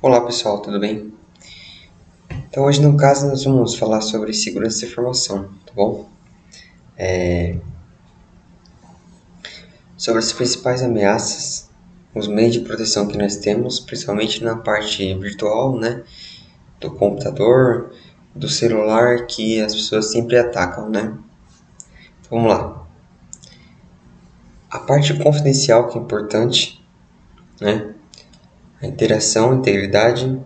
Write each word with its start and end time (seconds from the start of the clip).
Olá 0.00 0.20
pessoal, 0.20 0.62
tudo 0.62 0.78
bem? 0.78 1.12
Então 2.48 2.66
hoje 2.66 2.80
no 2.80 2.96
caso 2.96 3.26
nós 3.26 3.42
vamos 3.42 3.74
falar 3.74 4.00
sobre 4.00 4.32
segurança 4.32 4.78
de 4.78 4.86
informação, 4.86 5.50
tá 5.66 5.72
bom? 5.74 6.08
É... 6.96 7.58
Sobre 9.96 10.20
as 10.20 10.32
principais 10.32 10.84
ameaças, 10.84 11.68
os 12.14 12.28
meios 12.28 12.52
de 12.52 12.60
proteção 12.60 13.08
que 13.08 13.18
nós 13.18 13.38
temos, 13.38 13.80
principalmente 13.80 14.44
na 14.44 14.54
parte 14.54 15.12
virtual, 15.14 15.76
né? 15.76 16.04
Do 16.78 16.92
computador, 16.92 17.92
do 18.32 18.48
celular 18.48 19.26
que 19.26 19.60
as 19.60 19.74
pessoas 19.74 20.12
sempre 20.12 20.38
atacam, 20.38 20.88
né? 20.88 21.18
Então, 22.20 22.38
vamos 22.38 22.48
lá. 22.48 22.86
A 24.70 24.78
parte 24.78 25.12
confidencial 25.18 25.88
que 25.88 25.98
é 25.98 26.00
importante, 26.00 26.80
né? 27.60 27.96
A 28.80 28.86
interação, 28.86 29.52
a 29.52 29.54
integridade, 29.56 30.40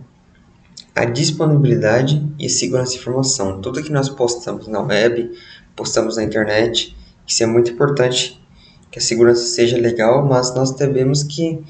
a 0.95 1.05
disponibilidade 1.05 2.27
e 2.39 2.47
a 2.47 2.51
segurança 2.51 2.93
de 2.93 2.99
informação. 2.99 3.61
Tudo 3.61 3.83
que 3.83 3.93
nós 3.93 4.09
postamos 4.09 4.69
na 4.69 4.81
web, 4.81 5.31
postamos 5.75 6.17
na 6.17 6.25
internet, 6.25 6.97
isso 7.27 7.43
é 7.43 7.47
muito 7.47 7.71
importante 7.71 8.41
que 8.91 8.99
a 8.99 9.03
segurança 9.03 9.45
seja 9.47 9.79
legal, 9.79 10.27
mas 10.27 10.55
nós 10.55 10.73
devemos 10.73 11.23
que 11.23 11.63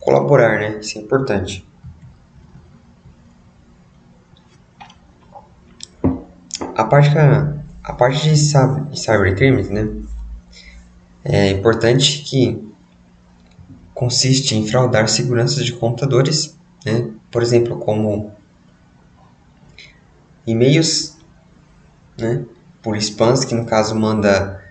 colaborar, 0.00 0.58
né? 0.58 0.78
Isso 0.80 0.98
é 0.98 1.00
importante. 1.00 1.64
A 6.74 6.84
parte, 6.84 7.16
a 7.16 7.92
parte 7.92 8.28
de 8.28 8.36
cybercrimes, 8.36 9.70
né? 9.70 9.88
É 11.24 11.50
importante 11.50 12.22
que 12.22 12.65
consiste 13.96 14.54
em 14.54 14.66
fraudar 14.66 15.08
segurança 15.08 15.64
de 15.64 15.72
computadores, 15.72 16.54
né? 16.84 17.10
por 17.30 17.42
exemplo, 17.42 17.78
como 17.78 18.30
e-mails 20.46 21.16
né? 22.18 22.44
por 22.82 22.94
spams, 22.98 23.46
que 23.46 23.54
no 23.54 23.64
caso 23.64 23.96
manda 23.96 24.62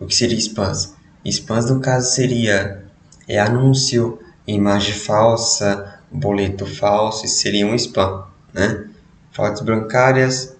o 0.00 0.06
que 0.06 0.14
seria 0.14 0.38
spams? 0.38 0.94
Spams 1.26 1.70
no 1.70 1.80
caso 1.80 2.10
seria 2.10 2.86
é 3.28 3.38
anúncio, 3.38 4.18
imagem 4.46 4.94
falsa, 4.94 6.00
boleto 6.10 6.64
falso, 6.64 7.26
isso 7.26 7.36
seria 7.36 7.66
um 7.66 7.74
spam, 7.74 8.26
né? 8.52 8.88
Fraudes 9.30 9.60
bancárias, 9.60 10.56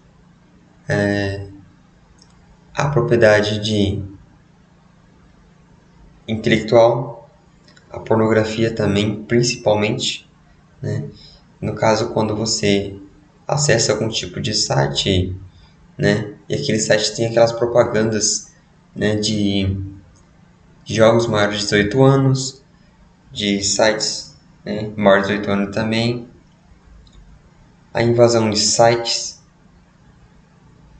é, 0.86 1.46
a 2.74 2.88
propriedade 2.90 3.60
de 3.60 4.05
intelectual, 6.28 7.19
a 7.91 7.98
pornografia 7.98 8.74
também, 8.74 9.22
principalmente, 9.24 10.28
né? 10.80 11.05
No 11.60 11.74
caso, 11.74 12.10
quando 12.10 12.34
você 12.36 12.96
acessa 13.46 13.92
algum 13.92 14.08
tipo 14.08 14.41
de 14.41 14.55
site, 14.55 15.36
né? 15.98 16.34
E 16.48 16.55
aquele 16.55 16.78
site 16.78 17.14
tem 17.14 17.27
aquelas 17.27 17.52
propagandas, 17.52 18.52
né? 18.94 19.16
De, 19.16 19.77
jogos 20.94 21.27
maiores 21.27 21.58
de 21.58 21.64
18 21.64 22.02
anos, 22.02 22.62
de 23.30 23.62
sites 23.62 24.36
né? 24.64 24.91
maiores 24.96 25.28
de 25.28 25.38
18 25.38 25.50
anos 25.50 25.74
também, 25.74 26.28
a 27.92 28.02
invasão 28.02 28.50
de 28.50 28.58
sites, 28.58 29.41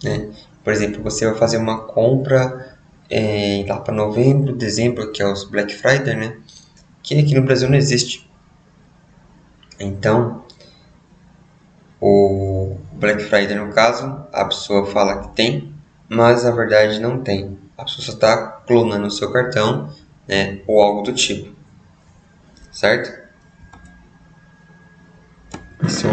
né? 0.03 0.31
Por 0.63 0.73
exemplo, 0.73 1.03
você 1.03 1.27
vai 1.27 1.37
fazer 1.39 1.57
uma 1.57 1.85
compra 1.85 2.79
é, 3.09 3.65
lá 3.67 3.81
para 3.81 3.95
novembro, 3.95 4.55
dezembro, 4.55 5.11
que 5.11 5.23
é 5.23 5.27
os 5.27 5.45
Black 5.45 5.75
Friday, 5.75 6.15
né? 6.15 6.37
Que 7.11 7.19
aqui 7.19 7.35
no 7.35 7.43
Brasil 7.43 7.69
não 7.69 7.77
existe. 7.77 8.31
Então, 9.81 10.45
o 12.01 12.79
Black 12.93 13.25
Friday, 13.25 13.57
no 13.57 13.73
caso, 13.73 14.25
a 14.33 14.45
pessoa 14.45 14.87
fala 14.87 15.23
que 15.23 15.35
tem, 15.35 15.75
mas 16.09 16.45
na 16.45 16.53
verdade 16.53 17.01
não 17.01 17.21
tem. 17.21 17.59
A 17.77 17.83
pessoa 17.83 18.05
só 18.05 18.13
está 18.13 18.47
clonando 18.65 19.09
o 19.09 19.11
seu 19.11 19.33
cartão, 19.33 19.93
né, 20.29 20.63
ou 20.69 20.81
algo 20.81 21.03
do 21.03 21.13
tipo. 21.13 21.53
Certo? 22.71 23.11
Isso, 25.83 26.07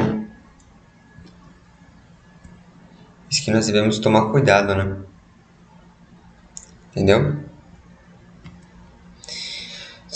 isso 3.29 3.45
que 3.45 3.51
nós 3.51 3.67
devemos 3.67 3.99
tomar 3.99 4.31
cuidado, 4.31 4.73
né? 4.73 4.97
Entendeu? 6.89 7.46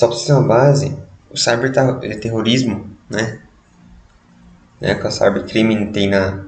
Só 0.01 0.07
para 0.07 0.17
ter 0.17 0.33
uma 0.33 0.41
base, 0.41 0.97
o 1.29 1.37
cyberterrorismo, 1.37 2.89
né? 3.07 3.39
né? 4.79 4.95
Que 4.95 5.05
o 5.05 5.11
cybercrime 5.11 5.91
tem 5.91 6.09
na, 6.09 6.43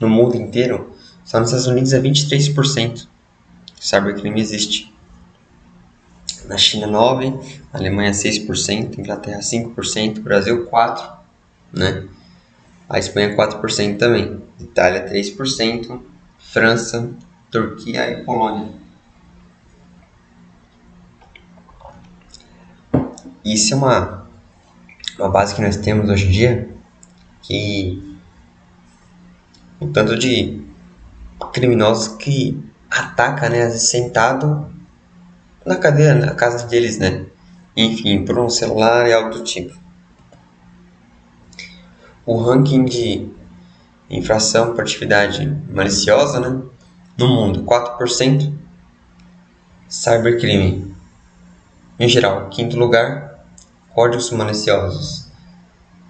no 0.00 0.08
mundo 0.08 0.34
inteiro, 0.34 0.92
só 1.24 1.38
nos 1.38 1.50
Estados 1.50 1.68
Unidos 1.68 1.92
é 1.92 2.00
23%. 2.00 3.04
O 3.04 3.08
cybercrime 3.80 4.40
existe. 4.40 4.92
Na 6.46 6.58
China 6.58 6.88
9%, 6.88 7.60
na 7.72 7.78
Alemanha 7.78 8.10
6%, 8.10 8.98
Inglaterra 8.98 9.38
5%, 9.38 10.18
Brasil 10.20 10.68
4%, 10.68 11.12
né? 11.72 12.08
A 12.88 12.98
Espanha 12.98 13.36
4% 13.36 13.98
também, 13.98 14.42
Itália 14.58 15.08
3%, 15.08 16.00
França, 16.40 17.08
Turquia 17.52 18.10
e 18.10 18.24
Polônia 18.24 18.87
Isso 23.44 23.74
é 23.74 23.76
uma, 23.76 24.26
uma 25.18 25.28
base 25.28 25.54
que 25.54 25.62
nós 25.62 25.76
temos 25.76 26.08
hoje 26.10 26.26
em 26.26 26.30
dia, 26.30 26.68
que 27.42 28.18
o 29.80 29.88
tanto 29.88 30.16
de 30.18 30.62
criminosos 31.52 32.16
que 32.16 32.62
ataca, 32.90 33.48
né, 33.48 33.70
sentado 33.70 34.68
na 35.64 35.76
cadeira, 35.76 36.14
na 36.14 36.34
casa 36.34 36.66
deles, 36.66 36.98
né? 36.98 37.26
Enfim, 37.76 38.24
por 38.24 38.38
um 38.38 38.48
celular 38.48 39.08
e 39.08 39.12
algo 39.12 39.30
do 39.30 39.44
tipo. 39.44 39.76
O 42.26 42.38
ranking 42.38 42.84
de 42.84 43.30
infração 44.10 44.74
por 44.74 44.82
atividade 44.82 45.46
maliciosa, 45.70 46.40
né? 46.40 46.62
No 47.16 47.28
mundo, 47.28 47.62
4%. 47.64 48.52
Cybercrime, 49.88 50.94
em 51.98 52.08
geral, 52.08 52.48
quinto 52.50 52.76
lugar, 52.76 53.27
Códigos 53.98 54.30
maliciosos. 54.30 55.26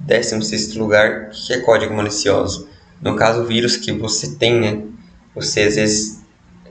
16 0.01 0.75
lugar, 0.75 1.29
o 1.29 1.31
que 1.31 1.55
é 1.55 1.61
código 1.61 1.95
malicioso? 1.95 2.69
No 3.01 3.17
caso, 3.17 3.47
vírus 3.47 3.79
que 3.79 3.91
você 3.93 4.37
tem, 4.37 4.61
né? 4.61 4.85
Você 5.35 5.63
às 5.63 5.77
vezes 5.77 6.23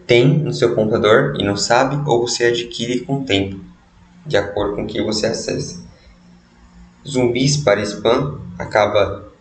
tem 0.06 0.38
no 0.38 0.54
seu 0.54 0.76
computador 0.76 1.36
e 1.40 1.44
não 1.44 1.58
sabe, 1.58 2.08
ou 2.08 2.22
você 2.22 2.44
adquire 2.44 3.00
com 3.00 3.22
o 3.22 3.24
tempo, 3.24 3.60
de 4.28 4.38
acordo 4.38 4.76
com 4.76 4.84
o 4.84 4.86
que 4.86 5.02
você 5.02 5.26
acessa. 5.26 5.84
Zumbis 7.04 7.58
para 7.58 7.82
spam 7.82 8.40
acaba 8.60 9.34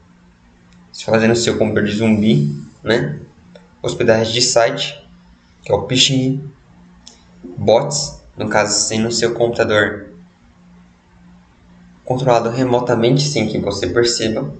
fazendo 1.04 1.32
o 1.32 1.36
seu 1.36 1.58
computador 1.58 1.90
de 1.90 1.96
zumbi, 1.98 2.56
né? 2.82 3.20
Hospedagem 3.82 4.32
de 4.32 4.40
site, 4.40 5.06
que 5.62 5.70
é 5.70 5.74
o 5.74 5.86
phishing. 5.86 6.42
Bots, 7.44 8.22
no 8.34 8.48
caso, 8.48 8.80
sem 8.88 8.98
no 8.98 9.12
seu 9.12 9.34
computador 9.34 10.15
controlado 12.06 12.48
remotamente 12.48 13.22
sem 13.22 13.48
que 13.48 13.58
você 13.58 13.88
perceba. 13.88 14.50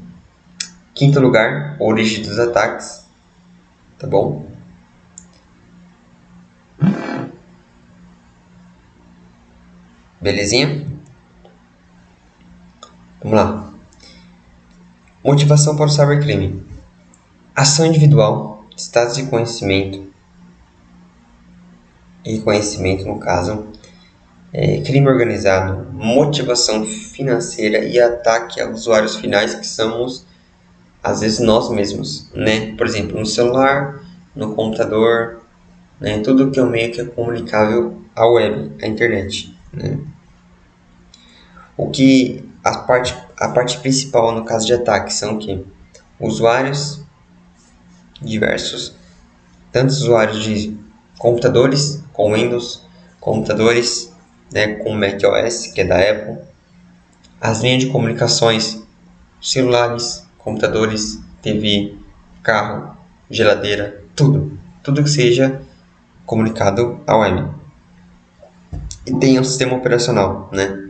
Quinto 0.93 1.21
lugar, 1.21 1.77
origem 1.79 2.23
dos 2.23 2.39
ataques. 2.39 3.07
Tá 3.99 4.07
bom? 4.07 4.47
Belezinha? 10.21 10.87
Vamos 13.23 13.39
lá. 13.39 13.73
Motivação 15.25 15.77
para 15.77 15.87
o 15.87 15.89
cybercrime. 15.89 16.67
Ação 17.55 17.87
individual, 17.87 18.67
status 18.77 19.17
de 19.17 19.27
conhecimento 19.27 20.13
e 22.25 22.41
conhecimento 22.41 23.05
no 23.07 23.21
caso, 23.21 23.69
é, 24.59 24.81
crime 24.81 25.07
organizado, 25.07 25.87
motivação 25.93 26.87
financeira 26.87 27.85
e 27.85 28.01
ataque 28.01 28.59
a 28.59 28.71
usuários 28.71 29.17
finais 29.17 29.55
que 29.55 29.67
somos 29.67 30.25
às 31.03 31.21
vezes 31.21 31.41
nós 31.41 31.69
mesmos, 31.69 32.31
né? 32.35 32.75
Por 32.75 32.87
exemplo, 32.87 33.21
no 33.21 33.27
celular, 33.27 34.03
no 34.35 34.55
computador, 34.55 35.43
né? 36.01 36.21
Tudo 36.21 36.51
que 36.51 36.59
é 36.59 36.63
um 36.63 36.71
meio 36.71 36.91
que 36.91 37.03
é 37.03 37.05
comunicável 37.05 38.01
à 38.15 38.27
web, 38.27 38.73
à 38.83 38.87
internet, 38.87 39.55
né? 39.71 39.99
O 41.77 41.91
que 41.91 42.43
a 42.65 42.79
parte 42.79 43.15
a 43.39 43.49
parte 43.51 43.79
principal 43.81 44.33
no 44.33 44.47
caso 44.47 44.67
de 44.67 44.73
ataque 44.73 45.13
são 45.13 45.37
que 45.37 45.67
usuários 46.19 47.03
diversos, 48.23 48.95
tanto 49.71 49.91
usuários 49.91 50.43
de 50.43 50.75
computadores 51.19 52.03
com 52.15 52.33
Windows, 52.33 52.83
computadores 53.21 54.16
né, 54.53 54.75
com 54.77 54.91
o 54.91 54.95
macOS, 54.95 55.67
que 55.69 55.81
é 55.81 55.85
da 55.85 55.99
Apple, 55.99 56.39
as 57.41 57.61
linhas 57.61 57.85
de 57.85 57.91
comunicações 57.91 58.83
celulares, 59.41 60.27
computadores, 60.39 61.21
TV, 61.43 61.95
carro, 62.43 62.97
geladeira, 63.31 64.03
tudo. 64.15 64.59
Tudo 64.83 65.03
que 65.03 65.11
seja 65.11 65.61
comunicado 66.25 67.01
à 67.07 67.17
web. 67.17 67.49
E 69.07 69.15
tem 69.19 69.39
um 69.39 69.45
sistema 69.45 69.77
operacional, 69.77 70.49
né? 70.53 70.85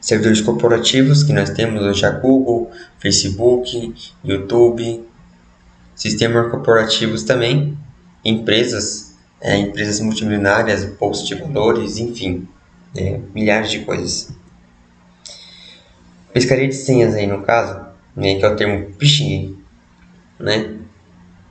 Servidores 0.00 0.40
corporativos 0.40 1.22
que 1.22 1.32
nós 1.32 1.50
temos 1.50 1.82
hoje 1.82 2.04
a 2.04 2.10
Google, 2.10 2.70
Facebook, 2.98 3.94
YouTube, 4.24 5.06
sistemas 5.94 6.50
corporativos 6.50 7.22
também, 7.22 7.78
empresas, 8.24 9.11
é, 9.42 9.56
empresas 9.56 9.98
multimilionárias, 9.98 10.84
de 11.26 11.34
valores, 11.34 11.98
enfim, 11.98 12.48
é, 12.96 13.18
milhares 13.34 13.70
de 13.70 13.80
coisas. 13.80 14.32
Pescaria 16.32 16.68
de 16.68 16.74
senhas 16.74 17.14
aí 17.14 17.26
no 17.26 17.42
caso, 17.42 17.84
né, 18.14 18.36
que 18.36 18.44
é 18.44 18.48
o 18.48 18.56
termo 18.56 18.92
phishing, 18.98 19.58
né, 20.38 20.78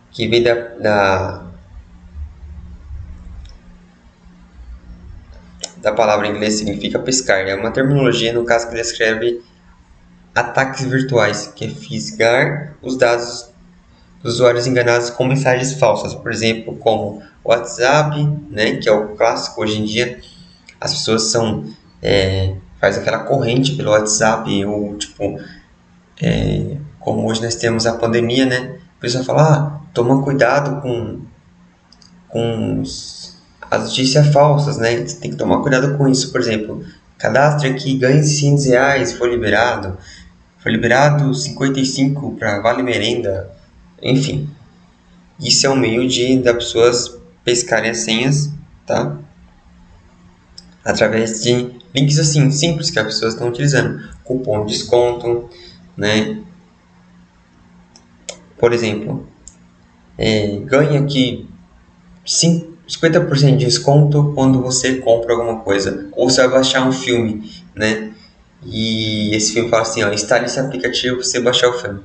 que 0.09 0.27
vem 0.27 0.41
da, 0.41 0.53
da, 0.53 1.45
da 5.77 5.91
palavra 5.91 6.27
em 6.27 6.31
inglês 6.31 6.55
significa 6.55 6.97
pescar. 6.97 7.39
É 7.39 7.55
uma 7.55 7.71
terminologia, 7.71 8.31
no 8.31 8.45
caso, 8.45 8.69
que 8.69 8.75
descreve 8.75 9.41
ataques 10.33 10.85
virtuais, 10.85 11.51
que 11.53 11.65
é 11.65 11.69
fisgar 11.69 12.75
os 12.81 12.97
dados 12.97 13.49
dos 14.23 14.35
usuários 14.35 14.65
enganados 14.65 15.09
com 15.09 15.25
mensagens 15.25 15.73
falsas, 15.73 16.15
por 16.15 16.31
exemplo, 16.31 16.77
como 16.77 17.21
WhatsApp, 17.43 18.21
né, 18.49 18.77
que 18.77 18.87
é 18.87 18.91
o 18.91 19.15
clássico 19.15 19.61
hoje 19.61 19.79
em 19.79 19.85
dia. 19.85 20.19
As 20.79 20.93
pessoas 20.93 21.23
são 21.23 21.65
é, 22.01 22.55
faz 22.79 22.97
aquela 22.97 23.19
corrente 23.19 23.73
pelo 23.73 23.91
WhatsApp 23.91 24.65
ou 24.65 24.97
tipo 24.97 25.39
é, 26.21 26.77
como 26.99 27.27
hoje 27.27 27.41
nós 27.41 27.55
temos 27.55 27.85
a 27.85 27.97
pandemia, 27.97 28.45
né? 28.45 28.77
A 28.97 29.01
pessoa 29.01 29.23
fala, 29.23 29.53
ah, 29.53 29.81
toma 29.93 30.21
cuidado 30.23 30.81
com 30.81 31.21
com 32.27 32.83
as 33.69 33.83
notícias 33.83 34.27
falsas, 34.27 34.77
né? 34.77 35.05
Você 35.05 35.19
tem 35.19 35.31
que 35.31 35.37
tomar 35.37 35.61
cuidado 35.61 35.97
com 35.97 36.07
isso, 36.07 36.31
por 36.31 36.39
exemplo, 36.39 36.83
cadastre 37.17 37.69
aqui, 37.69 37.97
ganhe 37.97 38.23
100 38.23 38.69
reais, 38.69 39.13
foi 39.13 39.29
liberado, 39.29 39.97
foi 40.59 40.71
liberado 40.71 41.33
55 41.33 42.35
para 42.35 42.59
vale 42.61 42.81
merenda, 42.83 43.51
enfim, 44.01 44.49
isso 45.39 45.65
é 45.65 45.69
um 45.69 45.75
meio 45.75 46.07
de 46.07 46.37
das 46.39 46.55
pessoas 46.55 47.20
pescarem 47.43 47.91
as 47.91 47.99
senhas, 47.99 48.51
tá? 48.85 49.17
Através 50.83 51.43
de 51.43 51.69
links 51.93 52.19
assim 52.19 52.49
simples 52.51 52.89
que 52.89 52.99
as 52.99 53.05
pessoas 53.05 53.33
estão 53.33 53.49
utilizando, 53.49 54.01
cupom 54.23 54.65
de 54.65 54.73
desconto, 54.73 55.49
né? 55.95 56.41
Por 58.57 58.73
exemplo, 58.73 59.27
é, 60.17 60.57
ganha 60.65 60.99
aqui 60.99 61.49
50% 62.25 63.57
de 63.57 63.65
desconto 63.65 64.31
quando 64.35 64.61
você 64.61 64.97
compra 64.97 65.33
alguma 65.33 65.59
coisa, 65.59 66.07
ou 66.11 66.29
você 66.29 66.41
vai 66.41 66.51
baixar 66.51 66.87
um 66.87 66.91
filme, 66.91 67.51
né? 67.75 68.11
E 68.63 69.35
esse 69.35 69.53
filme 69.53 69.69
fala 69.69 69.81
assim, 69.81 70.03
ó, 70.03 70.11
instale 70.11 70.45
esse 70.45 70.59
aplicativo 70.59 71.15
para 71.15 71.25
você 71.25 71.39
baixar 71.39 71.69
o 71.69 71.79
filme 71.79 72.01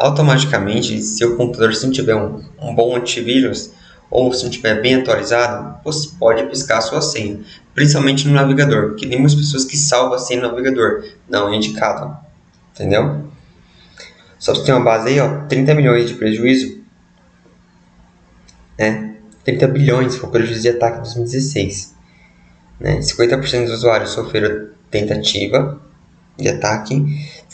automaticamente, 0.00 1.02
se 1.02 1.22
o 1.26 1.36
computador 1.36 1.74
se 1.74 1.84
não 1.84 1.92
tiver 1.92 2.16
um, 2.16 2.42
um 2.58 2.74
bom 2.74 2.96
antivírus 2.96 3.70
ou 4.10 4.32
se 4.32 4.42
não 4.42 4.50
estiver 4.50 4.80
bem 4.80 4.94
atualizado, 4.94 5.78
você 5.84 6.08
pode 6.18 6.42
piscar 6.44 6.78
a 6.78 6.80
sua 6.80 7.02
senha, 7.02 7.38
principalmente 7.74 8.26
no 8.26 8.32
navegador, 8.32 8.88
porque 8.88 9.06
tem 9.06 9.18
muitas 9.18 9.38
pessoas 9.38 9.64
que 9.64 9.76
salvam 9.76 10.14
a 10.14 10.18
senha 10.18 10.40
no 10.40 10.48
navegador, 10.48 11.04
não 11.28 11.52
é 11.52 11.56
indicado, 11.56 12.16
entendeu? 12.74 13.26
Só 14.38 14.54
para 14.54 14.64
ter 14.64 14.72
uma 14.72 14.82
base 14.82 15.10
aí, 15.10 15.20
ó, 15.20 15.44
30 15.44 15.74
milhões 15.74 16.08
de 16.08 16.14
prejuízo, 16.14 16.80
né? 18.78 19.16
30 19.44 19.68
bilhões 19.68 20.16
foi 20.16 20.28
o 20.28 20.32
prejuízo 20.32 20.62
de 20.62 20.70
ataque 20.70 20.98
em 20.98 21.02
2016, 21.02 21.94
né? 22.80 22.98
50% 23.00 23.64
dos 23.66 23.74
usuários 23.74 24.10
sofreram 24.10 24.70
tentativa 24.90 25.89
de 26.42 26.48
ataque 26.48 27.04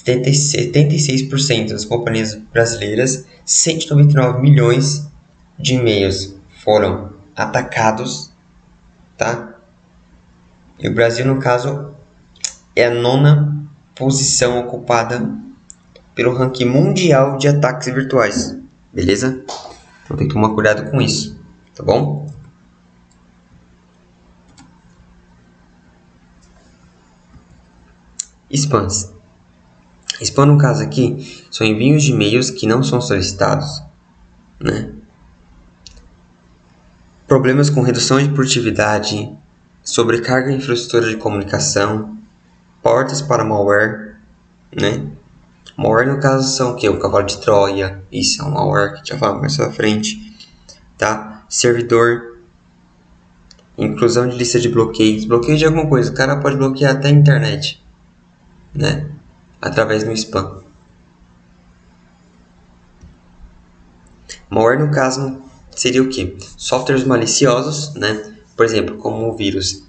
76% 0.06 1.70
das 1.70 1.84
companhias 1.84 2.34
brasileiras, 2.52 3.24
199 3.44 4.40
milhões 4.40 5.08
de 5.58 5.74
e-mails 5.74 6.36
foram 6.62 7.10
atacados, 7.34 8.32
tá? 9.16 9.54
E 10.78 10.88
o 10.88 10.94
Brasil, 10.94 11.26
no 11.26 11.40
caso, 11.40 11.90
é 12.74 12.86
a 12.86 12.94
nona 12.94 13.56
posição 13.94 14.58
ocupada 14.60 15.28
pelo 16.14 16.34
ranking 16.34 16.66
mundial 16.66 17.36
de 17.38 17.48
ataques 17.48 17.92
virtuais, 17.92 18.56
beleza? 18.92 19.42
Então 20.04 20.16
tem 20.16 20.28
que 20.28 20.34
tomar 20.34 20.54
cuidado 20.54 20.90
com 20.90 21.00
isso, 21.00 21.40
tá 21.74 21.82
bom? 21.82 22.25
Spams. 28.50 29.12
Spam, 30.20 30.46
no 30.46 30.58
caso 30.58 30.82
aqui, 30.82 31.44
são 31.50 31.66
envios 31.66 32.04
de 32.04 32.12
e-mails 32.12 32.50
que 32.50 32.66
não 32.66 32.82
são 32.82 33.00
solicitados. 33.00 33.82
Né? 34.60 34.93
Problemas 37.26 37.69
com 37.69 37.82
redução 37.82 38.19
de 38.19 38.28
produtividade, 38.31 39.31
sobrecarga 39.82 40.50
de 40.50 40.56
infraestrutura 40.56 41.10
de 41.10 41.16
comunicação, 41.16 42.16
portas 42.82 43.20
para 43.20 43.44
malware. 43.44 44.16
Né? 44.72 45.06
Malware, 45.76 46.08
no 46.08 46.20
caso, 46.20 46.49
são 46.56 46.72
o 46.72 46.76
que? 46.76 46.88
O 46.88 46.99
cavalo 46.99 47.26
de 47.26 47.38
Troia. 47.40 48.02
Isso 48.10 48.40
é 48.40 48.44
um 48.44 48.50
malware 48.50 48.94
que 48.94 49.08
já 49.10 49.19
falo 49.19 49.40
mais 49.40 49.56
pra 49.56 49.70
frente. 49.70 50.34
Tá? 50.96 51.44
Servidor. 51.49 52.38
Inclusão 53.76 54.26
de 54.26 54.37
lista 54.37 54.58
de 54.58 54.70
bloqueios. 54.70 55.26
Bloqueio 55.26 55.58
de 55.58 55.66
alguma 55.66 55.87
coisa. 55.88 56.10
O 56.10 56.14
cara 56.14 56.37
pode 56.37 56.56
bloquear 56.56 56.92
até 56.92 57.08
a 57.08 57.10
internet. 57.10 57.84
Né? 58.76 59.11
através 59.61 60.05
do 60.05 60.12
spam. 60.12 60.62
Malware, 64.49 64.78
no 64.78 64.90
caso, 64.90 65.43
seria 65.70 66.02
o 66.02 66.08
que? 66.08 66.37
Softwares 66.56 67.05
maliciosos, 67.05 67.95
né? 67.95 68.33
Por 68.56 68.64
exemplo, 68.64 68.97
como 68.97 69.28
o 69.28 69.37
vírus 69.37 69.85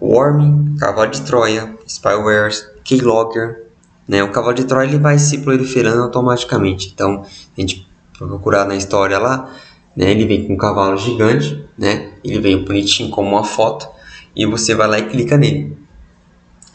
Worm, 0.00 0.76
Cavalo 0.78 1.10
de 1.10 1.22
Troia, 1.22 1.76
Spywares, 1.86 2.66
Keylogger. 2.82 3.66
Né? 4.06 4.22
O 4.22 4.32
Cavalo 4.32 4.54
de 4.54 4.64
Troia 4.64 4.88
ele 4.88 4.98
vai 4.98 5.18
se 5.18 5.38
proliferando 5.38 6.02
automaticamente. 6.02 6.90
Então, 6.92 7.22
a 7.22 7.60
gente 7.60 7.86
procurar 8.16 8.64
na 8.64 8.74
história 8.74 9.18
lá, 9.18 9.54
né? 9.94 10.10
ele 10.10 10.26
vem 10.26 10.46
com 10.46 10.54
um 10.54 10.56
cavalo 10.56 10.96
gigante, 10.96 11.64
né? 11.76 12.14
ele 12.24 12.40
vem 12.40 12.64
bonitinho 12.64 13.10
como 13.10 13.28
uma 13.28 13.44
foto, 13.44 13.88
e 14.34 14.46
você 14.46 14.74
vai 14.74 14.88
lá 14.88 14.98
e 14.98 15.08
clica 15.08 15.36
nele. 15.36 15.76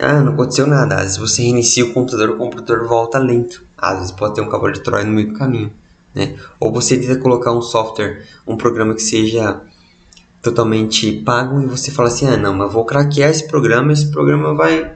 Ah, 0.03 0.21
não 0.21 0.33
aconteceu 0.33 0.67
nada. 0.67 0.95
Às 0.95 1.01
vezes 1.01 1.17
você 1.17 1.43
reinicia 1.43 1.85
o 1.85 1.93
computador, 1.93 2.31
o 2.31 2.37
computador 2.37 2.85
volta 2.87 3.17
lento. 3.17 3.65
Às 3.77 3.99
vezes 3.99 4.11
pode 4.11 4.35
ter 4.35 4.41
um 4.41 4.49
cavalo 4.49 4.73
de 4.73 4.81
Troia 4.81 5.05
no 5.05 5.11
meio 5.11 5.29
do 5.29 5.33
caminho. 5.33 5.73
Né? 6.13 6.37
Ou 6.59 6.71
você 6.71 6.97
tenta 6.97 7.17
colocar 7.17 7.51
um 7.51 7.61
software, 7.61 8.25
um 8.45 8.57
programa 8.57 8.93
que 8.93 9.01
seja 9.01 9.61
totalmente 10.41 11.21
pago 11.21 11.61
e 11.61 11.65
você 11.65 11.89
fala 11.89 12.09
assim, 12.09 12.27
ah 12.27 12.35
não, 12.35 12.53
mas 12.53 12.71
vou 12.71 12.83
craquear 12.83 13.29
esse 13.29 13.47
programa, 13.47 13.93
esse 13.93 14.11
programa 14.11 14.53
vai 14.53 14.93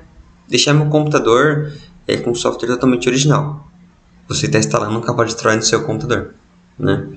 deixar 0.47 0.73
meu 0.73 0.87
computador 0.87 1.71
é, 2.05 2.17
com 2.17 2.35
software 2.35 2.67
totalmente 2.67 3.07
original. 3.07 3.65
Você 4.27 4.45
está 4.45 4.59
instalando 4.59 4.97
um 4.97 5.01
cavalo 5.01 5.29
de 5.29 5.37
Troia 5.37 5.55
no 5.55 5.63
seu 5.63 5.83
computador. 5.83 6.33
Né? 6.77 7.07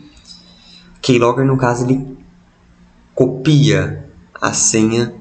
Keylogger, 1.02 1.44
no 1.44 1.56
caso, 1.56 1.84
ele 1.84 2.16
copia 3.14 4.08
a 4.40 4.52
senha 4.52 5.12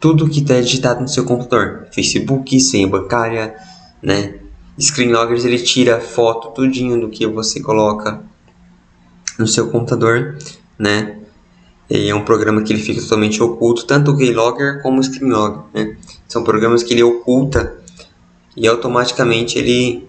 tudo 0.00 0.28
que 0.28 0.40
está 0.40 0.60
digitado 0.60 1.00
no 1.00 1.08
seu 1.08 1.24
computador, 1.24 1.88
Facebook, 1.92 2.58
senha 2.60 2.86
bancária, 2.86 3.54
né? 4.02 4.34
Screen 4.80 5.10
loggers 5.10 5.44
ele 5.44 5.58
tira 5.58 6.00
foto 6.00 6.50
tudinho 6.50 7.00
do 7.00 7.08
que 7.08 7.26
você 7.26 7.60
coloca 7.60 8.22
no 9.38 9.46
seu 9.46 9.68
computador, 9.68 10.38
né? 10.78 11.16
E 11.90 12.08
é 12.08 12.14
um 12.14 12.24
programa 12.24 12.62
que 12.62 12.72
ele 12.72 12.82
fica 12.82 13.00
totalmente 13.00 13.42
oculto, 13.42 13.86
tanto 13.86 14.12
o 14.12 14.16
Keylogger 14.16 14.82
como 14.82 15.00
o 15.00 15.02
Screen 15.02 15.30
Logger, 15.30 15.62
né? 15.74 15.96
São 16.28 16.44
programas 16.44 16.82
que 16.82 16.92
ele 16.92 17.02
oculta 17.02 17.76
e 18.56 18.68
automaticamente 18.68 19.58
ele 19.58 20.06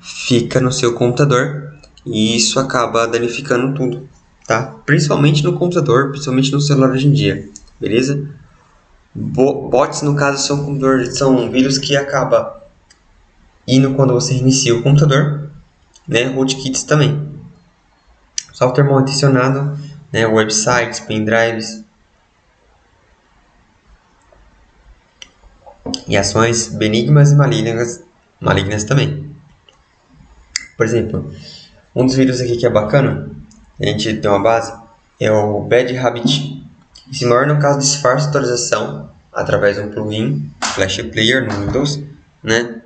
fica 0.00 0.60
no 0.60 0.72
seu 0.72 0.94
computador 0.94 1.74
e 2.06 2.36
isso 2.36 2.58
acaba 2.58 3.06
danificando 3.06 3.74
tudo, 3.74 4.08
tá? 4.46 4.62
Principalmente 4.86 5.44
no 5.44 5.58
computador, 5.58 6.10
principalmente 6.10 6.52
no 6.52 6.60
celular 6.60 6.90
hoje 6.90 7.08
em 7.08 7.12
dia, 7.12 7.48
beleza? 7.80 8.37
Bots, 9.20 10.02
no 10.02 10.14
caso, 10.14 10.46
são, 10.46 10.78
são 11.12 11.50
vírus 11.50 11.78
que 11.78 11.96
acaba 11.96 12.62
indo 13.66 13.94
quando 13.94 14.14
você 14.14 14.32
reinicia 14.34 14.74
o 14.74 14.82
computador, 14.82 15.50
né? 16.06 16.24
Rootkits 16.24 16.84
também. 16.84 17.28
Software 18.52 18.84
mal 18.84 19.00
intencionado, 19.00 19.78
né? 20.12 20.26
Websites, 20.26 21.00
pendrives. 21.00 21.84
e 26.08 26.16
ações 26.16 26.68
benignas 26.68 27.32
e 27.32 27.36
malignas, 27.36 28.02
malignas 28.40 28.84
também. 28.84 29.30
Por 30.76 30.86
exemplo, 30.86 31.32
um 31.94 32.06
dos 32.06 32.14
vírus 32.14 32.40
aqui 32.40 32.56
que 32.56 32.66
é 32.66 32.70
bacana, 32.70 33.30
a 33.80 33.86
gente 33.86 34.16
tem 34.16 34.30
uma 34.30 34.42
base, 34.42 34.72
é 35.20 35.30
o 35.30 35.60
Bad 35.62 35.96
Habit. 35.96 36.57
Esse 37.10 37.24
maior 37.24 37.46
no 37.46 37.58
caso 37.58 37.78
de 37.78 37.86
disfarce 37.86 38.28
atualização 38.28 39.10
através 39.32 39.76
de 39.76 39.82
um 39.82 39.90
plugin 39.90 40.50
Flash 40.74 41.00
Player 41.02 41.46
no 41.46 41.66
Windows, 41.66 42.02
né? 42.42 42.82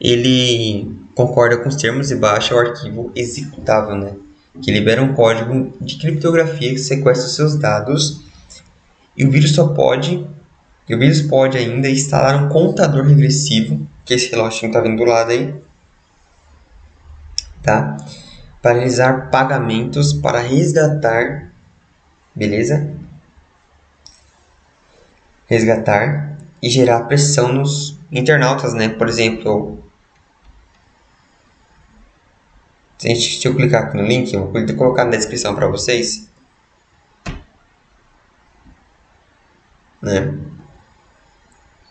Ele 0.00 0.96
concorda 1.14 1.58
com 1.58 1.68
os 1.68 1.76
termos 1.76 2.10
e 2.10 2.16
baixa 2.16 2.54
o 2.54 2.58
arquivo 2.58 3.12
executável, 3.14 3.96
né? 3.96 4.14
Que 4.60 4.70
libera 4.70 5.02
um 5.02 5.14
código 5.14 5.72
de 5.80 5.96
criptografia 5.96 6.70
que 6.70 6.78
sequestra 6.78 7.26
os 7.26 7.34
seus 7.34 7.56
dados 7.56 8.20
e 9.16 9.24
o 9.24 9.30
vírus 9.30 9.54
só 9.54 9.68
pode 9.68 10.26
e 10.88 10.94
o 10.94 10.98
vírus 10.98 11.22
pode 11.22 11.56
ainda 11.56 11.88
instalar 11.88 12.42
um 12.42 12.48
contador 12.48 13.06
regressivo, 13.06 13.86
que 14.04 14.14
esse 14.14 14.30
reloginho 14.30 14.68
está 14.68 14.80
vendo 14.80 14.96
do 14.96 15.04
lado 15.04 15.30
aí, 15.30 15.54
tá? 17.62 17.96
Para 18.60 18.72
realizar 18.72 19.30
pagamentos 19.30 20.12
para 20.12 20.40
resgatar, 20.40 21.50
beleza? 22.34 23.01
Resgatar 25.52 26.38
e 26.62 26.70
gerar 26.70 27.04
pressão 27.04 27.52
nos 27.52 27.98
internautas, 28.10 28.72
né? 28.72 28.88
Por 28.88 29.06
exemplo, 29.06 29.84
se 32.96 33.44
eu 33.44 33.54
clicar 33.54 33.82
aqui 33.84 33.98
no 33.98 34.02
link, 34.04 34.32
eu 34.32 34.50
vou 34.50 34.66
colocar 34.74 35.04
na 35.04 35.10
descrição 35.10 35.54
para 35.54 35.66
vocês, 35.68 36.26
né? 40.00 40.20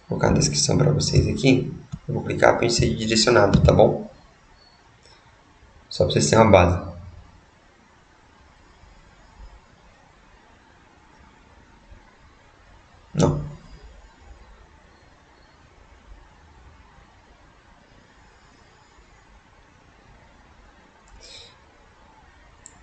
Vou 0.10 0.18
colocar 0.18 0.32
na 0.32 0.40
descrição 0.40 0.76
para 0.76 0.92
vocês 0.92 1.28
aqui. 1.28 1.72
Eu 2.08 2.16
vou 2.16 2.24
clicar 2.24 2.58
para 2.58 2.68
ser 2.68 2.96
direcionado, 2.96 3.62
tá 3.62 3.72
bom? 3.72 4.10
Só 5.88 6.06
para 6.06 6.14
vocês 6.14 6.30
terem 6.32 6.46
uma 6.46 6.52
base. 6.52 6.92
Não. 13.14 13.52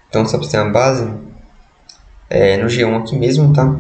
Então, 0.09 0.27
só 0.27 0.39
para 0.39 0.49
ter 0.49 0.59
uma 0.59 0.71
base, 0.71 1.07
é, 2.31 2.57
no 2.57 2.67
G1 2.67 3.03
aqui 3.03 3.17
mesmo, 3.17 3.53
tá? 3.53 3.79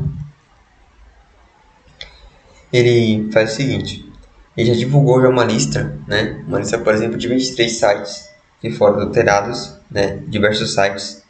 Ele 2.72 3.30
faz 3.32 3.52
o 3.52 3.56
seguinte, 3.56 4.10
ele 4.56 4.74
já 4.74 4.78
divulgou 4.78 5.22
já 5.22 5.28
uma 5.28 5.44
lista, 5.44 5.98
né? 6.06 6.42
Uma 6.46 6.58
lista, 6.58 6.78
por 6.78 6.92
exemplo, 6.92 7.16
de 7.16 7.28
23 7.28 7.72
sites 7.72 8.28
que 8.60 8.70
foram 8.70 8.96
adulterados, 8.96 9.74
né? 9.90 10.18
Diversos 10.26 10.74
sites. 10.74 11.22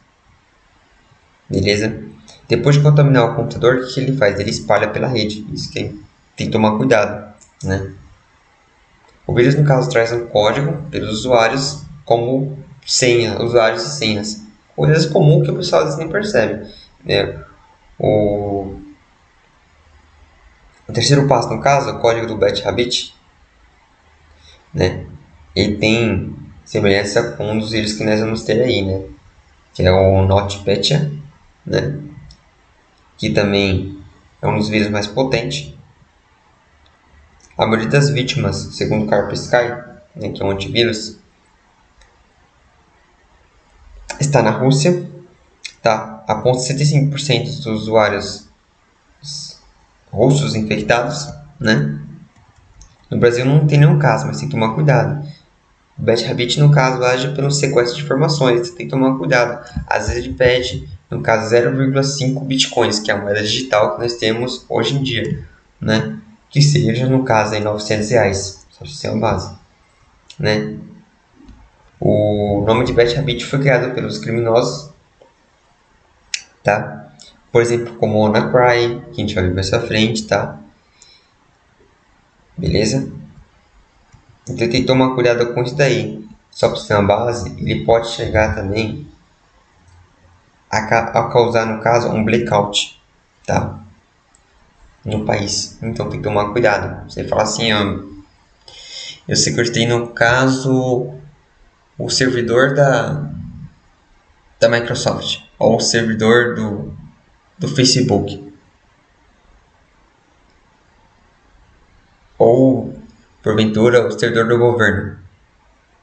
Beleza? 1.49 2.03
Depois 2.49 2.77
de 2.77 2.83
contaminar 2.83 3.31
o 3.31 3.37
computador, 3.37 3.77
o 3.77 3.87
que 3.87 4.01
ele 4.01 4.17
faz? 4.17 4.39
Ele 4.41 4.51
espalha 4.51 4.89
pela 4.89 5.07
rede. 5.07 5.47
Isso 5.53 5.71
que 5.71 5.95
tem 6.37 6.47
que 6.47 6.53
tomar 6.53 6.77
cuidado, 6.77 7.33
né? 7.63 7.93
O 9.27 9.35
vírus, 9.35 9.55
no 9.55 9.65
caso, 9.65 9.91
traz 9.91 10.11
um 10.13 10.27
código 10.27 10.83
pelos 10.91 11.21
usuários 11.21 11.83
como 12.05 12.59
senha, 12.85 13.41
usuários 13.43 13.85
e 13.85 13.91
senhas 13.91 14.48
coisas 14.79 15.07
comuns 15.07 15.45
que 15.45 15.51
o 15.51 15.57
pessoal 15.57 15.83
às 15.83 15.89
vezes 15.89 15.99
nem 15.99 16.09
percebe. 16.09 16.73
Né? 17.05 17.45
O... 17.99 18.77
o 20.89 20.93
terceiro 20.93 21.27
passo, 21.27 21.51
no 21.51 21.61
caso, 21.61 21.91
o 21.91 21.99
código 21.99 22.29
do 22.29 22.37
Bat 22.37 22.67
Habit, 22.67 23.13
né? 24.73 25.05
ele 25.55 25.77
tem 25.79 26.37
semelhança 26.65 27.33
com 27.33 27.51
um 27.51 27.59
dos 27.59 27.73
vírus 27.73 27.95
que 27.95 28.05
nós 28.05 28.21
vamos 28.21 28.45
ter 28.45 28.63
aí, 28.63 28.83
né? 28.83 29.05
que 29.75 29.83
é 29.83 29.91
o 29.91 30.23
NotPetya, 30.25 31.11
né? 31.67 31.99
que 33.17 33.31
também 33.31 34.01
é 34.41 34.47
um 34.47 34.57
dos 34.57 34.69
vírus 34.69 34.89
mais 34.89 35.09
potentes. 35.09 35.75
A 37.57 37.67
maioria 37.67 37.89
das 37.89 38.11
vítimas, 38.11 38.57
segundo 38.77 39.09
Kaspersky, 39.09 39.57
né, 40.15 40.29
que 40.29 40.41
é 40.41 40.47
um 40.47 40.51
antivírus, 40.51 41.19
está 44.21 44.43
na 44.43 44.51
Rússia, 44.51 45.09
tá? 45.83 46.25
A 46.27 46.35
ponto 46.37 46.59
de 46.59 46.75
75% 46.75 47.45
dos 47.45 47.67
usuários 47.67 48.49
russos 50.11 50.55
infectados, 50.55 51.29
né? 51.59 52.01
No 53.11 53.19
Brasil 53.19 53.45
não 53.45 53.67
tem 53.67 53.79
nenhum 53.79 53.99
caso, 53.99 54.27
mas 54.27 54.39
tem 54.39 54.49
que 54.49 54.55
tomar 54.55 54.75
cuidado. 54.75 55.27
O 55.99 56.03
Bad 56.03 56.25
Habit, 56.27 56.61
no 56.61 56.71
caso, 56.71 57.03
age 57.03 57.35
pelo 57.35 57.51
sequestro 57.51 57.97
de 57.97 58.05
informações, 58.05 58.71
tem 58.71 58.87
que 58.87 58.91
tomar 58.91 59.17
cuidado. 59.17 59.65
Às 59.87 60.09
vezes 60.09 60.25
ele 60.25 60.35
pede, 60.35 60.89
no 61.11 61.23
caso, 61.23 61.53
0,5 61.55 62.45
bitcoins, 62.45 63.01
que 63.01 63.11
é 63.11 63.15
a 63.15 63.19
moeda 63.19 63.43
digital 63.43 63.95
que 63.95 64.03
nós 64.03 64.15
temos 64.15 64.65
hoje 64.69 64.95
em 64.95 65.03
dia, 65.03 65.45
né? 65.81 66.19
Que 66.51 66.63
seja, 66.63 67.07
no 67.07 67.25
caso, 67.25 67.55
em 67.55 67.61
900 67.61 68.11
reais, 68.11 68.67
só 68.71 68.85
para 68.85 68.89
ser 68.89 69.09
uma 69.09 69.21
base, 69.21 69.55
né? 70.39 70.77
O 72.01 72.63
nome 72.65 72.85
de 72.85 72.93
Bad 72.93 73.17
Habit 73.17 73.45
foi 73.47 73.59
criado 73.59 73.95
pelos 73.95 74.19
criminosos, 74.19 74.91
tá? 76.63 77.13
Por 77.51 77.61
exemplo, 77.61 77.97
como 77.97 78.21
WannaCry, 78.21 79.01
que 79.13 79.21
a 79.23 79.27
gente 79.27 79.35
vai 79.35 79.45
ver 79.45 79.55
mais 79.55 79.69
frente, 79.69 80.27
tá? 80.27 80.59
Beleza? 82.57 83.11
Então 84.45 84.57
tem 84.57 84.69
que 84.69 84.85
tomar 84.85 85.15
cuidado 85.15 85.53
com 85.55 85.63
isso 85.63 85.75
daí. 85.75 86.27
Só 86.51 86.69
para 86.69 86.79
ser 86.79 86.95
uma 86.95 87.07
base, 87.07 87.51
ele 87.59 87.85
pode 87.85 88.09
chegar 88.11 88.55
também 88.55 89.07
a, 90.71 90.79
a 90.79 91.29
causar, 91.31 91.67
no 91.67 91.81
caso, 91.81 92.09
um 92.09 92.25
blackout, 92.25 93.01
tá? 93.47 93.79
No 95.05 95.25
país. 95.25 95.79
Então 95.83 96.09
tem 96.09 96.21
que 96.21 96.25
tomar 96.25 96.53
cuidado. 96.53 97.09
Você 97.11 97.27
fala 97.27 97.43
assim, 97.43 97.71
eu 99.27 99.37
secretei 99.37 99.87
no 99.87 100.09
caso 100.09 101.15
o 101.99 102.09
servidor 102.09 102.75
da, 102.75 103.29
da 104.61 104.69
Microsoft 104.69 105.43
ou 105.59 105.77
o 105.77 105.81
servidor 105.81 106.55
do, 106.55 106.97
do 107.59 107.69
Facebook. 107.69 108.47
Ou, 112.39 112.97
porventura, 113.43 114.07
o 114.07 114.13
servidor 114.13 114.47
do 114.47 114.59
governo. 114.59 115.19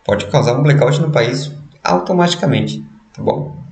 Pode 0.03 0.27
causar 0.27 0.59
um 0.59 0.63
blackout 0.63 0.99
no 0.99 1.11
país 1.11 1.51
automaticamente, 1.81 2.85
tá 3.13 3.23
bom? 3.23 3.63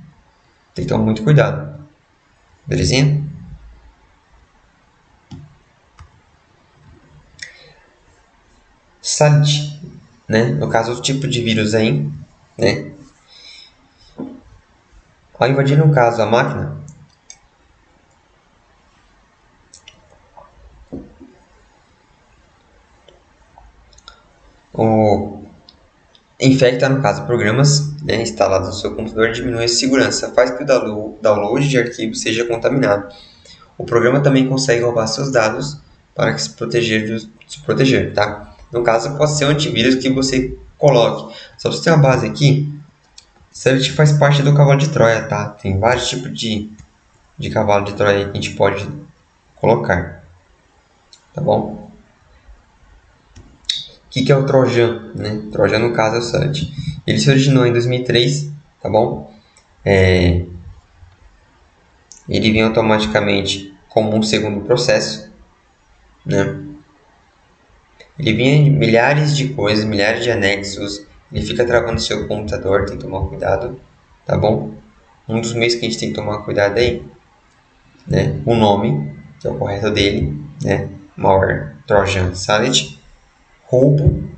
Tem 0.74 0.84
que 0.84 0.88
tomar 0.88 1.04
muito 1.04 1.22
cuidado. 1.22 1.78
Belezinha? 2.66 3.22
Salte 9.02 9.74
né? 10.28 10.44
No 10.44 10.68
caso, 10.68 10.92
o 10.92 11.02
tipo 11.02 11.28
de 11.28 11.42
vírus 11.42 11.74
aí, 11.74 12.10
né? 12.58 12.92
Ao 15.38 15.48
invadir, 15.48 15.76
no 15.76 15.92
caso, 15.92 16.22
a 16.22 16.26
máquina, 16.26 16.76
o 24.72 25.42
infecta, 26.40 26.88
no 26.88 27.02
caso, 27.02 27.24
programas 27.26 27.94
né, 28.02 28.22
instalados 28.22 28.68
no 28.68 28.74
seu 28.74 28.94
computador 28.94 29.32
diminui 29.32 29.64
a 29.64 29.68
segurança, 29.68 30.32
faz 30.32 30.50
que 30.50 30.62
o 30.62 31.18
download 31.20 31.68
de 31.68 31.78
arquivos 31.78 32.20
seja 32.20 32.44
contaminado. 32.44 33.12
O 33.76 33.84
programa 33.84 34.22
também 34.22 34.48
consegue 34.48 34.82
roubar 34.82 35.06
seus 35.06 35.32
dados 35.32 35.78
para 36.14 36.36
se 36.38 36.50
proteger, 36.50 37.20
se 37.46 37.60
proteger 37.64 38.14
tá? 38.14 38.53
No 38.74 38.82
caso, 38.82 39.16
pode 39.16 39.30
ser 39.38 39.44
um 39.44 39.50
antivírus 39.50 39.94
que 39.94 40.10
você 40.10 40.58
coloque. 40.76 41.32
Só 41.56 41.68
para 41.68 41.78
você 41.78 41.84
ter 41.84 41.90
uma 41.90 42.02
base 42.02 42.26
aqui, 42.26 42.68
Celtic 43.52 43.92
faz 43.92 44.10
parte 44.14 44.42
do 44.42 44.52
cavalo 44.52 44.80
de 44.80 44.88
Troia, 44.88 45.22
tá? 45.22 45.50
Tem 45.50 45.78
vários 45.78 46.08
tipos 46.08 46.36
de, 46.36 46.72
de 47.38 47.50
cavalo 47.50 47.84
de 47.84 47.94
Troia 47.94 48.24
que 48.24 48.32
a 48.32 48.34
gente 48.34 48.50
pode 48.56 48.88
colocar. 49.54 50.24
Tá 51.32 51.40
bom? 51.40 51.88
O 53.76 54.10
que, 54.10 54.24
que 54.24 54.32
é 54.32 54.36
o 54.36 54.44
Trojan? 54.44 55.12
Né? 55.14 55.40
Trojan, 55.52 55.78
no 55.78 55.92
caso, 55.92 56.16
é 56.16 56.18
o 56.18 56.22
Celtic. 56.22 56.72
Ele 57.06 57.20
se 57.20 57.30
originou 57.30 57.64
em 57.64 57.72
2003, 57.72 58.50
tá 58.82 58.90
bom? 58.90 59.32
É... 59.84 60.42
Ele 62.28 62.50
vem 62.50 62.62
automaticamente 62.62 63.72
como 63.88 64.16
um 64.16 64.22
segundo 64.22 64.62
processo, 64.62 65.30
né? 66.26 66.63
Ele 68.18 68.32
vinha 68.32 68.70
milhares 68.70 69.36
de 69.36 69.48
coisas, 69.48 69.84
milhares 69.84 70.22
de 70.22 70.30
anexos, 70.30 71.06
ele 71.32 71.44
fica 71.44 71.64
travando 71.64 72.00
seu 72.00 72.28
computador, 72.28 72.86
tem 72.86 72.96
que 72.96 73.04
tomar 73.04 73.28
cuidado, 73.28 73.80
tá 74.24 74.36
bom? 74.36 74.74
Um 75.28 75.40
dos 75.40 75.52
meios 75.52 75.74
que 75.74 75.80
a 75.84 75.88
gente 75.88 75.98
tem 75.98 76.10
que 76.10 76.14
tomar 76.14 76.38
cuidado 76.44 76.78
aí, 76.78 77.04
né? 78.06 78.40
O 78.44 78.54
nome, 78.54 79.12
que 79.40 79.48
é 79.48 79.50
o 79.50 79.58
correto 79.58 79.90
dele, 79.90 80.40
né? 80.62 80.88
Malware, 81.16 81.74
Trojan 81.86 82.34
Salad, 82.34 82.98
roubo 83.64 84.30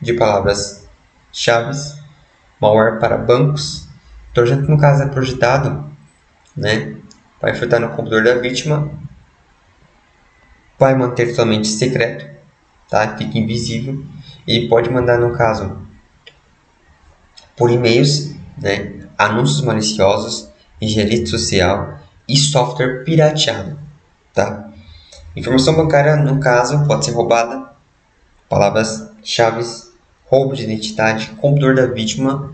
de 0.00 0.12
palavras-chave, 0.12 1.78
malware 2.60 2.98
para 2.98 3.16
bancos. 3.16 3.88
Trojan, 4.32 4.62
no 4.62 4.78
caso 4.78 5.02
é 5.02 5.08
projetado, 5.08 5.90
né, 6.56 6.96
vai 7.40 7.52
infectar 7.52 7.80
no 7.80 7.90
computador 7.90 8.24
da 8.24 8.34
vítima, 8.40 8.90
vai 10.78 10.94
manter 10.94 11.28
totalmente 11.30 11.68
secreto, 11.68 12.26
tá? 12.94 13.16
Fica 13.16 13.36
invisível 13.36 14.04
e 14.46 14.68
pode 14.68 14.88
mandar 14.88 15.18
no 15.18 15.32
caso 15.32 15.76
por 17.56 17.68
e-mails, 17.68 18.32
né, 18.56 19.00
anúncios 19.18 19.62
maliciosos, 19.62 20.48
rede 20.80 21.26
social 21.26 21.98
e 22.28 22.36
software 22.36 23.02
pirateado, 23.04 23.76
tá? 24.32 24.70
Informação 25.34 25.74
bancária, 25.74 26.16
no 26.16 26.38
caso, 26.38 26.86
pode 26.86 27.04
ser 27.04 27.12
roubada, 27.12 27.68
palavras-chave, 28.48 29.64
roubo 30.26 30.54
de 30.54 30.62
identidade, 30.62 31.30
computador 31.40 31.74
da 31.74 31.86
vítima 31.86 32.52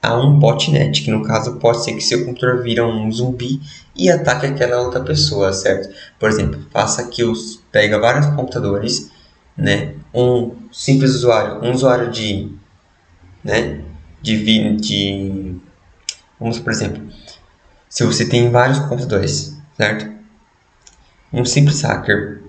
a 0.00 0.16
um 0.16 0.38
botnet, 0.38 1.02
que 1.02 1.10
no 1.10 1.22
caso 1.22 1.56
pode 1.56 1.84
ser 1.84 1.92
que 1.92 2.00
seu 2.00 2.24
computador 2.24 2.62
vira 2.62 2.86
um 2.86 3.10
zumbi 3.12 3.60
e 3.94 4.10
ataque 4.10 4.46
aquela 4.46 4.80
outra 4.80 5.00
pessoa, 5.00 5.52
certo? 5.52 5.94
Por 6.18 6.30
exemplo, 6.30 6.64
faça 6.70 7.06
que 7.08 7.24
os 7.24 7.60
pega 7.70 7.98
vários 7.98 8.26
computadores, 8.34 9.10
né? 9.58 9.94
Um 10.14 10.56
simples 10.72 11.16
usuário, 11.16 11.62
um 11.62 11.72
usuário 11.72 12.10
de, 12.10 12.56
né? 13.42 13.84
De, 14.22 14.76
de 14.76 15.56
vamos 16.38 16.60
por 16.60 16.72
exemplo, 16.72 17.02
se 17.88 18.04
você 18.04 18.28
tem 18.28 18.50
vários 18.50 18.78
computadores, 18.78 19.56
certo? 19.76 20.16
Um 21.32 21.44
simples 21.44 21.82
hacker 21.82 22.42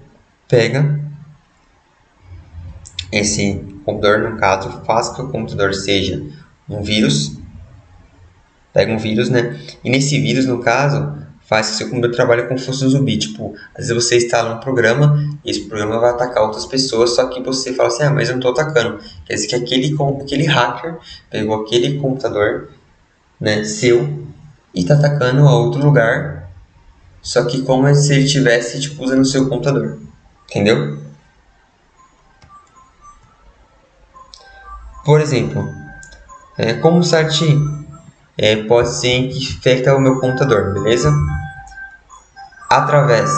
pega 0.48 1.00
esse 3.12 3.66
computador, 3.84 4.30
no 4.30 4.38
caso, 4.38 4.84
faz 4.86 5.10
que 5.10 5.22
o 5.22 5.30
computador 5.30 5.74
seja 5.74 6.24
um 6.70 6.84
vírus, 6.84 7.38
pega 8.72 8.92
um 8.92 8.98
vírus, 8.98 9.30
né? 9.30 9.60
E 9.84 9.90
nesse 9.90 10.20
vírus, 10.22 10.46
no 10.46 10.62
caso, 10.62 11.18
faz 11.50 11.72
que 11.72 11.78
seu 11.78 11.90
computador 11.90 12.16
trabalhe 12.16 12.44
como 12.44 12.60
se 12.60 12.68
fosse 12.68 12.86
um 12.86 12.90
zumbi. 12.90 13.18
Tipo, 13.18 13.56
às 13.74 13.88
vezes 13.88 14.04
você 14.04 14.18
instala 14.18 14.54
um 14.54 14.60
programa 14.60 15.18
e 15.44 15.50
esse 15.50 15.62
programa 15.62 16.00
vai 16.00 16.12
atacar 16.12 16.44
outras 16.44 16.68
pessoas, 16.68 17.16
só 17.16 17.26
que 17.26 17.42
você 17.42 17.74
fala 17.74 17.90
assim, 17.90 18.04
ah, 18.04 18.12
mas 18.12 18.30
eu 18.30 18.34
não 18.34 18.40
estou 18.40 18.52
atacando. 18.52 19.00
Quer 19.26 19.34
dizer 19.34 19.48
que 19.48 19.56
aquele, 19.56 19.96
aquele 20.22 20.46
hacker 20.46 21.00
pegou 21.28 21.64
aquele 21.64 21.98
computador 21.98 22.70
né, 23.42 23.64
seu 23.64 24.28
e 24.76 24.82
está 24.82 24.94
atacando 24.94 25.48
a 25.48 25.58
outro 25.58 25.84
lugar, 25.84 26.48
só 27.20 27.44
que 27.44 27.64
como 27.64 27.94
se 27.96 28.14
ele 28.14 28.26
estivesse 28.26 28.80
tipo, 28.80 29.04
usando 29.04 29.22
o 29.22 29.26
seu 29.26 29.50
computador. 29.50 29.98
Entendeu? 30.48 31.00
Por 35.04 35.20
exemplo, 35.20 35.68
é, 36.56 36.74
como 36.74 37.00
o 37.00 37.04
site 37.04 37.58
é, 38.42 38.56
pode 38.64 38.88
ser 38.88 39.28
que 39.28 39.38
infecta 39.38 39.94
o 39.94 40.00
meu 40.00 40.18
computador, 40.18 40.74
beleza? 40.74 41.14
Através 42.70 43.30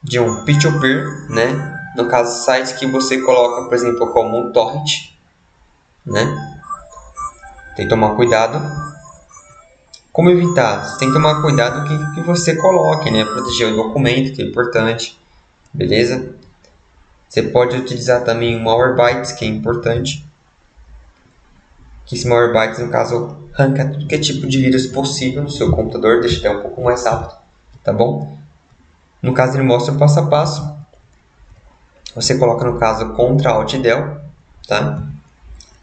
de 0.00 0.20
um 0.20 0.44
peer-to-peer, 0.44 1.28
né? 1.28 1.90
No 1.96 2.06
caso, 2.06 2.44
sites 2.44 2.72
que 2.74 2.86
você 2.86 3.20
coloca, 3.20 3.64
por 3.68 3.74
exemplo, 3.74 4.12
como 4.12 4.38
um 4.38 4.52
torrent, 4.52 5.10
né? 6.06 6.24
Tem 7.74 7.86
que 7.86 7.90
tomar 7.90 8.14
cuidado. 8.14 8.62
Como 10.12 10.30
evitar? 10.30 10.84
Você 10.84 11.00
tem 11.00 11.08
que 11.08 11.14
tomar 11.14 11.42
cuidado 11.42 11.80
o 11.80 12.14
que 12.14 12.20
você 12.20 12.54
coloque, 12.54 13.10
né? 13.10 13.24
Proteger 13.24 13.72
o 13.72 13.76
documento, 13.76 14.32
que 14.32 14.42
é 14.42 14.44
importante, 14.44 15.18
beleza? 15.74 16.32
Você 17.28 17.42
pode 17.42 17.76
utilizar 17.76 18.22
também 18.22 18.56
o 18.56 18.62
Malwarebytes, 18.62 19.32
que 19.32 19.44
é 19.44 19.48
importante 19.48 20.27
que 22.08 22.14
esse 22.14 22.26
Malwarebytes, 22.26 22.78
no 22.78 22.88
caso, 22.88 23.36
arranca 23.54 23.86
tudo 23.86 24.06
que 24.06 24.14
é 24.14 24.18
tipo 24.18 24.46
de 24.46 24.58
vírus 24.58 24.86
possível 24.86 25.42
no 25.42 25.50
seu 25.50 25.70
computador, 25.70 26.20
deixa 26.20 26.38
até 26.38 26.50
um 26.50 26.62
pouco 26.62 26.82
mais 26.82 27.04
rápido, 27.04 27.36
tá 27.84 27.92
bom? 27.92 28.38
No 29.20 29.34
caso, 29.34 29.58
ele 29.58 29.64
mostra 29.64 29.92
o 29.92 29.98
passo 29.98 30.18
a 30.18 30.26
passo. 30.26 30.78
Você 32.14 32.38
coloca, 32.38 32.64
no 32.64 32.78
caso, 32.78 33.12
Ctrl 33.12 33.48
Alt 33.48 33.76
Del, 33.76 34.22
tá? 34.66 35.02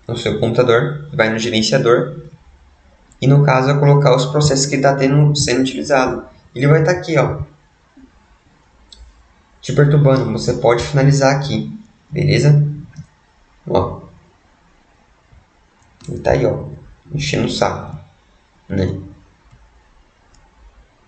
No 0.08 0.18
seu 0.18 0.40
computador, 0.40 1.10
vai 1.14 1.30
no 1.30 1.38
gerenciador, 1.38 2.22
e 3.22 3.28
no 3.28 3.44
caso, 3.44 3.70
é 3.70 3.78
colocar 3.78 4.16
os 4.16 4.26
processos 4.26 4.66
que 4.66 4.78
está 4.78 4.98
sendo 4.98 5.62
utilizado. 5.62 6.26
Ele 6.56 6.68
vai 6.68 6.80
estar 6.80 6.94
tá 6.94 7.00
aqui, 7.00 7.16
ó, 7.20 7.44
te 9.62 9.74
perturbando. 9.74 10.32
Você 10.32 10.54
pode 10.54 10.84
finalizar 10.84 11.36
aqui, 11.36 11.72
beleza? 12.10 12.66
Ó, 13.68 14.05
e 16.10 16.20
tá 16.20 16.32
aí, 16.32 16.46
ó, 16.46 16.66
enchendo 17.14 17.48
o 17.48 17.52
saco, 17.52 17.98
né? 18.70 19.00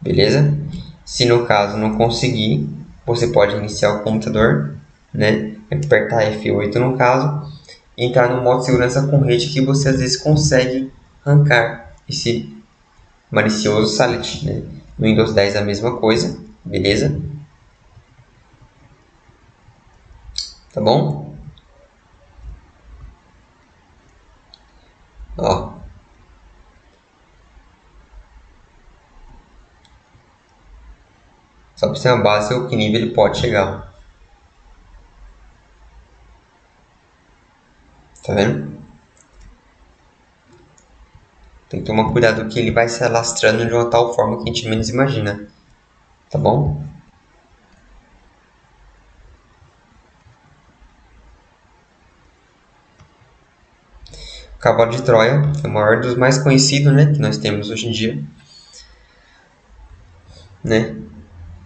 Beleza? 0.02 0.58
Se 1.06 1.26
no 1.26 1.46
caso 1.46 1.78
não 1.78 1.96
conseguir, 1.98 2.70
você 3.06 3.28
pode 3.28 3.56
iniciar 3.56 3.94
o 3.94 4.04
computador, 4.04 4.76
né? 5.14 5.56
Apertar 5.72 6.32
F8 6.34 6.76
no 6.76 6.98
caso, 6.98 7.52
e 7.98 8.06
entrar 8.06 8.30
no 8.30 8.42
modo 8.42 8.64
segurança 8.64 9.08
com 9.08 9.20
rede 9.22 9.50
que 9.50 9.62
você 9.62 9.90
às 9.90 10.00
vezes 10.00 10.18
consegue 10.18 10.92
arrancar 11.26 11.94
esse 12.08 12.56
malicioso 13.32 13.96
Salit, 13.96 14.46
né? 14.46 14.64
No 14.98 15.08
Windows 15.08 15.34
10 15.34 15.56
a 15.56 15.62
mesma 15.62 15.98
coisa, 15.98 16.40
beleza? 16.64 17.20
Tá 20.74 20.82
bom? 20.82 21.27
Ó. 25.38 25.78
Só 31.76 31.88
para 31.88 31.96
ser 31.96 32.12
uma 32.12 32.24
base 32.24 32.54
o 32.54 32.68
que 32.68 32.76
nível 32.76 33.02
ele 33.02 33.14
pode 33.14 33.38
chegar. 33.40 33.94
Tá 38.24 38.34
vendo? 38.34 38.78
Tem 41.70 41.82
que 41.82 41.86
tomar 41.86 42.12
cuidado 42.12 42.48
que 42.50 42.60
ele 42.60 42.72
vai 42.72 42.90
se 42.90 43.04
alastrando 43.04 43.66
de 43.66 43.74
uma 43.74 43.90
tal 43.90 44.14
forma 44.16 44.38
que 44.38 44.44
a 44.44 44.54
gente 44.54 44.68
menos 44.68 44.90
imagina. 44.90 45.48
Tá 46.30 46.40
bom? 46.40 46.87
Cavalo 54.60 54.92
de 54.92 55.04
Troia 55.04 55.42
é 55.64 55.68
o 55.68 55.70
maior 55.70 56.02
dos 56.02 56.16
mais 56.16 56.38
conhecidos, 56.38 56.92
né, 56.92 57.14
que 57.14 57.20
nós 57.20 57.38
temos 57.38 57.70
hoje 57.70 57.88
em 57.88 57.92
dia, 57.92 58.24
né? 60.64 60.96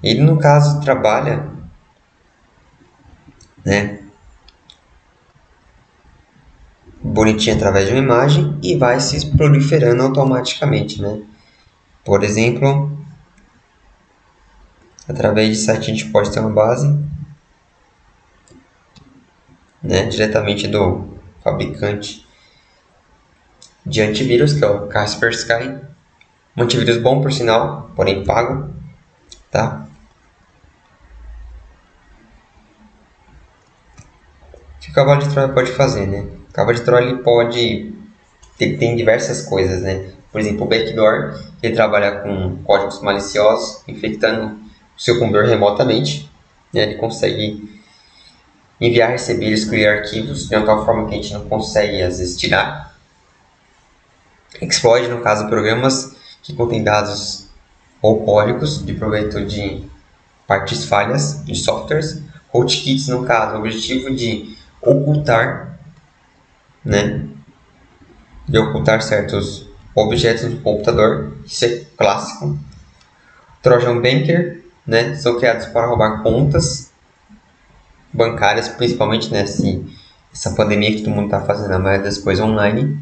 Ele 0.04 0.22
no 0.22 0.38
caso 0.38 0.82
trabalha, 0.82 1.48
né, 3.64 4.02
bonitinho 7.02 7.56
através 7.56 7.88
de 7.88 7.94
uma 7.94 8.04
imagem 8.04 8.60
e 8.62 8.76
vai 8.76 9.00
se 9.00 9.32
proliferando 9.38 10.04
automaticamente, 10.04 11.02
né? 11.02 11.22
Por 12.04 12.24
exemplo, 12.24 12.92
através 15.08 15.50
de 15.50 15.56
site 15.56 15.80
a 15.80 15.94
gente 15.94 16.10
pode 16.10 16.32
ter 16.32 16.42
uma 16.42 16.52
base, 16.52 16.94
né, 19.82 20.06
diretamente 20.08 20.68
do 20.68 21.18
fabricante 21.42 22.30
de 23.86 24.02
antivírus, 24.02 24.54
que 24.54 24.63
é 24.63 24.67
o 24.67 24.88
Kaspersky. 24.88 25.80
Um 26.56 26.63
antivírus 26.63 26.98
bom, 26.98 27.22
por 27.22 27.32
sinal, 27.32 27.91
porém 27.96 28.24
pago, 28.24 28.70
tá? 29.50 29.88
O 34.54 34.80
que 34.82 34.91
o 34.91 34.94
cavalo 34.94 35.22
de 35.22 35.30
Troia 35.30 35.50
pode 35.50 35.72
fazer, 35.72 36.08
né? 36.08 36.22
O 36.50 36.54
cavalo 36.54 36.78
de 36.78 36.84
Troia 36.84 37.06
ele 37.06 37.24
pode... 37.24 37.94
Ele 38.60 38.78
tem 38.78 38.96
diversas 38.96 39.44
coisas, 39.44 39.82
né? 39.82 40.12
Por 40.32 40.39
exemplo, 40.39 40.65
o 40.65 40.70
backdoor, 40.70 41.39
ele 41.62 41.76
trabalha 41.76 42.20
com 42.20 42.58
códigos 42.63 43.02
maliciosos, 43.02 43.84
infectando 43.88 44.60
o 44.98 45.02
seu 45.02 45.20
computador 45.20 45.50
remotamente. 45.50 46.32
Né? 46.74 46.84
Ele 46.84 46.96
consegue 46.96 47.82
enviar, 48.80 49.12
receber 49.12 49.52
excluir 49.52 49.88
arquivos 49.88 50.48
de 50.48 50.56
uma 50.56 50.65
tal 50.65 50.86
forma 50.86 51.08
que 51.08 51.15
a 51.15 51.17
gente 51.17 51.34
não 51.34 51.46
consegue, 51.46 52.02
às 52.02 52.20
vezes, 52.20 52.38
tirar. 52.38 52.91
Exploit, 54.62 55.08
no 55.08 55.21
caso, 55.21 55.47
programas 55.47 56.15
que 56.43 56.54
contêm 56.54 56.84
dados 56.84 57.47
ou 58.02 58.24
códigos 58.24 58.86
de 58.86 58.93
proveito 58.93 59.45
de 59.45 59.84
partes 60.47 60.86
falhas 60.86 61.43
de 61.43 61.56
softwares. 61.56 62.21
Rootkits, 62.50 63.08
no 63.08 63.26
caso, 63.26 63.56
o 63.56 63.60
objetivo 63.60 64.13
de 64.13 64.56
ocultar, 64.82 65.80
né, 66.84 67.26
de 68.47 68.58
ocultar 68.58 69.02
certos 69.02 69.67
objetos 69.95 70.50
do 70.52 70.62
computador, 70.62 71.38
isso 71.45 71.65
é 71.65 71.86
clássico. 71.97 72.58
Trojan 73.62 74.02
Banker, 74.02 74.63
né, 74.86 75.15
são 75.15 75.38
criados 75.38 75.67
para 75.67 75.86
roubar 75.86 76.21
contas, 76.24 76.91
bancárias, 78.12 78.67
principalmente 78.67 79.32
nessa 79.32 79.63
essa 80.34 80.52
pandemia 80.52 80.95
que 80.95 81.02
todo 81.02 81.13
mundo 81.13 81.26
está 81.26 81.41
fazendo 81.41 81.74
a 81.74 81.80
maioria 81.80 82.06
das 82.06 82.17
coisas 82.17 82.43
online. 82.43 83.02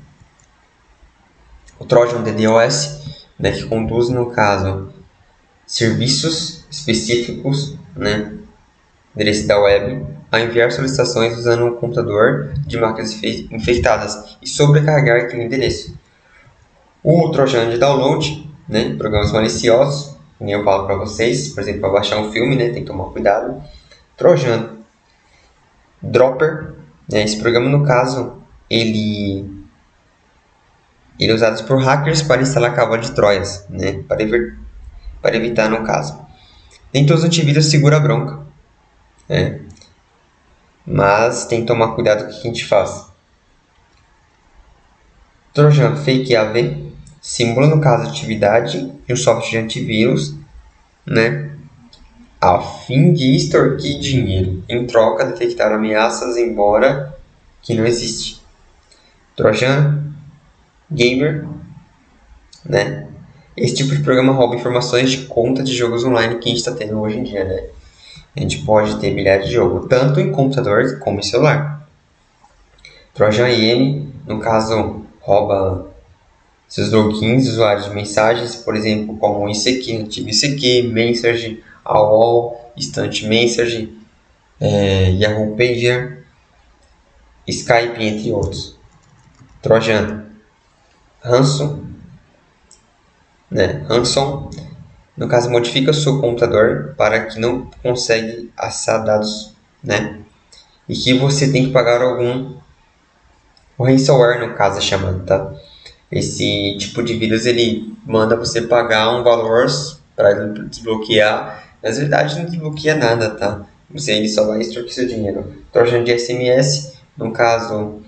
O 1.79 1.85
Trojan 1.85 2.21
DDoS, 2.21 2.99
né, 3.39 3.51
que 3.53 3.63
conduz, 3.63 4.09
no 4.09 4.27
caso, 4.31 4.89
serviços 5.65 6.65
específicos, 6.69 7.75
né, 7.95 8.33
endereço 9.15 9.47
da 9.47 9.59
web, 9.59 10.05
a 10.31 10.41
enviar 10.41 10.71
solicitações 10.71 11.37
usando 11.37 11.65
um 11.65 11.75
computador 11.75 12.53
de 12.67 12.77
máquinas 12.77 13.23
infectadas 13.23 14.37
e 14.41 14.47
sobrecarregar 14.47 15.21
aquele 15.21 15.43
endereço. 15.43 15.97
O 17.01 17.29
Trojan 17.29 17.69
de 17.69 17.77
download, 17.77 18.51
né, 18.67 18.93
programas 18.95 19.31
maliciosos, 19.31 20.17
como 20.37 20.49
eu 20.49 20.63
falo 20.63 20.85
para 20.85 20.95
vocês, 20.95 21.49
por 21.49 21.61
exemplo, 21.61 21.81
para 21.81 21.91
baixar 21.91 22.17
um 22.17 22.31
filme, 22.31 22.55
né, 22.55 22.69
tem 22.69 22.83
que 22.83 22.87
tomar 22.87 23.05
cuidado. 23.05 23.63
Trojan 24.17 24.77
Dropper, 26.01 26.73
né, 27.09 27.23
esse 27.23 27.37
programa 27.37 27.69
no 27.69 27.85
caso, 27.85 28.41
ele 28.69 29.58
ele 31.19 31.31
é 31.31 31.35
usado 31.35 31.61
por 31.65 31.81
hackers 31.83 32.21
para 32.21 32.41
instalar 32.41 32.73
cavalo 32.73 33.01
de 33.01 33.11
Troias, 33.11 33.65
né, 33.69 34.03
para, 34.07 34.21
evitar, 34.23 34.57
para 35.21 35.35
evitar 35.35 35.69
no 35.69 35.83
caso. 35.83 36.19
Nem 36.93 37.05
todos 37.05 37.23
os 37.23 37.27
antivírus 37.27 37.65
segura 37.65 37.97
a 37.97 37.99
bronca, 37.99 38.39
né, 39.27 39.59
mas 40.85 41.45
tem 41.45 41.61
que 41.61 41.67
tomar 41.67 41.93
cuidado 41.93 42.23
com 42.23 42.31
o 42.31 42.33
que 42.33 42.47
a 42.47 42.51
gente 42.51 42.65
faz. 42.65 43.07
Trojan 45.53 45.95
Fake 45.97 46.35
AV 46.35 46.89
simula, 47.21 47.67
no 47.67 47.81
caso, 47.81 48.09
atividade 48.09 48.91
de 49.05 49.13
um 49.13 49.17
software 49.17 49.49
de 49.49 49.57
antivírus, 49.57 50.35
né, 51.05 51.49
a 52.39 52.61
fim 52.61 53.11
de 53.11 53.35
extorquir 53.35 53.99
dinheiro, 53.99 54.63
em 54.69 54.87
troca 54.87 55.25
de 55.25 55.33
detectar 55.33 55.73
ameaças, 55.73 56.37
embora 56.37 57.13
que 57.61 57.73
não 57.73 57.85
existe. 57.85 58.41
Trojan 59.35 59.98
Gamer, 60.91 61.45
né? 62.65 63.07
Esse 63.55 63.75
tipo 63.75 63.95
de 63.95 64.01
programa 64.01 64.31
rouba 64.31 64.55
informações 64.55 65.11
de 65.11 65.25
conta 65.25 65.61
de 65.61 65.75
jogos 65.75 66.03
online 66.03 66.35
que 66.35 66.45
a 66.45 66.49
gente 66.49 66.59
está 66.59 66.71
tendo 66.71 66.99
hoje 66.99 67.17
em 67.17 67.23
dia, 67.23 67.43
né? 67.43 67.67
A 68.35 68.39
gente 68.39 68.59
pode 68.59 68.99
ter 68.99 69.13
milhares 69.13 69.47
de 69.47 69.53
jogos, 69.53 69.87
tanto 69.87 70.19
em 70.19 70.31
computador 70.31 70.99
como 70.99 71.19
em 71.19 71.23
celular. 71.23 71.87
Trojan 73.13 73.49
IM, 73.49 74.13
no 74.25 74.39
caso, 74.39 75.03
rouba 75.19 75.89
seus 76.69 76.91
logins, 76.91 77.49
usuários 77.49 77.85
de 77.85 77.95
mensagens, 77.95 78.55
por 78.55 78.75
exemplo, 78.75 79.17
como 79.17 79.49
ICQ, 79.49 79.97
Nativo 79.99 80.29
ICQ, 80.29 80.83
Message, 80.93 81.63
AOL, 81.83 82.71
Instant 82.77 83.23
Message, 83.23 83.93
é, 84.61 85.09
Yahoo 85.11 85.55
Pager, 85.57 86.23
Skype, 87.47 88.01
entre 88.01 88.31
outros. 88.31 88.77
Trojan 89.61 90.28
Ransom, 91.21 91.83
né? 93.51 93.85
Ransom, 93.89 94.49
no 95.17 95.27
caso, 95.27 95.49
modifica 95.49 95.91
seu 95.93 96.19
computador 96.21 96.93
para 96.97 97.25
que 97.25 97.39
não 97.39 97.69
consegue 97.83 98.51
acessar 98.57 99.03
dados, 99.03 99.53
né? 99.83 100.19
E 100.87 100.95
que 100.95 101.13
você 101.13 101.51
tem 101.51 101.65
que 101.65 101.71
pagar 101.71 102.01
algum 102.01 102.57
o 103.79 103.85
ransomware, 103.85 104.45
no 104.45 104.55
caso, 104.55 104.77
é 104.77 104.81
chamado, 104.81 105.23
tá? 105.25 105.53
Esse 106.11 106.75
tipo 106.77 107.01
de 107.01 107.15
vírus 107.15 107.45
ele 107.45 107.95
manda 108.05 108.35
você 108.35 108.63
pagar 108.63 109.15
um 109.15 109.23
valor 109.23 109.67
para 110.17 110.47
desbloquear. 110.47 111.63
Mas 111.81 111.95
na 111.95 112.01
verdade 112.01 112.37
não 112.37 112.45
desbloqueia 112.45 112.95
nada, 112.95 113.29
tá? 113.29 113.65
Você 113.89 114.11
ele 114.11 114.27
só 114.27 114.45
vai 114.45 114.59
extorquir 114.59 114.93
seu 114.93 115.07
dinheiro. 115.07 115.63
Trojan 115.71 116.03
de 116.03 116.17
SMS, 116.19 116.95
no 117.15 117.31
caso, 117.31 118.01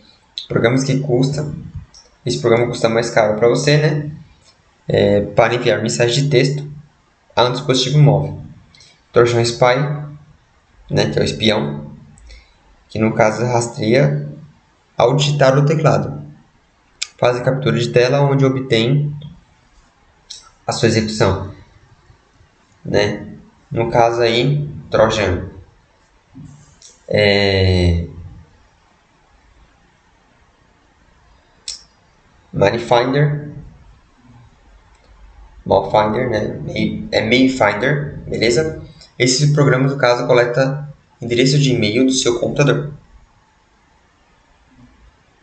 programas 0.48 0.84
que 0.84 1.00
custam. 1.00 1.56
Esse 2.26 2.40
programa 2.40 2.68
custa 2.68 2.88
mais 2.88 3.10
caro 3.10 3.38
para 3.38 3.48
você, 3.48 3.78
né? 3.78 4.12
É, 4.88 5.22
para 5.22 5.56
enviar 5.56 5.82
mensagem 5.82 6.24
de 6.24 6.30
texto 6.30 6.70
a 7.36 7.46
um 7.46 7.52
dispositivo 7.52 8.00
móvel. 8.00 8.42
Trojan 9.12 9.42
Spy, 9.42 9.76
né, 10.90 11.10
que 11.12 11.20
é 11.20 11.22
o 11.22 11.26
espião, 11.26 11.92
que 12.90 13.00
no 13.00 13.14
caso 13.14 13.46
rastreia 13.46 14.28
ao 14.98 15.16
digitar 15.16 15.58
o 15.58 15.66
teclado 15.66 16.22
faz 17.22 17.38
a 17.38 17.42
captura 17.42 17.78
de 17.78 17.90
tela 17.90 18.22
onde 18.22 18.44
obtém 18.44 19.16
a 20.66 20.72
sua 20.72 20.88
execução. 20.88 21.54
Né? 22.84 23.36
No 23.72 23.92
caso 23.92 24.22
aí, 24.22 24.68
Trojan. 24.90 25.50
É... 27.08 28.08
Manifinder, 32.54 33.50
Malfinder, 35.66 36.30
né? 36.30 37.08
É 37.12 37.22
Mayfinder, 37.22 38.20
beleza? 38.28 38.82
Esse 39.18 39.54
programa, 39.54 39.88
no 39.88 39.98
caso, 39.98 40.28
coleta 40.28 40.90
endereço 41.22 41.60
de 41.60 41.74
e-mail 41.74 42.06
do 42.06 42.12
seu 42.12 42.40
computador, 42.40 42.92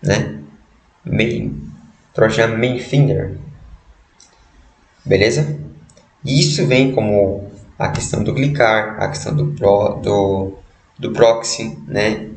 né? 0.03 0.43
Main 1.05 1.69
Trojan 2.13 2.57
Mayfinger. 2.57 3.39
Beleza? 5.05 5.59
E 6.25 6.41
isso 6.41 6.67
vem 6.67 6.93
como 6.93 7.51
a 7.79 7.89
questão 7.91 8.25
do 8.25 8.35
clicar, 8.35 9.01
a 9.01 9.09
questão 9.09 9.35
do, 9.35 9.53
pro, 9.53 10.01
do, 10.03 10.59
do 10.99 11.13
proxy, 11.13 11.79
né? 11.87 12.29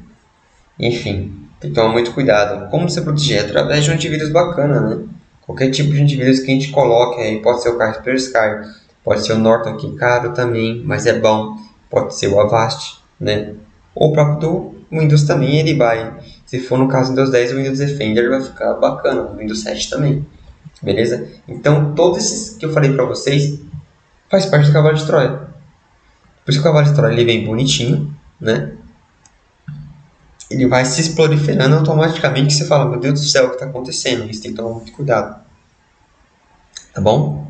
Enfim, 0.79 1.40
tem 1.61 1.69
que 1.69 1.75
tomar 1.75 1.93
muito 1.93 2.11
cuidado. 2.11 2.69
Como 2.69 2.89
se 2.89 3.01
proteger? 3.01 3.45
Através 3.45 3.85
de 3.85 3.91
um 3.91 3.93
antivírus 3.93 4.29
bacana, 4.29 4.81
né? 4.81 5.03
Qualquer 5.45 5.71
tipo 5.71 5.91
de 5.91 6.01
antivírus 6.01 6.39
que 6.39 6.51
a 6.51 6.53
gente 6.53 6.71
coloque 6.71 7.21
aí, 7.21 7.41
pode 7.41 7.61
ser 7.61 7.69
o 7.69 7.77
Kaspersky, 7.77 8.69
pode 9.03 9.25
ser 9.25 9.33
o 9.33 9.37
Norton, 9.37 9.77
que 9.77 9.87
é 9.87 9.97
caro 9.97 10.33
também, 10.33 10.81
mas 10.83 11.05
é 11.05 11.17
bom. 11.17 11.55
Pode 11.89 12.15
ser 12.15 12.27
o 12.27 12.39
Avast, 12.39 12.99
né? 13.19 13.53
Ou 13.95 14.09
o 14.09 14.13
próprio 14.13 14.39
do 14.39 14.75
Windows 14.91 15.23
também, 15.23 15.59
ele 15.59 15.75
vai 15.75 16.19
se 16.51 16.59
for 16.59 16.77
no 16.77 16.89
caso 16.89 17.11
do 17.13 17.15
Windows 17.15 17.31
10, 17.31 17.53
o 17.53 17.55
Windows 17.55 17.79
Defender 17.79 18.29
vai 18.29 18.41
ficar 18.41 18.73
bacana, 18.73 19.21
o 19.21 19.37
Windows 19.37 19.61
7 19.61 19.89
também. 19.89 20.27
Beleza? 20.83 21.25
Então, 21.47 21.95
todos 21.95 22.17
esses 22.17 22.57
que 22.57 22.65
eu 22.65 22.73
falei 22.73 22.91
para 22.91 23.05
vocês 23.05 23.57
faz 24.29 24.45
parte 24.47 24.67
do 24.67 24.73
cavalo 24.73 24.97
de 24.97 25.05
Troia. 25.05 25.29
Por 26.43 26.51
isso 26.51 26.61
que 26.61 26.67
o 26.67 26.69
cavalo 26.69 26.85
de 26.85 26.93
Troia 26.93 27.13
ele 27.13 27.23
vem 27.23 27.45
bonitinho, 27.45 28.13
né? 28.37 28.73
Ele 30.51 30.67
vai 30.67 30.83
se 30.83 31.13
proliferando 31.15 31.77
automaticamente 31.77 32.53
você 32.53 32.65
fala, 32.65 32.89
meu 32.89 32.99
Deus 32.99 33.21
do 33.21 33.25
céu, 33.25 33.45
o 33.45 33.49
que 33.49 33.55
está 33.55 33.65
acontecendo? 33.67 34.29
Isso 34.29 34.41
tem 34.41 34.51
que 34.51 34.57
tomar 34.57 34.73
muito 34.75 34.91
cuidado. 34.91 35.41
Tá 36.93 36.99
bom? 36.99 37.49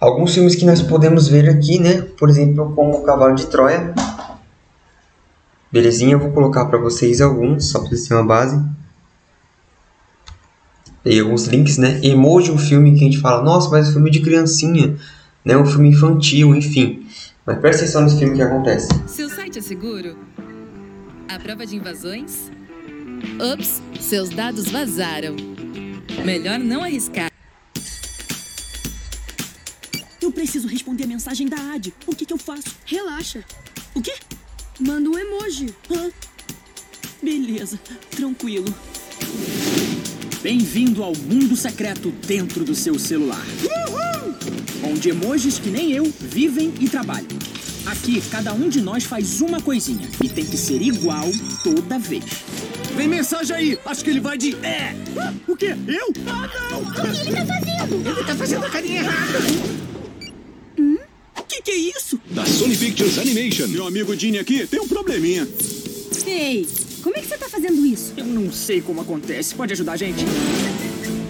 Alguns 0.00 0.34
filmes 0.34 0.54
que 0.54 0.64
nós 0.64 0.80
podemos 0.80 1.28
ver 1.28 1.48
aqui, 1.48 1.78
né? 1.78 2.00
Por 2.18 2.30
exemplo, 2.30 2.72
como 2.74 2.96
O 2.96 3.02
Cavalo 3.02 3.34
de 3.34 3.46
Troia. 3.46 3.94
Belezinha, 5.70 6.12
eu 6.12 6.20
vou 6.20 6.30
colocar 6.30 6.64
para 6.66 6.78
vocês 6.78 7.20
alguns, 7.20 7.70
só 7.70 7.80
para 7.80 7.88
vocês 7.88 8.08
terem 8.08 8.22
uma 8.22 8.26
base. 8.26 8.62
E 11.04 11.20
alguns 11.20 11.46
links, 11.46 11.76
né? 11.76 12.00
Emoji, 12.02 12.50
um 12.50 12.56
filme 12.56 12.92
que 12.92 13.00
a 13.00 13.04
gente 13.04 13.18
fala, 13.18 13.42
nossa, 13.42 13.68
mas 13.68 13.86
é 13.86 13.90
um 13.90 13.92
filme 13.94 14.10
de 14.10 14.20
criancinha, 14.20 14.96
né? 15.44 15.56
Um 15.56 15.66
filme 15.66 15.90
infantil, 15.90 16.54
enfim. 16.54 17.06
Mas 17.44 17.58
presta 17.58 17.82
atenção 17.82 18.02
nesse 18.02 18.18
filme 18.18 18.36
que 18.36 18.42
acontece. 18.42 18.88
Seu 19.06 19.28
site 19.28 19.58
é 19.58 19.62
seguro? 19.62 20.16
A 21.28 21.38
prova 21.38 21.66
de 21.66 21.76
invasões? 21.76 22.50
Ups, 23.52 23.82
seus 24.00 24.30
dados 24.30 24.68
vazaram. 24.68 25.36
Melhor 26.24 26.58
não 26.58 26.82
arriscar. 26.82 27.30
Eu 30.22 30.32
preciso 30.32 30.66
responder 30.66 31.04
a 31.04 31.06
mensagem 31.06 31.46
da 31.46 31.74
Ad. 31.74 31.92
O 32.06 32.16
que, 32.16 32.24
que 32.24 32.32
eu 32.32 32.38
faço? 32.38 32.74
Relaxa. 32.86 33.44
O 33.94 34.00
quê? 34.00 34.14
Manda 34.80 35.10
um 35.10 35.18
emoji. 35.18 35.74
Hã? 35.90 36.10
Beleza, 37.22 37.78
tranquilo. 38.10 38.72
Bem-vindo 40.44 41.02
ao 41.02 41.16
mundo 41.16 41.56
secreto 41.56 42.10
dentro 42.26 42.66
do 42.66 42.74
seu 42.74 42.98
celular. 42.98 43.42
Uhul! 43.64 44.92
Onde 44.92 45.08
emojis 45.08 45.58
que 45.58 45.70
nem 45.70 45.92
eu 45.92 46.04
vivem 46.20 46.70
e 46.78 46.86
trabalham. 46.86 47.26
Aqui, 47.86 48.20
cada 48.30 48.52
um 48.52 48.68
de 48.68 48.82
nós 48.82 49.04
faz 49.04 49.40
uma 49.40 49.58
coisinha 49.58 50.06
e 50.22 50.28
tem 50.28 50.44
que 50.44 50.58
ser 50.58 50.82
igual 50.82 51.30
toda 51.62 51.98
vez. 51.98 52.24
Vem 52.94 53.08
mensagem 53.08 53.56
aí! 53.56 53.78
Acho 53.86 54.04
que 54.04 54.10
ele 54.10 54.20
vai 54.20 54.36
de 54.36 54.54
é! 54.56 54.94
Ah, 55.18 55.32
o 55.48 55.56
quê? 55.56 55.74
Eu? 55.88 56.12
Ah, 56.26 56.50
não! 56.70 56.82
O 56.82 56.92
que 56.92 57.00
ele 57.00 57.36
tá 57.36 57.46
fazendo? 57.46 58.06
Ele 58.06 58.24
tá 58.24 58.36
fazendo 58.36 58.66
a 58.66 58.68
carinha 58.68 59.00
errada! 59.00 59.38
Que 61.48 61.62
que 61.62 61.70
é 61.70 61.76
isso? 61.76 62.20
Da 62.32 62.44
Sony 62.44 62.76
Pictures 62.76 63.16
Animation. 63.16 63.68
Meu 63.68 63.86
amigo 63.86 64.14
Dini 64.14 64.38
aqui 64.38 64.66
tem 64.66 64.78
um 64.78 64.88
probleminha. 64.88 65.48
Ei, 66.26 66.68
como 67.04 67.18
é 67.18 67.20
que 67.20 67.26
você 67.28 67.36
tá 67.36 67.50
fazendo 67.50 67.84
isso? 67.84 68.14
Eu 68.16 68.24
não 68.24 68.50
sei 68.50 68.80
como 68.80 69.02
acontece. 69.02 69.54
Pode 69.54 69.74
ajudar 69.74 69.92
a 69.92 69.96
gente? 69.96 70.24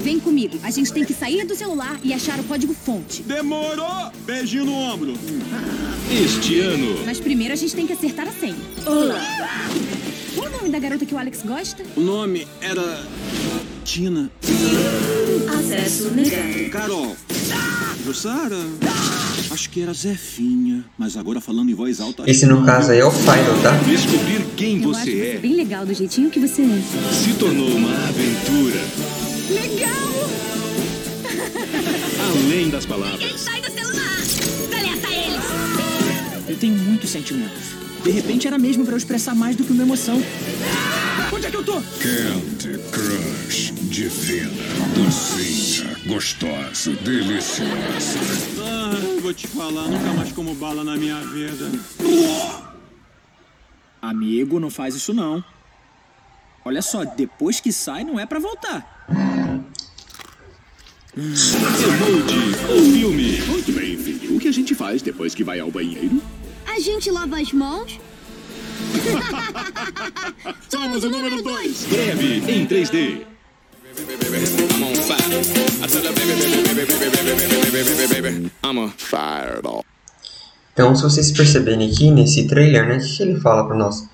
Vem 0.00 0.20
comigo. 0.20 0.56
A 0.62 0.70
gente 0.70 0.92
tem 0.92 1.04
que 1.04 1.12
sair 1.12 1.44
do 1.44 1.56
celular 1.56 1.98
e 2.04 2.14
achar 2.14 2.38
o 2.38 2.44
código 2.44 2.72
fonte. 2.72 3.24
Demorou! 3.24 4.12
Beijinho 4.24 4.66
no 4.66 4.72
ombro. 4.72 5.14
Este 6.12 6.60
ano, 6.60 7.04
Mas 7.04 7.18
primeiro 7.18 7.52
a 7.52 7.56
gente 7.56 7.74
tem 7.74 7.88
que 7.88 7.92
acertar 7.92 8.28
a 8.28 8.32
senha. 8.32 8.54
Olá. 8.87 9.18
Qual 10.37 10.46
o 10.46 10.50
nome 10.52 10.68
da 10.68 10.78
garota 10.78 11.04
que 11.04 11.12
o 11.12 11.18
Alex 11.18 11.42
gosta? 11.42 11.82
O 11.96 12.00
nome 12.00 12.46
era. 12.60 13.04
Tina. 13.84 14.30
Acesso 15.58 16.10
negado. 16.12 16.70
Carol. 16.70 17.16
Jussara. 18.04 18.58
Acho 19.54 19.70
que 19.70 19.80
era 19.82 19.92
Zefinha. 19.94 20.84
Mas 20.98 21.16
agora 21.16 21.40
falando 21.40 21.70
em 21.70 21.74
voz 21.74 22.00
alta. 22.00 22.28
Esse 22.28 22.44
no 22.44 22.64
caso 22.64 22.90
aí 22.90 22.98
é 22.98 23.04
o 23.04 23.10
Final, 23.12 23.56
tá? 23.62 23.70
descobrir 23.86 24.44
quem 24.56 24.82
Eu 24.82 24.88
você 24.88 25.04
você 25.04 25.30
é 25.36 25.38
bem 25.38 25.54
legal 25.54 25.86
do 25.86 25.94
jeitinho 25.94 26.28
que 26.28 26.40
você 26.40 26.62
é. 26.62 26.82
se 27.12 27.34
tornou 27.34 27.68
uma 27.68 27.92
aventura 28.08 28.80
Legal! 29.50 30.28
além 32.48 32.68
das 32.68 32.84
palavras. 32.84 33.40
Sai 33.40 33.60
do 33.60 33.70
celular! 33.70 34.16
Deleta 34.70 35.08
eles! 35.12 36.48
Eu 36.48 36.56
tenho 36.56 36.74
muitos 36.74 37.10
sentimentos. 37.10 37.74
De 38.02 38.10
repente 38.10 38.48
era 38.48 38.58
mesmo 38.58 38.84
pra 38.84 38.94
eu 38.94 38.98
expressar 38.98 39.36
mais 39.36 39.54
do 39.54 39.62
que 39.62 39.72
uma 39.72 39.84
emoção. 39.84 40.20
Onde 41.32 41.46
é 41.46 41.50
que 41.50 41.56
eu 41.56 41.62
tô? 41.62 41.74
Candy 41.74 42.78
Crush 42.90 43.72
Divina, 43.84 44.50
docinha, 44.96 45.96
gostosa, 46.06 46.90
deliciosa. 47.04 48.18
Ah, 48.60 49.13
vou 49.24 49.32
te 49.32 49.48
falar, 49.48 49.88
nunca 49.88 50.12
mais 50.12 50.32
como 50.32 50.54
bala 50.54 50.84
na 50.84 50.98
minha 50.98 51.18
vida. 51.18 51.64
Amigo, 54.02 54.60
não 54.60 54.68
faz 54.68 54.94
isso 54.94 55.14
não. 55.14 55.42
Olha 56.62 56.82
só, 56.82 57.06
depois 57.06 57.58
que 57.58 57.72
sai 57.72 58.04
não 58.04 58.20
é 58.20 58.26
pra 58.26 58.38
voltar. 58.38 59.06
Emoji 61.16 61.32
ou 62.68 62.82
filme. 62.92 63.40
Muito 63.46 63.72
bem, 63.72 63.96
filho. 63.96 64.37
O 64.37 64.38
que 64.38 64.48
a 64.48 64.52
gente 64.52 64.74
faz 64.74 65.00
depois 65.00 65.34
que 65.34 65.42
vai 65.42 65.58
ao 65.58 65.70
banheiro? 65.70 66.22
A 66.66 66.78
gente 66.78 67.10
lava 67.10 67.40
as 67.40 67.50
mãos? 67.50 67.98
Somos 70.68 71.02
o 71.02 71.08
número 71.08 71.42
2. 71.42 71.84
Breve 71.87 72.52
em 72.52 72.66
3D. 72.66 73.33
Então, 80.72 80.94
se 80.96 81.02
vocês 81.02 81.30
perceberem 81.30 81.88
aqui 81.88 82.11
nesse 82.11 82.48
trailer, 82.48 82.88
né, 82.88 82.96
o 82.96 83.00
que 83.00 83.22
ele 83.22 83.40
fala 83.40 83.64
para 83.64 83.76
nós? 83.76 84.09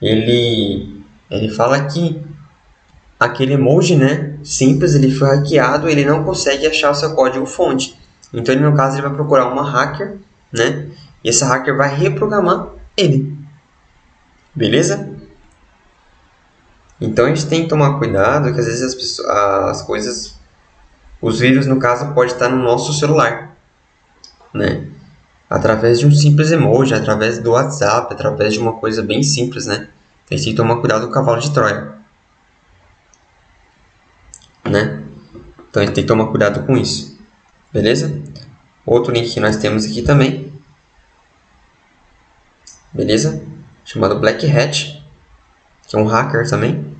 Ele, 0.00 1.02
ele 1.28 1.48
fala 1.50 1.84
que 1.86 2.22
aquele 3.18 3.54
emoji, 3.54 3.96
né, 3.96 4.38
simples, 4.44 4.94
ele 4.94 5.10
foi 5.10 5.28
hackeado, 5.28 5.88
ele 5.88 6.04
não 6.04 6.22
consegue 6.22 6.66
achar 6.66 6.90
o 6.90 6.94
seu 6.94 7.12
código 7.14 7.46
fonte. 7.46 7.98
Então, 8.32 8.54
ele, 8.54 8.62
no 8.62 8.76
caso, 8.76 8.96
ele 8.96 9.02
vai 9.02 9.14
procurar 9.14 9.52
uma 9.52 9.68
hacker, 9.68 10.18
né, 10.52 10.86
e 11.24 11.28
essa 11.28 11.46
hacker 11.46 11.76
vai 11.76 11.92
reprogramar 11.92 12.68
ele. 12.96 13.36
Beleza? 14.54 15.15
Então, 17.00 17.26
a 17.26 17.28
gente 17.28 17.46
tem 17.46 17.64
que 17.64 17.68
tomar 17.68 17.98
cuidado, 17.98 18.52
que 18.52 18.60
às 18.60 18.66
vezes 18.66 18.82
as, 18.82 18.94
pessoas, 18.94 19.28
as 19.28 19.82
coisas, 19.82 20.34
os 21.20 21.40
vírus, 21.40 21.66
no 21.66 21.78
caso, 21.78 22.14
pode 22.14 22.32
estar 22.32 22.48
no 22.48 22.62
nosso 22.62 22.92
celular, 22.92 23.54
né? 24.52 24.86
através 25.48 25.98
de 25.98 26.06
um 26.06 26.10
simples 26.10 26.50
emoji, 26.50 26.94
através 26.94 27.38
do 27.38 27.52
WhatsApp, 27.52 28.12
através 28.12 28.54
de 28.54 28.58
uma 28.58 28.74
coisa 28.74 29.02
bem 29.02 29.22
simples, 29.22 29.66
né? 29.66 29.88
Gente 30.30 30.42
tem 30.42 30.52
que 30.52 30.56
tomar 30.56 30.76
cuidado 30.76 31.04
com 31.04 31.10
o 31.10 31.14
cavalo 31.14 31.40
de 31.40 31.52
Troia. 31.52 31.94
Né? 34.64 35.02
Então 35.70 35.82
a 35.82 35.86
gente 35.86 35.94
tem 35.94 36.02
que 36.02 36.08
tomar 36.08 36.26
cuidado 36.26 36.66
com 36.66 36.76
isso. 36.76 37.16
Beleza? 37.72 38.20
Outro 38.84 39.12
link 39.12 39.32
que 39.32 39.38
nós 39.38 39.56
temos 39.56 39.84
aqui 39.84 40.02
também. 40.02 40.52
Beleza? 42.92 43.40
Chamado 43.84 44.18
Black 44.18 44.50
Hat. 44.50 45.05
Um 45.94 46.04
hacker 46.04 46.48
também. 46.48 46.95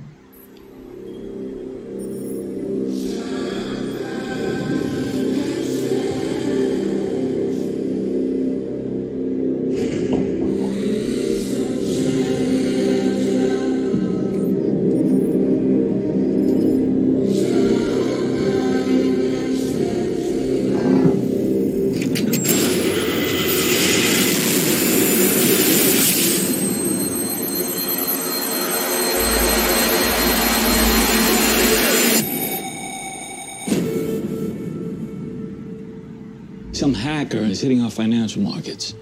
Financial 37.97 38.43
markets. 38.43 38.93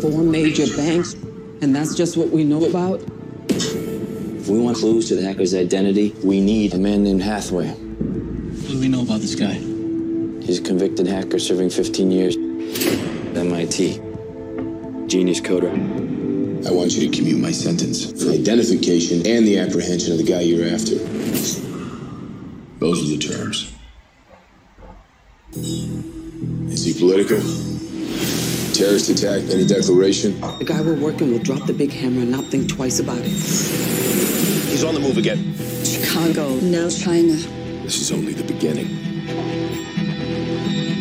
Four 0.00 0.22
major 0.22 0.64
banks, 0.74 1.12
and 1.60 1.76
that's 1.76 1.94
just 1.94 2.16
what 2.16 2.30
we 2.30 2.44
know 2.44 2.64
about? 2.64 3.02
If 3.50 4.48
we 4.48 4.58
want 4.58 4.78
clues 4.78 5.08
to 5.08 5.16
the 5.16 5.22
hacker's 5.22 5.54
identity, 5.54 6.14
we 6.24 6.40
need 6.40 6.72
a 6.72 6.78
man 6.78 7.04
named 7.04 7.22
Hathaway. 7.22 7.68
What 7.68 8.70
do 8.70 8.80
we 8.80 8.88
know 8.88 9.02
about 9.02 9.20
this 9.20 9.34
guy? 9.34 9.52
He's 9.52 10.60
a 10.60 10.62
convicted 10.62 11.06
hacker 11.06 11.38
serving 11.38 11.68
15 11.68 12.10
years. 12.10 12.36
At 12.36 13.36
MIT. 13.36 14.00
Genius 15.06 15.40
coder. 15.42 15.70
I 16.66 16.72
want 16.72 16.96
you 16.96 17.08
to 17.08 17.14
commute 17.14 17.40
my 17.40 17.52
sentence 17.52 18.10
for 18.12 18.30
identification 18.30 19.18
and 19.26 19.46
the 19.46 19.58
apprehension 19.58 20.12
of 20.12 20.18
the 20.18 20.24
guy 20.24 20.40
you're 20.40 20.66
after. 20.74 20.94
Those 22.78 23.02
are 23.02 23.08
the 23.14 23.18
terms. 23.18 23.72
Is 25.52 26.84
he 26.84 26.94
political? 26.98 27.69
Terrorist 28.80 29.10
attack? 29.10 29.42
Any 29.50 29.66
declaration? 29.66 30.40
The 30.40 30.64
guy 30.64 30.80
we're 30.80 30.98
working 30.98 31.30
will 31.32 31.38
drop 31.38 31.66
the 31.66 31.74
big 31.74 31.92
hammer 31.92 32.22
and 32.22 32.30
not 32.30 32.44
think 32.44 32.66
twice 32.70 32.98
about 32.98 33.18
it. 33.18 33.24
He's 33.26 34.82
on 34.82 34.94
the 34.94 35.00
move 35.00 35.18
again. 35.18 35.54
Chicago. 35.84 36.54
Now 36.60 36.88
China. 36.88 37.34
This 37.84 38.00
is 38.00 38.10
only 38.10 38.32
the 38.32 38.42
beginning. 38.42 38.86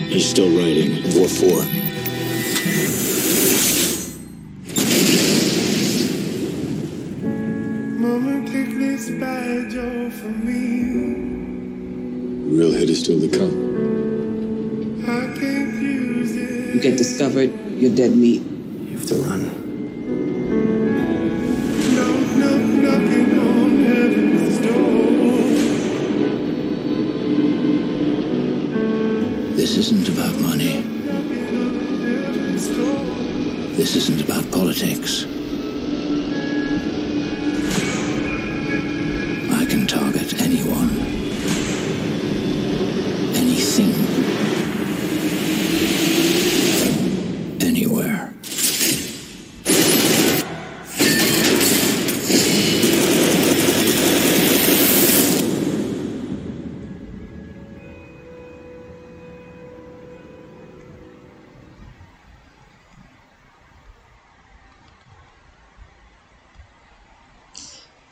He's 0.09 0.29
still 0.29 0.49
writing. 0.49 1.03
War 1.17 1.29
4. 1.29 1.88
Discovered, 17.19 17.51
you're 17.71 17.93
dead 17.93 18.15
meat. 18.15 18.41
You 18.41 18.97
have 18.97 19.05
to 19.07 19.15
run. 19.15 19.43
This 29.57 29.75
isn't 29.75 30.07
about 30.07 30.39
money. 30.39 30.79
This 33.75 33.97
isn't 33.97 34.21
about 34.21 34.49
politics. 34.51 35.28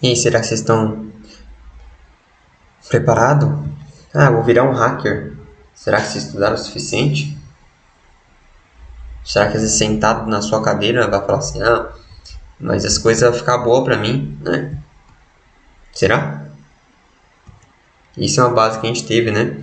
E 0.07 0.15
será 0.15 0.39
que 0.39 0.47
vocês 0.47 0.61
estão 0.61 1.11
preparados? 2.87 3.49
Ah, 4.13 4.31
vou 4.31 4.41
virar 4.41 4.63
um 4.63 4.71
hacker. 4.71 5.33
Será 5.75 5.99
que 5.99 6.07
vocês 6.07 6.23
estudaram 6.23 6.55
o 6.55 6.57
suficiente? 6.57 7.37
Será 9.21 9.49
que 9.49 9.57
às 9.57 9.63
vezes 9.63 9.77
sentado 9.77 10.25
na 10.29 10.41
sua 10.41 10.63
cadeira 10.63 11.09
vai 11.09 11.19
falar 11.25 11.39
assim, 11.39 11.61
ah, 11.61 11.89
mas 12.57 12.85
as 12.85 12.97
coisas 12.97 13.29
vão 13.29 13.37
ficar 13.37 13.57
boas 13.57 13.83
pra 13.83 13.97
mim, 13.97 14.39
né? 14.39 14.77
Será? 15.91 16.45
Isso 18.15 18.39
é 18.39 18.43
uma 18.45 18.53
base 18.55 18.79
que 18.79 18.87
a 18.87 18.89
gente 18.89 19.05
teve, 19.05 19.29
né? 19.29 19.57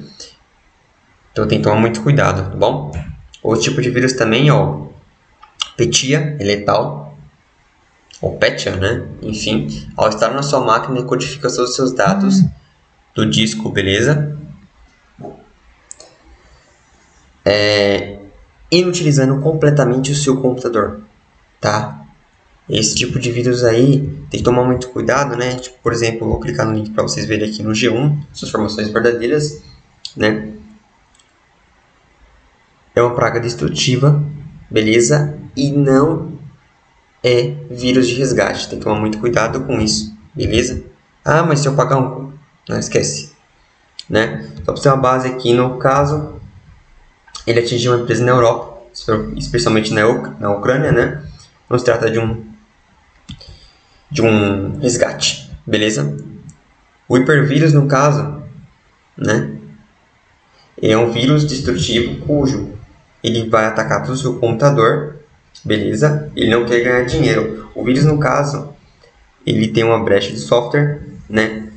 Então 1.32 1.48
tem 1.48 1.56
que 1.56 1.64
tomar 1.64 1.80
muito 1.80 2.02
cuidado, 2.02 2.50
tá 2.50 2.54
bom? 2.54 2.92
Outro 3.42 3.62
tipo 3.62 3.80
de 3.80 3.88
vírus 3.88 4.12
também, 4.12 4.50
ó, 4.50 4.88
Petia, 5.74 6.36
é 6.38 6.44
letal, 6.44 7.03
ou 8.20 8.36
Petia, 8.36 8.76
né? 8.76 9.06
Enfim, 9.22 9.88
ao 9.96 10.08
estar 10.08 10.32
na 10.32 10.42
sua 10.42 10.60
máquina, 10.60 10.98
ele 10.98 11.06
codifica 11.06 11.48
todos 11.48 11.70
os 11.70 11.76
seus 11.76 11.92
dados 11.92 12.42
do 13.14 13.28
disco, 13.28 13.70
beleza? 13.70 14.36
É, 17.44 18.18
inutilizando 18.70 19.40
completamente 19.40 20.12
o 20.12 20.14
seu 20.14 20.40
computador, 20.40 21.02
tá? 21.60 22.00
Esse 22.68 22.94
tipo 22.94 23.18
de 23.18 23.30
vírus 23.30 23.62
aí 23.62 24.00
tem 24.30 24.38
que 24.38 24.42
tomar 24.42 24.64
muito 24.64 24.88
cuidado, 24.88 25.36
né? 25.36 25.56
Tipo, 25.56 25.78
por 25.82 25.92
exemplo, 25.92 26.26
vou 26.26 26.40
clicar 26.40 26.66
no 26.66 26.72
link 26.72 26.90
para 26.90 27.02
vocês 27.02 27.26
verem 27.26 27.50
aqui 27.50 27.62
no 27.62 27.72
G1, 27.72 28.22
suas 28.32 28.48
informações 28.48 28.88
verdadeiras, 28.88 29.62
né? 30.16 30.48
É 32.94 33.02
uma 33.02 33.14
praga 33.14 33.38
destrutiva, 33.38 34.22
beleza? 34.70 35.38
E 35.54 35.70
não 35.70 36.32
é 37.24 37.54
vírus 37.70 38.06
de 38.06 38.14
resgate. 38.14 38.68
Tem 38.68 38.78
que 38.78 38.84
tomar 38.84 39.00
muito 39.00 39.18
cuidado 39.18 39.62
com 39.62 39.80
isso, 39.80 40.14
beleza? 40.34 40.84
Ah, 41.24 41.42
mas 41.42 41.60
se 41.60 41.68
eu 41.68 41.74
pagar 41.74 41.98
um... 41.98 42.32
Não 42.68 42.78
esquece, 42.78 43.32
né? 44.08 44.50
Só 44.64 44.72
para 44.72 44.76
ser 44.76 44.88
uma 44.88 44.96
base 44.98 45.28
aqui, 45.28 45.52
no 45.52 45.78
caso, 45.78 46.40
ele 47.46 47.60
atingiu 47.60 47.92
uma 47.92 48.02
empresa 48.02 48.24
na 48.24 48.32
Europa, 48.32 48.82
especialmente 49.36 49.92
na, 49.92 50.06
Uc 50.06 50.40
na 50.40 50.50
Ucrânia, 50.50 50.90
né? 50.92 51.22
Não 51.68 51.78
se 51.78 51.84
trata 51.84 52.10
de 52.10 52.18
um 52.18 52.44
de 54.10 54.22
um 54.22 54.78
resgate, 54.78 55.50
beleza? 55.66 56.16
O 57.08 57.18
hipervírus, 57.18 57.72
no 57.72 57.88
caso, 57.88 58.42
né, 59.16 59.56
é 60.80 60.96
um 60.96 61.10
vírus 61.10 61.44
destrutivo 61.44 62.24
cujo 62.24 62.72
ele 63.22 63.48
vai 63.48 63.66
atacar 63.66 64.02
todo 64.02 64.14
o 64.14 64.16
seu 64.16 64.38
computador, 64.38 65.16
beleza? 65.62 66.30
Ele 66.34 66.50
não 66.50 66.64
quer 66.64 66.80
ganhar 66.80 67.04
dinheiro. 67.04 67.68
O 67.74 67.84
vírus, 67.84 68.04
no 68.04 68.18
caso, 68.18 68.74
ele 69.46 69.68
tem 69.68 69.84
uma 69.84 70.02
brecha 70.02 70.32
de 70.32 70.38
software, 70.38 71.02
né? 71.28 71.68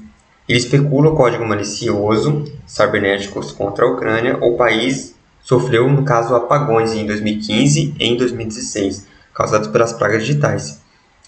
Ele 0.48 0.58
especula 0.58 1.10
o 1.10 1.16
código 1.16 1.46
malicioso 1.46 2.46
cibernéticos 2.66 3.52
contra 3.52 3.86
a 3.86 3.90
Ucrânia. 3.90 4.38
O 4.42 4.56
país 4.56 5.16
sofreu, 5.42 5.90
no 5.90 6.04
caso, 6.04 6.34
apagões 6.36 6.94
em 6.94 7.06
2015 7.06 7.96
e 8.00 8.06
em 8.06 8.18
2016, 8.18 9.08
causados 9.34 9.68
pelas 9.68 9.94
pragas 9.94 10.26
digitais, 10.26 10.82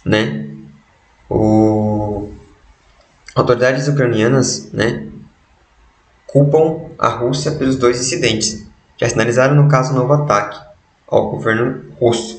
né? 0.05 0.47
O... 1.29 2.29
Autoridades 3.35 3.87
ucranianas 3.87 4.71
né, 4.73 5.07
culpam 6.25 6.89
a 6.97 7.07
Rússia 7.07 7.51
pelos 7.51 7.77
dois 7.77 7.99
incidentes. 8.01 8.67
Já 8.97 9.07
sinalizaram, 9.07 9.55
no 9.55 9.69
caso, 9.69 9.93
um 9.93 9.97
novo 9.97 10.13
ataque 10.13 10.59
ao 11.07 11.29
governo 11.29 11.85
russo. 11.99 12.38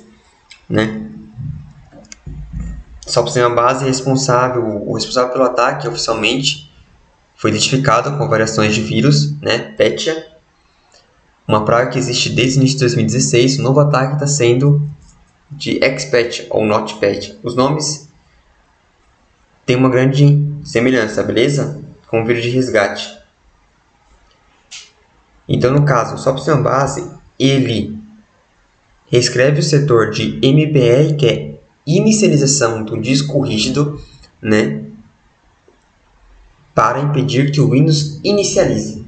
Né? 0.70 1.11
Só 3.04 3.22
para 3.22 3.33
ser 3.33 3.44
uma 3.44 3.56
base 3.56 3.85
responsável, 3.85 4.64
o 4.64 4.94
responsável 4.94 5.33
pelo 5.33 5.44
ataque 5.44 5.88
oficialmente 5.88 6.70
foi 7.35 7.50
identificado 7.50 8.16
com 8.16 8.28
variações 8.28 8.74
de 8.74 8.80
vírus, 8.80 9.37
né, 9.40 9.59
Petia, 9.76 10.30
uma 11.48 11.64
praga 11.64 11.90
que 11.90 11.98
existe 11.98 12.30
desde 12.30 12.59
o 12.59 12.61
início 12.61 12.76
de 12.76 12.85
2016. 12.85 13.59
O 13.59 13.62
novo 13.62 13.80
ataque 13.80 14.14
está 14.14 14.26
sendo 14.26 14.88
de 15.50 15.80
XPET 15.80 16.46
ou 16.50 16.64
NotPet. 16.64 17.37
Os 17.42 17.56
nomes 17.56 18.09
tem 19.66 19.74
uma 19.74 19.88
grande 19.88 20.46
semelhança, 20.62 21.24
beleza? 21.24 21.83
Com 22.06 22.22
o 22.22 22.24
vírus 22.24 22.44
de 22.44 22.50
resgate. 22.50 23.18
Então, 25.48 25.72
no 25.72 25.85
caso, 25.85 26.16
só 26.18 26.33
para 26.33 26.54
uma 26.54 26.62
base, 26.62 27.11
ele 27.37 27.99
reescreve 29.11 29.61
o 29.61 29.62
setor 29.62 30.11
de 30.11 30.38
MBR, 30.42 31.16
que 31.16 31.27
é 31.27 31.61
inicialização 31.87 32.85
do 32.85 33.01
disco 33.01 33.40
rígido, 33.40 34.01
né? 34.40 34.85
Para 36.75 37.01
impedir 37.01 37.51
que 37.51 37.61
o 37.61 37.70
Windows 37.70 38.20
inicialize. 38.23 39.05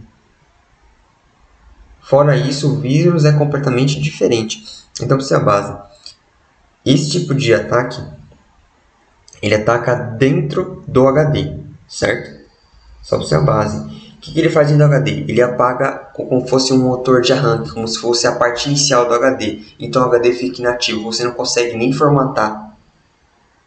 Fora 2.01 2.37
isso, 2.37 2.75
o 2.75 2.81
vírus 2.81 3.25
é 3.25 3.33
completamente 3.33 4.01
diferente. 4.01 4.65
Então, 5.01 5.17
para 5.17 5.27
ser 5.27 5.37
a 5.37 5.41
base, 5.41 5.79
esse 6.85 7.11
tipo 7.11 7.35
de 7.35 7.55
ataque 7.55 8.03
ele 9.41 9.55
ataca 9.55 9.95
dentro 9.95 10.85
do 10.87 11.07
HD, 11.09 11.59
certo? 11.89 12.43
Só 13.03 13.19
para 13.19 13.27
ser 13.27 13.35
a 13.37 13.41
base. 13.41 14.02
Que, 14.23 14.33
que 14.33 14.39
ele 14.39 14.49
faz 14.49 14.69
dentro 14.69 14.87
do 14.87 14.95
HD? 14.95 15.25
Ele 15.29 15.43
apaga 15.43 16.11
como 16.15 16.47
fosse 16.47 16.73
um 16.73 16.79
motor 16.79 17.21
de 17.21 17.33
arranque, 17.33 17.73
como 17.73 17.89
se 17.89 17.99
fosse 17.99 18.25
a 18.25 18.37
parte 18.37 18.69
inicial 18.69 19.09
do 19.09 19.15
HD. 19.15 19.63
Então 19.81 20.03
o 20.03 20.07
HD 20.07 20.33
fica 20.33 20.61
inativo, 20.61 21.03
você 21.03 21.25
não 21.25 21.33
consegue 21.33 21.77
nem 21.77 21.93
formatar 21.93 22.73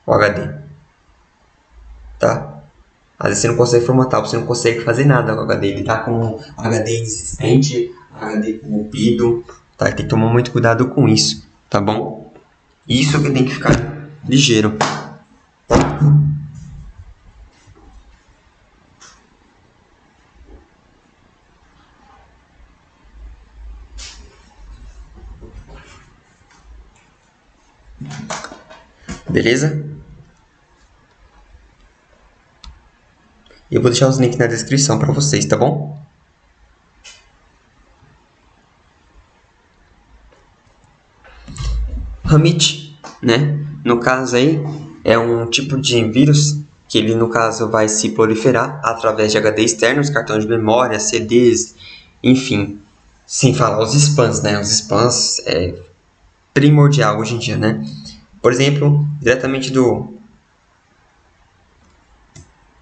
o 0.08 0.14
HD. 0.14 0.50
Tá? 2.18 2.62
Às 3.20 3.28
vezes 3.28 3.42
você 3.42 3.48
não 3.50 3.56
consegue 3.58 3.86
formatar, 3.86 4.22
você 4.22 4.38
não 4.38 4.46
consegue 4.46 4.80
fazer 4.80 5.06
nada 5.06 5.36
com 5.36 5.42
o 5.42 5.44
HD. 5.44 5.68
Ele 5.68 5.84
tá 5.84 5.98
com 5.98 6.40
HD 6.58 7.00
inexistente, 7.00 7.94
HD 8.18 8.54
corrompido, 8.54 9.44
tá? 9.78 9.86
Tem 9.86 10.06
que 10.06 10.10
tomar 10.10 10.32
muito 10.32 10.52
cuidado 10.52 10.88
com 10.88 11.08
isso, 11.08 11.46
tá 11.70 11.82
bom? 11.82 12.34
Isso 12.88 13.22
que 13.22 13.30
tem 13.30 13.44
que 13.44 13.54
ficar 13.54 13.74
ligeiro. 14.28 14.78
Beleza? 29.36 29.86
Eu 33.70 33.82
vou 33.82 33.92
deixar 33.92 34.08
os 34.08 34.18
links 34.18 34.38
na 34.38 34.48
descrição 34.48 34.98
para 34.98 35.12
vocês, 35.12 35.44
tá 35.44 35.58
bom? 35.58 36.02
Hamid, 42.24 42.98
né? 43.22 43.60
No 43.84 44.00
caso 44.00 44.38
aí, 44.38 44.58
é 45.04 45.18
um 45.18 45.50
tipo 45.50 45.82
de 45.82 46.02
vírus 46.10 46.62
que 46.88 46.98
ele, 46.98 47.14
no 47.14 47.28
caso, 47.28 47.70
vai 47.70 47.90
se 47.90 48.12
proliferar 48.12 48.80
através 48.86 49.34
de 49.34 49.38
HD 49.38 49.64
externos, 49.64 50.10
cartões 50.10 50.46
de 50.46 50.50
memória, 50.50 50.98
CDs, 50.98 51.76
enfim. 52.24 52.80
Sem 53.26 53.54
falar 53.54 53.84
os 53.84 53.94
spams, 53.96 54.42
né? 54.42 54.58
Os 54.58 54.70
spams 54.70 55.42
é 55.46 55.78
primordial 56.54 57.20
hoje 57.20 57.36
em 57.36 57.40
dia, 57.40 57.58
né? 57.58 57.86
Por 58.46 58.52
exemplo, 58.52 59.04
diretamente 59.20 59.72
do 59.72 60.14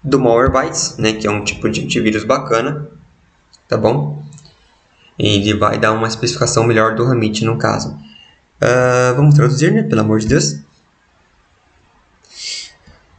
do 0.04 0.20
Malwarebytes, 0.20 0.98
né, 0.98 1.14
que 1.14 1.26
é 1.26 1.30
um 1.30 1.42
tipo 1.42 1.70
de 1.70 1.82
antivírus 1.82 2.22
bacana, 2.22 2.86
tá 3.66 3.78
bom? 3.78 4.22
Ele 5.18 5.54
vai 5.54 5.78
dar 5.78 5.92
uma 5.92 6.06
especificação 6.06 6.64
melhor 6.64 6.94
do 6.94 7.04
Hamid 7.04 7.46
no 7.46 7.56
caso. 7.56 7.98
Uh, 8.60 9.16
vamos 9.16 9.36
traduzir, 9.36 9.72
né, 9.72 9.82
pelo 9.84 10.02
amor 10.02 10.20
de 10.20 10.26
Deus. 10.26 10.60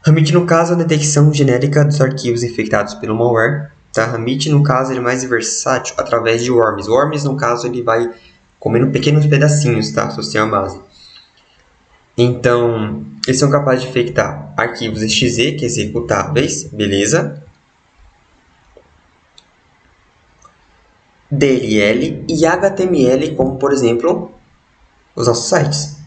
Hamid, 0.05 0.31
no 0.31 0.45
caso, 0.45 0.73
é 0.73 0.75
a 0.75 0.77
detecção 0.77 1.33
genérica 1.33 1.83
dos 1.83 1.99
arquivos 1.99 2.43
infectados 2.43 2.93
pelo 2.93 3.15
malware. 3.15 3.71
Tá? 3.91 4.13
Hamid, 4.13 4.51
no 4.51 4.61
caso, 4.61 4.91
ele 4.91 4.99
é 4.99 5.01
mais 5.01 5.23
versátil 5.23 5.95
através 5.97 6.43
de 6.43 6.51
worms. 6.51 6.87
Worms, 6.87 7.23
no 7.23 7.35
caso, 7.35 7.65
ele 7.65 7.81
vai 7.81 8.13
comendo 8.59 8.91
pequenos 8.91 9.25
pedacinhos, 9.25 9.91
tá? 9.91 10.05
Associar 10.05 10.47
a 10.47 10.51
base. 10.51 10.79
Então, 12.17 13.05
eles 13.27 13.39
são 13.39 13.49
capazes 13.49 13.83
de 13.83 13.89
infectar 13.89 14.53
arquivos 14.55 15.01
exe, 15.01 15.51
que 15.53 15.65
é 15.65 15.67
executáveis, 15.67 16.63
beleza? 16.65 17.43
DLL 21.29 22.23
e 22.29 22.45
HTML, 22.45 23.35
como 23.35 23.57
por 23.57 23.73
exemplo 23.73 24.31
os 25.15 25.27
nossos 25.27 25.49
sites. 25.49 25.97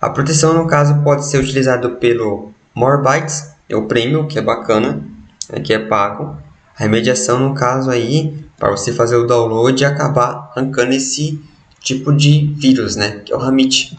A 0.00 0.10
proteção, 0.10 0.52
no 0.52 0.66
caso, 0.66 1.02
pode 1.02 1.26
ser 1.26 1.38
utilizada 1.38 1.88
pelo 1.88 2.52
More 2.74 3.02
Bytes 3.02 3.54
é 3.68 3.76
o 3.76 3.86
prêmio, 3.86 4.26
que 4.26 4.38
é 4.38 4.42
bacana, 4.42 5.02
né, 5.50 5.60
que 5.60 5.72
é 5.72 5.78
pago. 5.78 6.36
A 6.76 6.82
remediação, 6.82 7.38
no 7.38 7.54
caso 7.54 7.90
aí, 7.90 8.44
para 8.58 8.70
você 8.70 8.92
fazer 8.92 9.16
o 9.16 9.26
download 9.26 9.80
e 9.80 9.86
acabar 9.86 10.50
arrancando 10.54 10.92
esse 10.92 11.42
tipo 11.80 12.12
de 12.12 12.52
vírus, 12.56 12.96
né, 12.96 13.20
que 13.24 13.32
é 13.32 13.36
o 13.36 13.38
Ramit. 13.38 13.98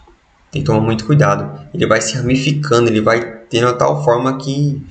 Tem 0.56 0.62
que 0.62 0.68
tomar 0.68 0.80
muito 0.80 1.06
cuidado. 1.06 1.68
Ele 1.74 1.86
vai 1.86 2.00
se 2.00 2.16
ramificando, 2.16 2.88
ele 2.88 3.02
vai 3.02 3.20
tendo 3.50 3.78
tal 3.78 4.02
forma 4.06 4.38
que 4.38 4.82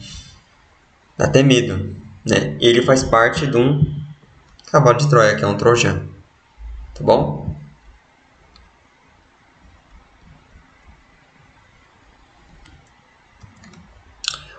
dá 1.16 1.24
até 1.24 1.42
medo, 1.42 1.96
né? 2.28 2.58
Ele 2.60 2.82
faz 2.82 3.02
parte 3.02 3.46
de 3.46 3.56
um 3.56 3.82
cavalo 4.70 4.98
de 4.98 5.08
Troia, 5.08 5.34
que 5.34 5.42
é 5.42 5.46
um 5.46 5.56
trojano. 5.56 6.06
Tá 6.94 7.02
bom? 7.02 7.56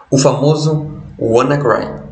o 0.09 0.17
famoso 0.17 1.03
WannaCry. 1.19 2.03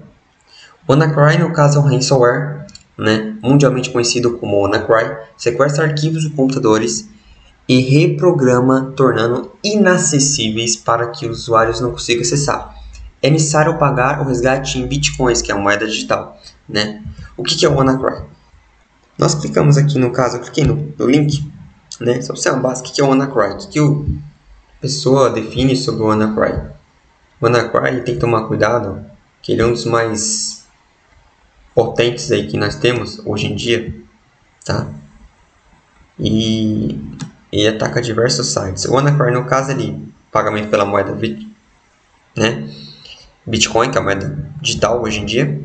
WannaCry, 0.87 1.39
no 1.39 1.51
caso, 1.51 1.79
é 1.79 1.81
um 1.81 1.85
ransomware, 1.85 2.67
né, 2.97 3.35
mundialmente 3.41 3.89
conhecido 3.89 4.37
como 4.37 4.61
WannaCry, 4.61 5.17
sequestra 5.35 5.85
arquivos 5.85 6.21
de 6.21 6.29
computadores 6.29 7.09
e 7.67 7.79
reprograma, 7.79 8.93
tornando 8.95 9.51
inacessíveis 9.63 10.75
para 10.75 11.07
que 11.09 11.27
os 11.27 11.43
usuários 11.43 11.79
não 11.79 11.91
consigam 11.91 12.21
acessar. 12.21 12.75
É 13.21 13.29
necessário 13.29 13.77
pagar 13.77 14.21
o 14.21 14.25
resgate 14.25 14.77
em 14.77 14.85
bitcoins, 14.85 15.41
que 15.41 15.51
é 15.51 15.55
a 15.55 15.57
moeda 15.57 15.87
digital. 15.87 16.39
Né? 16.67 17.01
O 17.37 17.43
que 17.43 17.65
é 17.65 17.69
o 17.69 17.75
WannaCry? 17.75 18.25
Nós 19.17 19.35
clicamos 19.35 19.77
aqui 19.77 19.97
no 19.97 20.11
caso, 20.11 20.37
eu 20.37 20.41
cliquei 20.41 20.65
no, 20.65 20.93
no 20.97 21.09
link, 21.09 21.49
né? 22.01 22.21
só 22.21 22.33
para 22.33 22.41
você 22.41 22.49
uma 22.49 22.73
o 22.73 22.83
que 22.83 22.99
é 22.99 23.03
o 23.03 23.07
WannaCry? 23.07 23.53
O 23.53 23.69
que 23.69 23.79
a 23.79 24.81
pessoa 24.81 25.29
define 25.29 25.77
sobre 25.77 26.03
o 26.03 26.07
WannaCry? 26.07 26.73
O 27.39 27.45
WannaCry 27.45 28.03
tem 28.03 28.15
que 28.15 28.19
tomar 28.19 28.47
cuidado, 28.47 29.05
que 29.41 29.53
ele 29.53 29.61
é 29.61 29.65
um 29.65 29.71
dos 29.71 29.85
mais 29.85 30.65
potentes 31.73 32.31
aí 32.31 32.47
que 32.47 32.57
nós 32.57 32.75
temos 32.75 33.21
hoje 33.25 33.47
em 33.47 33.55
dia, 33.55 33.95
tá? 34.65 34.87
E 36.19 36.99
ele 37.61 37.75
ataca 37.75 38.01
diversos 38.01 38.47
sites. 38.47 38.85
O 38.85 38.93
WannaCry, 38.93 39.31
no 39.31 39.45
caso, 39.45 39.71
ele 39.71 40.11
pagamento 40.31 40.69
pela 40.69 40.85
moeda 40.85 41.15
né? 42.35 42.67
Bitcoin, 43.45 43.91
que 43.91 43.97
é 43.97 44.01
a 44.01 44.03
moeda 44.03 44.49
digital 44.59 45.01
hoje 45.03 45.19
em 45.19 45.25
dia. 45.25 45.61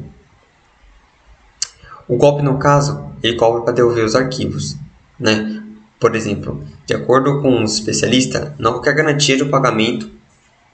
O 2.06 2.16
golpe, 2.16 2.42
no 2.42 2.58
caso, 2.58 3.10
ele 3.22 3.36
cobra 3.36 3.62
para 3.62 3.72
devolver 3.72 4.04
os 4.04 4.14
arquivos, 4.14 4.76
né? 5.18 5.62
Por 5.98 6.14
exemplo, 6.14 6.62
de 6.84 6.94
acordo 6.94 7.40
com 7.40 7.50
um 7.50 7.64
especialista, 7.64 8.54
não 8.58 8.72
qualquer 8.72 8.94
garantia 8.94 9.36
de 9.36 9.44
pagamento 9.46 10.10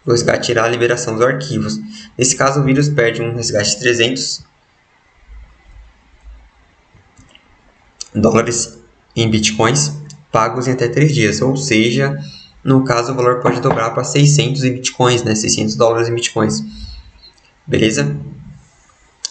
do 0.05 0.11
resgate 0.11 0.51
irá 0.51 0.65
a 0.65 0.69
liberação 0.69 1.15
dos 1.15 1.23
arquivos. 1.23 1.81
Nesse 2.19 2.37
caso, 2.37 2.61
o 2.61 2.65
vírus 2.65 2.89
perde 2.89 3.23
um 3.23 3.35
resgate 3.35 3.71
de 3.71 3.81
300 3.81 4.45
dólares 8.15 8.79
em 9.17 9.31
bitcoins 9.31 10.03
pagos 10.35 10.66
em 10.66 10.72
até 10.72 10.89
3 10.89 11.14
dias, 11.14 11.41
ou 11.41 11.57
seja, 11.57 12.18
no 12.64 12.82
caso 12.82 13.12
o 13.12 13.14
valor 13.14 13.39
pode 13.39 13.61
dobrar 13.61 13.91
para 13.91 14.03
600 14.03 14.64
em 14.64 14.72
bitcoins, 14.72 15.22
né? 15.22 15.32
600 15.32 15.76
dólares 15.76 16.09
em 16.09 16.14
bitcoins. 16.14 16.61
Beleza? 17.64 18.16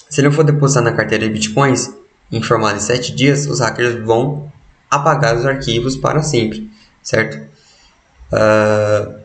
Se 0.10 0.22
ele 0.22 0.32
for 0.32 0.46
depositar 0.46 0.82
na 0.82 0.94
carteira 0.94 1.28
de 1.28 1.34
bitcoins 1.34 1.94
em 2.32 2.42
formato 2.42 2.78
de 2.78 2.84
7 2.84 3.14
dias, 3.14 3.46
os 3.48 3.60
hackers 3.60 4.02
vão 4.06 4.50
apagar 4.90 5.36
os 5.36 5.46
arquivos 5.46 5.98
para 5.98 6.24
sempre, 6.24 6.72
certo? 7.02 7.36
Uh... 8.32 9.22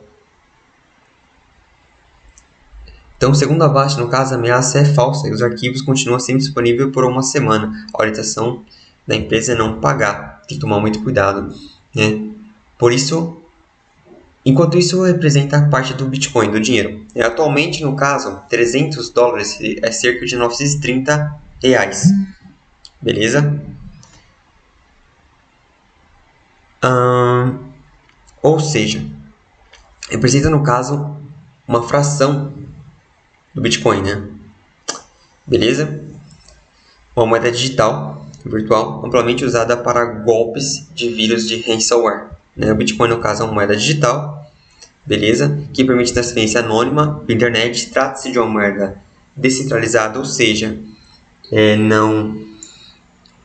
Então, 3.17 3.35
segundo 3.35 3.63
a 3.63 3.69
VAST, 3.69 4.01
no 4.01 4.09
caso, 4.09 4.35
a 4.35 4.37
ameaça 4.37 4.81
é 4.81 4.85
falsa 4.85 5.29
e 5.29 5.33
os 5.33 5.43
arquivos 5.43 5.83
continuam 5.83 6.19
sempre 6.19 6.43
disponíveis 6.43 6.91
por 6.93 7.05
uma 7.05 7.23
semana. 7.23 7.87
A 7.93 8.01
orientação 8.01 8.65
da 9.07 9.15
empresa 9.15 9.53
é 9.53 9.55
não 9.55 9.81
pagar. 9.81 10.38
Tem 10.49 10.57
que 10.57 10.59
tomar 10.59 10.81
muito 10.81 11.03
cuidado. 11.03 11.55
Né? 11.95 12.33
Por 12.79 12.93
isso, 12.93 13.39
Enquanto 14.49 14.79
isso 14.79 15.03
representa 15.03 15.69
parte 15.69 15.93
do 15.93 16.07
Bitcoin, 16.07 16.51
do 16.51 16.59
dinheiro. 16.59 17.05
E 17.15 17.21
atualmente, 17.21 17.85
no 17.85 17.95
caso, 17.95 18.41
300 18.49 19.11
dólares 19.11 19.59
é 19.83 19.93
cerca 19.93 20.25
de 20.25 20.37
930 20.37 21.39
reais. 21.63 22.09
Beleza? 22.99 23.63
Hum, 26.83 27.73
ou 28.41 28.59
seja, 28.59 29.05
representa 30.09 30.49
no 30.49 30.63
caso 30.63 31.17
uma 31.67 31.87
fração 31.87 32.55
do 33.55 33.61
Bitcoin, 33.61 34.01
né? 34.01 34.29
Beleza? 35.47 36.05
Uma 37.15 37.27
moeda 37.27 37.53
digital 37.53 38.27
virtual 38.49 39.05
amplamente 39.05 39.45
usada 39.45 39.77
para 39.77 40.05
golpes 40.05 40.89
de 40.95 41.09
vírus 41.09 41.47
de 41.49 41.61
ransomware. 41.63 42.31
Né? 42.57 42.73
O 42.73 42.75
Bitcoin, 42.75 43.09
no 43.09 43.19
caso, 43.19 43.43
é 43.43 43.45
uma 43.47 43.55
moeda 43.55 43.77
digital, 43.77 44.45
beleza? 45.07 45.63
Que 45.73 45.85
permite 45.85 46.13
transferência 46.13 46.61
anônima 46.61 47.21
pela 47.27 47.37
internet. 47.37 47.91
Trata-se 47.91 48.33
de 48.33 48.39
uma 48.39 48.49
moeda 48.49 48.99
descentralizada, 49.37 50.19
ou 50.19 50.25
seja, 50.25 50.77
é, 51.53 51.77
não 51.77 52.45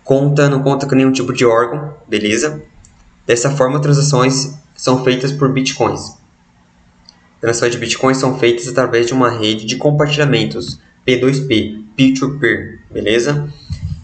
conta, 0.03 0.49
não 0.49 0.61
conta 0.61 0.87
com 0.87 0.95
nenhum 0.95 1.11
tipo 1.11 1.31
de 1.31 1.45
órgão, 1.45 1.95
beleza? 2.07 2.61
Dessa 3.25 3.51
forma, 3.51 3.79
transações 3.79 4.57
são 4.75 5.03
feitas 5.03 5.31
por 5.31 5.51
bitcoins. 5.53 6.17
Transações 7.39 7.71
de 7.71 7.77
bitcoins 7.77 8.17
são 8.17 8.37
feitas 8.37 8.67
através 8.67 9.07
de 9.07 9.13
uma 9.13 9.29
rede 9.29 9.65
de 9.65 9.75
compartilhamentos 9.75 10.79
P2P, 11.05 11.83
peer-to-peer, 11.95 12.79
beleza? 12.91 13.49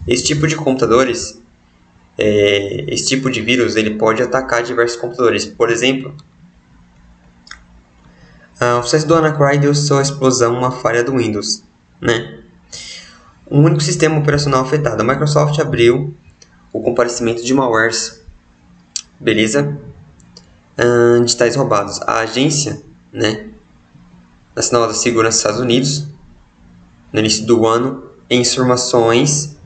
Esse 0.06 0.24
tipo 0.24 0.46
de 0.46 0.56
computadores 0.56 1.40
é, 2.20 2.84
esse 2.92 3.06
tipo 3.06 3.30
de 3.30 3.40
vírus 3.40 3.76
ele 3.76 3.92
pode 3.96 4.22
atacar 4.22 4.62
diversos 4.62 5.00
computadores. 5.00 5.46
Por 5.46 5.70
exemplo, 5.70 6.14
o 8.60 8.82
sucesso 8.82 9.06
do 9.06 9.14
WannaCry 9.14 9.58
deu 9.58 9.74
sua 9.74 10.02
explosão 10.02 10.54
uma 10.54 10.70
falha 10.70 11.02
do 11.02 11.16
Windows, 11.16 11.64
né? 11.98 12.40
Um 13.50 13.64
único 13.64 13.80
sistema 13.80 14.18
operacional 14.18 14.62
afetado. 14.62 15.00
A 15.00 15.04
Microsoft 15.04 15.58
abriu 15.58 16.14
o 16.72 16.80
comparecimento 16.82 17.42
de 17.42 17.54
malwares, 17.54 18.22
beleza? 19.18 19.78
Uh, 20.78 21.24
digitais 21.24 21.56
roubados. 21.56 22.00
A 22.02 22.20
agência, 22.20 22.82
né, 23.10 23.48
Nacional 24.54 24.88
da 24.88 24.94
Segurança 24.94 25.30
dos 25.30 25.38
Estados 25.38 25.60
Unidos, 25.60 26.06
no 27.12 27.18
início 27.18 27.46
do 27.46 27.66
ano, 27.66 28.10
em 28.28 28.42
informações 28.42 29.58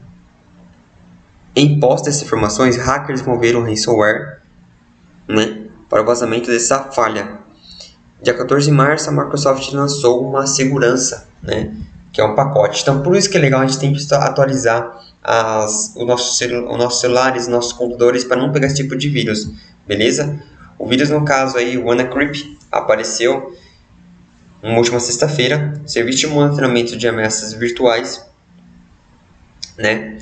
em 1.55 1.79
posse 1.79 2.05
dessas 2.05 2.23
informações, 2.23 2.77
hackers 2.77 3.23
moveram 3.23 3.63
ransomware 3.63 4.41
né, 5.29 5.67
para 5.89 6.03
o 6.03 6.05
vazamento 6.05 6.51
dessa 6.51 6.85
falha. 6.85 7.39
Dia 8.23 8.35
14 8.35 8.67
de 8.67 8.73
março, 8.73 9.09
a 9.09 9.13
Microsoft 9.13 9.71
lançou 9.73 10.27
uma 10.27 10.47
segurança, 10.47 11.29
né, 11.43 11.73
que 12.13 12.21
é 12.21 12.25
um 12.25 12.35
pacote. 12.35 12.83
Então, 12.83 13.03
por 13.03 13.15
isso 13.17 13.31
que 13.31 13.37
é 13.37 13.41
legal 13.41 13.61
a 13.61 13.67
gente 13.67 13.79
tem 13.79 13.93
que 13.93 14.15
atualizar 14.15 15.01
as, 15.23 15.95
o 15.97 16.05
nosso 16.05 16.45
os 16.45 16.79
nossos 16.79 17.01
celulares, 17.01 17.47
nossos 17.49 17.73
computadores, 17.73 18.25
para 18.25 18.37
não 18.37 18.53
pegar 18.53 18.67
esse 18.67 18.77
tipo 18.77 18.97
de 18.97 19.09
vírus, 19.09 19.51
beleza? 19.87 20.39
O 20.79 20.87
vírus, 20.87 21.11
no 21.11 21.25
caso 21.25 21.57
aí, 21.57 21.79
o 21.79 21.87
WannaCrypt, 21.87 22.59
apareceu 22.71 23.57
na 24.63 24.77
última 24.77 24.99
sexta-feira, 24.99 25.81
serviço 25.87 26.21
de 26.21 26.27
monitoramento 26.27 26.97
de 26.97 27.07
ameaças 27.07 27.53
virtuais, 27.53 28.25
né? 29.79 30.19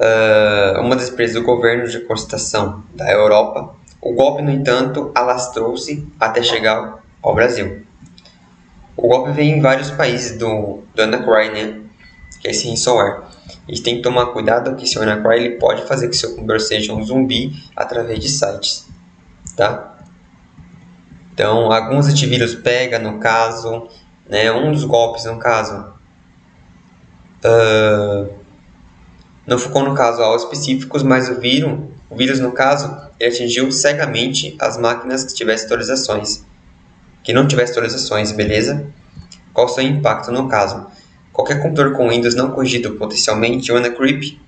Uh, 0.00 0.80
uma 0.80 0.96
das 0.96 1.10
empresas 1.10 1.34
do 1.34 1.42
governo 1.42 1.86
de 1.86 2.00
constatação 2.00 2.82
da 2.94 3.10
Europa. 3.12 3.74
O 4.00 4.14
golpe, 4.14 4.42
no 4.42 4.50
entanto, 4.50 5.12
alastrou-se 5.14 6.08
até 6.18 6.42
chegar 6.42 7.02
ao 7.22 7.34
Brasil. 7.34 7.84
O 8.96 9.08
golpe 9.08 9.30
vem 9.32 9.58
em 9.58 9.60
vários 9.60 9.90
países 9.90 10.38
do, 10.38 10.82
do 10.94 11.02
Anacry, 11.02 11.50
né? 11.50 11.80
que 12.40 12.48
é 12.48 12.50
esse. 12.50 12.66
A 12.68 13.22
gente 13.68 13.82
tem 13.82 13.96
que 13.96 14.02
tomar 14.02 14.26
cuidado 14.26 14.74
que 14.74 14.84
esse 14.84 14.98
Anacry 14.98 15.36
ele 15.36 15.50
pode 15.56 15.86
fazer 15.86 16.08
que 16.08 16.16
seu 16.16 16.30
computador 16.30 16.60
seja 16.60 16.94
um 16.94 17.04
zumbi 17.04 17.52
através 17.76 18.18
de 18.18 18.28
sites. 18.28 18.88
Tá? 19.54 19.98
Então, 21.34 21.70
alguns 21.70 22.08
antivírus 22.08 22.54
pega 22.54 22.98
no 22.98 23.18
caso, 23.18 23.88
né? 24.28 24.50
um 24.50 24.72
dos 24.72 24.84
golpes 24.84 25.26
no 25.26 25.38
caso. 25.38 25.92
Uh, 27.44 28.39
não 29.46 29.58
focou 29.58 29.82
no 29.82 29.94
caso 29.94 30.22
alvos 30.22 30.42
específicos, 30.42 31.02
mas 31.02 31.28
o 31.28 31.40
vírus, 31.40 31.80
o 32.08 32.16
vírus 32.16 32.40
no 32.40 32.52
caso, 32.52 32.94
ele 33.18 33.34
atingiu 33.34 33.70
cegamente 33.72 34.54
as 34.58 34.76
máquinas 34.78 35.24
que 35.24 35.34
tivessem 35.34 35.66
atualizações. 35.66 36.44
Que 37.22 37.32
não 37.32 37.46
tivessem 37.46 37.72
atualizações, 37.72 38.32
beleza? 38.32 38.86
Qual 39.52 39.66
o 39.66 39.70
seu 39.70 39.82
impacto 39.84 40.30
no 40.30 40.48
caso? 40.48 40.86
Qualquer 41.32 41.62
computador 41.62 41.92
com 41.92 42.08
Windows 42.08 42.34
não 42.34 42.50
corrigido 42.50 42.92
potencialmente 42.92 43.72
creep, 43.96 44.38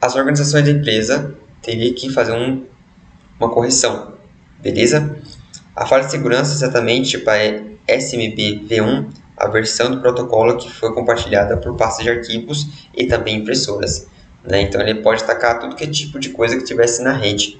as 0.00 0.16
organizações 0.16 0.64
da 0.64 0.70
empresa 0.70 1.34
teriam 1.62 1.94
que 1.94 2.10
fazer 2.10 2.32
um, 2.32 2.64
uma 3.38 3.50
correção, 3.50 4.14
beleza? 4.60 5.16
A 5.76 5.86
falha 5.86 6.04
de 6.04 6.10
segurança 6.10 6.52
exatamente 6.52 7.18
para 7.18 7.62
SMB 7.86 8.66
V1 8.68 9.08
a 9.40 9.48
versão 9.48 9.90
do 9.90 10.00
protocolo 10.02 10.58
que 10.58 10.70
foi 10.70 10.92
compartilhada 10.92 11.56
por 11.56 11.74
pastas 11.74 12.04
de 12.04 12.10
arquivos 12.10 12.86
e 12.94 13.06
também 13.06 13.36
impressoras. 13.36 14.06
Né? 14.44 14.60
Então 14.60 14.80
ele 14.82 14.96
pode 14.96 15.22
atacar 15.22 15.58
tudo 15.58 15.74
que 15.74 15.84
é 15.84 15.86
tipo 15.86 16.20
de 16.20 16.28
coisa 16.28 16.58
que 16.58 16.64
tivesse 16.64 17.02
na 17.02 17.12
rede. 17.12 17.58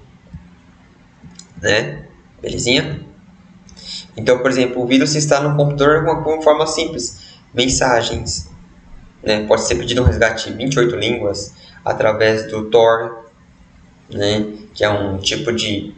Né? 1.61 2.05
Belezinha? 2.43 3.01
Então, 4.15 4.39
por 4.39 4.51
exemplo, 4.51 4.83
o 4.83 4.87
vírus 4.87 5.15
está 5.15 5.41
no 5.41 5.57
computador 5.57 6.05
de 6.05 6.11
uma 6.11 6.43
forma 6.43 6.67
simples. 6.67 7.39
Mensagens. 7.55 8.51
Né? 9.23 9.47
Pode 9.47 9.63
ser 9.63 9.77
pedido 9.77 10.03
um 10.03 10.05
resgate 10.05 10.51
em 10.51 10.57
28 10.57 10.97
línguas 10.97 11.55
através 11.83 12.47
do 12.51 12.69
Tor, 12.69 13.31
né? 14.11 14.47
que 14.75 14.85
é 14.85 14.91
um 14.91 15.17
tipo 15.17 15.51
de, 15.51 15.95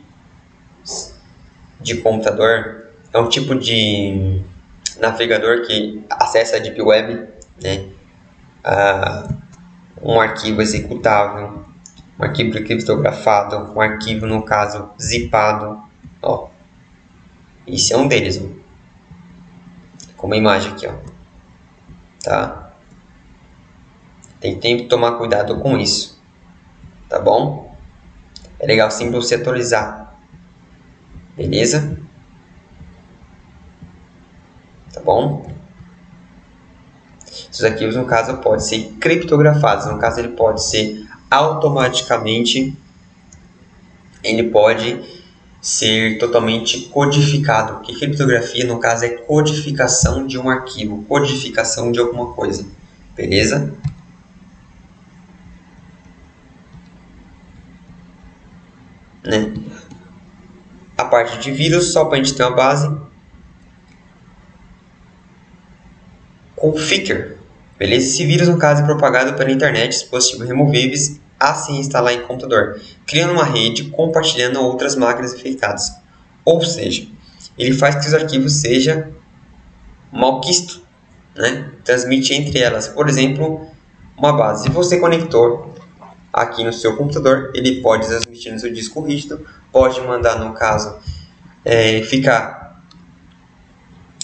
de 1.80 1.96
computador. 1.96 2.86
É 3.12 3.18
um 3.18 3.28
tipo 3.28 3.56
de 3.56 4.42
navegador 4.98 5.62
que 5.66 6.04
acessa 6.10 6.56
a 6.56 6.58
Deep 6.58 6.80
Web, 6.80 7.28
né? 7.62 7.88
ah, 8.64 9.28
um 10.00 10.20
arquivo 10.20 10.62
executável, 10.62 11.64
um 12.18 12.24
arquivo 12.24 12.52
criptografado, 12.64 13.72
um 13.72 13.80
arquivo, 13.80 14.26
no 14.26 14.42
caso, 14.42 14.90
zipado. 15.00 15.82
Ó, 16.20 16.48
esse 17.66 17.92
é 17.92 17.96
um 17.96 18.08
deles, 18.08 18.40
ó. 18.42 18.46
como 20.16 20.34
a 20.34 20.36
imagem 20.36 20.72
aqui, 20.72 20.86
ó. 20.86 20.94
tá? 22.22 22.70
Tem, 24.40 24.58
que 24.58 24.84
tomar 24.86 25.12
cuidado 25.12 25.60
com 25.60 25.78
isso, 25.78 26.20
tá 27.08 27.20
bom? 27.20 27.76
É 28.58 28.66
legal 28.66 28.90
sempre 28.90 29.14
você 29.14 29.36
atualizar, 29.36 30.16
beleza? 31.36 31.96
Tá 34.91 34.91
bom? 35.04 35.50
Esses 37.50 37.64
arquivos, 37.64 37.96
no 37.96 38.04
caso, 38.04 38.38
podem 38.38 38.60
ser 38.60 38.92
criptografados, 39.00 39.86
no 39.86 39.98
caso, 39.98 40.20
ele 40.20 40.28
pode 40.28 40.62
ser 40.62 41.06
automaticamente, 41.30 42.76
ele 44.22 44.44
pode 44.44 45.00
ser 45.60 46.18
totalmente 46.18 46.88
codificado. 46.88 47.80
Que 47.82 47.94
criptografia, 47.94 48.66
no 48.66 48.78
caso, 48.78 49.04
é 49.04 49.08
codificação 49.08 50.26
de 50.26 50.38
um 50.38 50.50
arquivo, 50.50 51.04
codificação 51.04 51.92
de 51.92 52.00
alguma 52.00 52.32
coisa, 52.32 52.66
beleza? 53.14 53.74
Né? 59.24 59.54
A 60.98 61.04
parte 61.04 61.38
de 61.38 61.52
vírus, 61.52 61.92
só 61.92 62.04
para 62.04 62.14
a 62.14 62.22
gente 62.22 62.34
ter 62.34 62.42
uma 62.42 62.56
base. 62.56 63.11
Configure. 66.62 67.38
Beleza? 67.76 68.06
Esse 68.06 68.24
vírus, 68.24 68.46
no 68.46 68.56
caso, 68.56 68.82
é 68.82 68.84
propagado 68.84 69.34
pela 69.34 69.50
internet, 69.50 69.88
dispositivos 69.88 70.46
removíveis, 70.46 71.20
a 71.40 71.54
se 71.54 71.72
instalar 71.72 72.14
em 72.14 72.20
computador, 72.20 72.80
criando 73.04 73.32
uma 73.32 73.42
rede 73.42 73.86
compartilhando 73.86 74.60
outras 74.60 74.94
máquinas 74.94 75.34
infectadas. 75.34 75.92
Ou 76.44 76.62
seja, 76.62 77.08
ele 77.58 77.74
faz 77.74 77.96
que 77.96 78.06
os 78.06 78.14
arquivos 78.14 78.60
sejam 78.60 79.06
malquisto, 80.12 80.84
né? 81.34 81.72
transmite 81.84 82.32
entre 82.32 82.60
elas. 82.60 82.86
Por 82.86 83.08
exemplo, 83.08 83.66
uma 84.16 84.32
base. 84.32 84.62
Se 84.62 84.70
você 84.70 85.00
conectou 85.00 85.74
aqui 86.32 86.62
no 86.62 86.72
seu 86.72 86.96
computador, 86.96 87.50
ele 87.56 87.80
pode 87.80 88.06
transmitir 88.06 88.52
no 88.52 88.60
seu 88.60 88.72
disco 88.72 89.00
rígido, 89.00 89.44
pode 89.72 90.00
mandar, 90.02 90.38
no 90.38 90.54
caso, 90.54 90.96
é, 91.64 92.02
ficar 92.02 92.61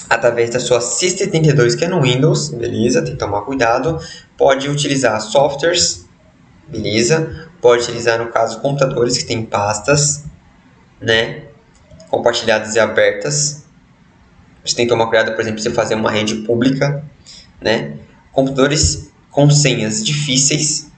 através 0.08 0.50
da 0.50 0.58
sua 0.58 0.78
Sys32 0.78 1.76
que 1.76 1.84
é 1.84 1.88
no 1.88 2.02
Windows, 2.02 2.50
beleza? 2.50 3.02
Tem 3.02 3.12
que 3.12 3.18
tomar 3.18 3.42
cuidado. 3.42 3.98
Pode 4.36 4.68
utilizar 4.68 5.20
softwares, 5.20 6.06
beleza? 6.66 7.48
Pode 7.60 7.82
utilizar, 7.82 8.18
no 8.18 8.28
caso, 8.28 8.60
computadores 8.60 9.18
que 9.18 9.24
têm 9.24 9.44
pastas, 9.44 10.24
né? 11.00 11.44
Compartilhadas 12.08 12.74
e 12.74 12.80
abertas. 12.80 13.64
Você 14.64 14.76
tem 14.76 14.86
que 14.86 14.90
tomar 14.90 15.06
cuidado, 15.06 15.32
por 15.32 15.40
exemplo, 15.40 15.60
você 15.60 15.70
fazer 15.70 15.94
uma 15.94 16.10
rede 16.10 16.36
pública, 16.36 17.04
né? 17.60 17.98
Computadores 18.32 19.10
com 19.30 19.50
senhas 19.50 20.04
difíceis, 20.04 20.90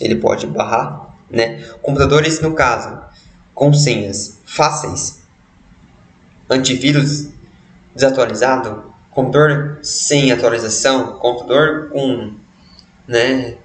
ele 0.00 0.16
pode 0.16 0.46
barrar, 0.46 1.14
né? 1.30 1.62
Computadores, 1.82 2.40
no 2.40 2.54
caso, 2.54 3.00
com 3.54 3.72
senhas 3.72 4.40
fáceis, 4.44 5.22
antivírus 6.48 7.30
desatualizado, 7.94 8.92
computador 9.10 9.78
sem 9.82 10.32
atualização, 10.32 11.14
computador 11.18 11.88
com, 11.88 12.34
né? 13.06 13.56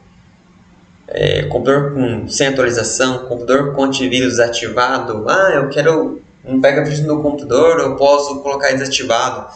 É, 1.07 1.43
computador 1.43 1.93
com, 1.93 2.27
sem 2.27 2.47
atualização, 2.47 3.27
computador 3.27 3.73
com 3.73 3.83
antivírus 3.83 4.37
desativado. 4.37 5.29
Ah, 5.29 5.51
eu 5.53 5.69
quero 5.69 6.21
um 6.43 6.59
vírus 6.59 6.99
no 7.01 7.21
computador, 7.21 7.79
eu 7.79 7.95
posso 7.95 8.39
colocar 8.41 8.71
desativado. 8.71 9.47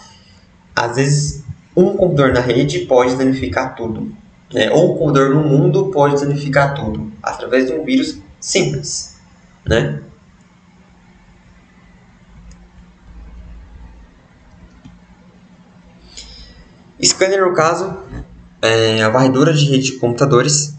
Às 0.76 0.96
vezes, 0.96 1.44
um 1.76 1.96
computador 1.96 2.34
na 2.34 2.40
rede 2.40 2.80
pode 2.82 3.16
danificar 3.16 3.76
tudo. 3.76 4.12
Né? 4.54 4.70
Ou 4.72 4.94
um 4.94 4.98
computador 4.98 5.30
no 5.30 5.42
mundo 5.42 5.88
pode 5.92 6.20
danificar 6.20 6.74
tudo 6.74 7.12
através 7.22 7.68
de 7.68 7.74
um 7.74 7.84
vírus 7.84 8.20
simples. 8.40 9.18
Né? 9.66 10.02
Scanner, 17.02 17.46
no 17.46 17.54
caso, 17.54 17.98
é 18.62 19.02
a 19.02 19.10
varredura 19.10 19.54
de 19.54 19.66
rede 19.66 19.92
de 19.92 19.98
computadores 19.98 20.76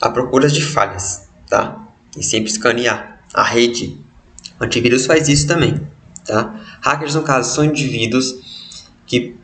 à 0.00 0.08
procura 0.08 0.48
de 0.48 0.62
falhas, 0.62 1.28
tá? 1.48 1.84
E 2.16 2.22
sempre 2.22 2.50
escanear 2.50 3.20
a 3.34 3.42
rede. 3.42 4.00
O 4.60 4.64
antivírus 4.64 5.06
faz 5.06 5.28
isso 5.28 5.46
também, 5.46 5.86
tá? 6.24 6.54
Hackers, 6.80 7.14
no 7.14 7.22
caso, 7.22 7.54
são 7.54 7.64
indivíduos 7.64 8.36
que 9.06 9.36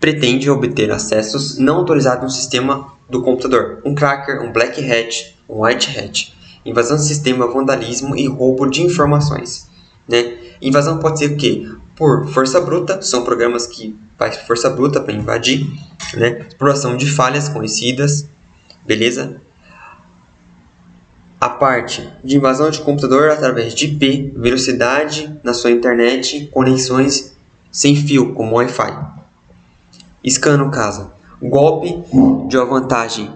pretendem 0.00 0.48
obter 0.48 0.90
acessos 0.90 1.58
não 1.58 1.76
autorizados 1.76 2.24
no 2.24 2.30
sistema 2.30 2.92
do 3.08 3.22
computador. 3.22 3.80
Um 3.84 3.94
cracker, 3.94 4.42
um 4.42 4.50
black 4.52 4.80
hat, 4.90 5.36
um 5.48 5.64
white 5.64 5.98
hat. 5.98 6.34
Invasão 6.64 6.96
do 6.96 7.02
sistema, 7.02 7.46
vandalismo 7.46 8.16
e 8.16 8.26
roubo 8.26 8.68
de 8.68 8.82
informações. 8.82 9.68
Né? 10.08 10.38
Invasão 10.60 10.98
pode 10.98 11.18
ser 11.18 11.32
o 11.32 11.36
quê? 11.36 11.68
Por 12.02 12.26
força 12.26 12.60
bruta, 12.60 13.00
são 13.00 13.22
programas 13.22 13.64
que 13.64 13.96
faz 14.18 14.36
força 14.38 14.68
bruta 14.68 15.00
para 15.00 15.14
invadir, 15.14 15.70
né? 16.14 16.44
Exploração 16.48 16.96
de 16.96 17.08
falhas 17.08 17.48
conhecidas, 17.48 18.28
beleza? 18.84 19.40
A 21.40 21.48
parte 21.48 22.12
de 22.24 22.36
invasão 22.36 22.70
de 22.70 22.80
computador 22.80 23.30
através 23.30 23.72
de 23.72 23.86
IP, 23.86 24.32
velocidade 24.36 25.32
na 25.44 25.54
sua 25.54 25.70
internet, 25.70 26.48
conexões 26.50 27.36
sem 27.70 27.94
fio, 27.94 28.34
como 28.34 28.56
Wi-Fi. 28.56 28.98
Scan 30.28 30.56
no 30.56 30.72
caso, 30.72 31.08
golpe 31.40 32.02
de 32.48 32.56
uma 32.56 32.66
vantagem 32.66 33.32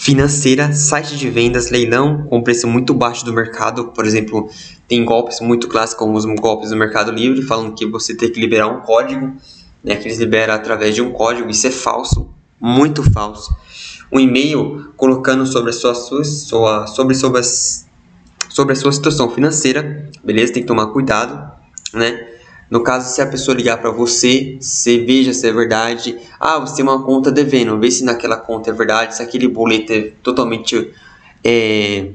financeira, 0.00 0.72
site 0.72 1.14
de 1.14 1.28
vendas, 1.28 1.70
leilão 1.70 2.22
com 2.22 2.42
preço 2.42 2.66
muito 2.66 2.94
baixo 2.94 3.22
do 3.22 3.34
mercado. 3.34 3.88
Por 3.88 4.06
exemplo, 4.06 4.48
tem 4.88 5.04
golpes 5.04 5.40
muito 5.40 5.68
clássicos, 5.68 5.98
como 5.98 6.16
os 6.16 6.24
golpes 6.40 6.70
do 6.70 6.76
Mercado 6.76 7.12
Livre, 7.12 7.42
falando 7.42 7.74
que 7.74 7.84
você 7.84 8.14
tem 8.14 8.32
que 8.32 8.40
liberar 8.40 8.68
um 8.68 8.80
código, 8.80 9.36
né, 9.84 9.96
que 9.96 10.08
eles 10.08 10.18
liberam 10.18 10.54
através 10.54 10.94
de 10.94 11.02
um 11.02 11.12
código. 11.12 11.50
Isso 11.50 11.66
é 11.66 11.70
falso, 11.70 12.30
muito 12.58 13.02
falso. 13.12 13.54
Um 14.10 14.18
e-mail 14.18 14.90
colocando 14.96 15.44
sobre 15.44 15.68
a 15.68 15.72
sua, 15.74 15.94
sua, 15.94 16.86
sobre, 16.86 17.14
sobre, 17.14 17.40
as, 17.40 17.86
sobre 18.48 18.72
a 18.72 18.76
sua 18.76 18.92
situação 18.92 19.28
financeira, 19.28 20.08
beleza? 20.24 20.54
Tem 20.54 20.62
que 20.62 20.66
tomar 20.66 20.86
cuidado, 20.86 21.52
né? 21.92 22.26
No 22.70 22.84
caso, 22.84 23.12
se 23.12 23.20
a 23.20 23.26
pessoa 23.26 23.56
ligar 23.56 23.78
para 23.78 23.90
você, 23.90 24.56
você 24.60 25.04
veja 25.04 25.32
se 25.34 25.46
é 25.48 25.52
verdade. 25.52 26.16
Ah, 26.38 26.60
você 26.60 26.76
tem 26.76 26.84
uma 26.84 27.02
conta 27.02 27.32
devendo, 27.32 27.78
vê 27.80 27.90
se 27.90 28.04
naquela 28.04 28.36
conta 28.36 28.70
é 28.70 28.72
verdade, 28.72 29.16
se 29.16 29.22
aquele 29.22 29.48
boleto 29.48 29.92
é 29.92 30.12
totalmente 30.22 30.92
é, 31.42 32.10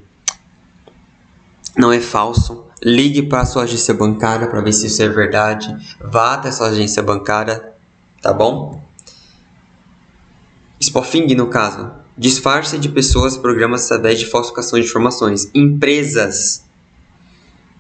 não 1.77 1.91
é 1.91 1.99
falso. 1.99 2.67
Ligue 2.81 3.23
para 3.23 3.45
sua 3.45 3.63
agência 3.63 3.93
bancária 3.93 4.47
para 4.47 4.61
ver 4.61 4.71
se 4.71 4.87
isso 4.87 5.01
é 5.01 5.09
verdade. 5.09 5.75
Vá 5.99 6.35
até 6.35 6.49
sua 6.51 6.67
agência 6.67 7.03
bancária, 7.03 7.73
tá 8.21 8.31
bom? 8.31 8.81
Spoofing, 10.81 11.35
no 11.35 11.47
caso, 11.47 11.91
disfarce 12.17 12.77
de 12.77 12.87
pessoas 12.87 13.37
programas 13.37 13.91
através 13.91 14.19
de 14.19 14.25
falsificação 14.25 14.79
de 14.79 14.85
informações. 14.85 15.49
Empresas, 15.53 16.63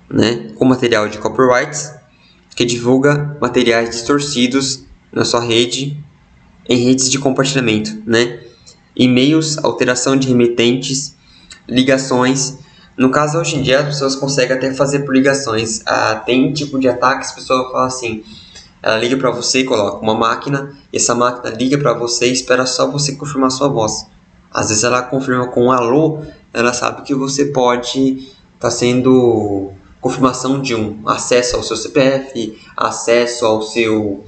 né, 0.09 0.51
com 0.55 0.65
material 0.65 1.07
de 1.07 1.19
copyrights 1.19 1.93
que 2.55 2.63
divulga 2.63 3.37
materiais 3.41 3.89
distorcidos 3.89 4.85
na 5.11 5.25
sua 5.25 5.41
rede 5.41 5.97
em 6.67 6.77
redes 6.77 7.09
de 7.09 7.19
compartilhamento, 7.19 8.01
né? 8.05 8.39
E-mails, 8.95 9.57
alteração 9.57 10.15
de 10.15 10.27
remetentes, 10.27 11.15
ligações. 11.67 12.57
No 12.97 13.11
caso, 13.11 13.37
hoje 13.37 13.57
em 13.57 13.61
dia, 13.61 13.79
as 13.79 13.85
pessoas 13.87 14.15
conseguem 14.15 14.55
até 14.55 14.73
fazer 14.73 14.99
por 14.99 15.13
ligações. 15.13 15.81
Ah, 15.85 16.15
tem 16.25 16.51
tipo 16.53 16.79
de 16.79 16.87
ataques, 16.87 17.31
a 17.31 17.35
pessoa 17.35 17.71
fala 17.71 17.87
assim, 17.87 18.23
ela 18.81 18.97
liga 18.97 19.17
para 19.17 19.31
você 19.31 19.63
coloca 19.63 19.97
uma 19.97 20.15
máquina, 20.15 20.73
essa 20.93 21.13
máquina 21.13 21.53
liga 21.53 21.77
para 21.77 21.93
você 21.93 22.29
e 22.29 22.33
espera 22.33 22.65
só 22.65 22.89
você 22.89 23.15
confirmar 23.15 23.51
sua 23.51 23.67
voz. 23.67 24.07
Às 24.49 24.69
vezes 24.69 24.83
ela 24.83 25.01
confirma 25.01 25.47
com 25.47 25.65
um 25.65 25.71
alô, 25.71 26.19
ela 26.53 26.71
sabe 26.71 27.01
que 27.01 27.13
você 27.13 27.45
pode 27.45 27.99
estar 27.99 28.29
tá 28.59 28.71
sendo 28.71 29.73
confirmação 30.05 30.61
de 30.61 30.75
um 30.75 31.01
acesso 31.09 31.55
ao 31.55 31.63
seu 31.63 31.75
CPF, 31.75 32.55
acesso 32.77 33.43
ao 33.43 33.63
seu, 33.63 34.23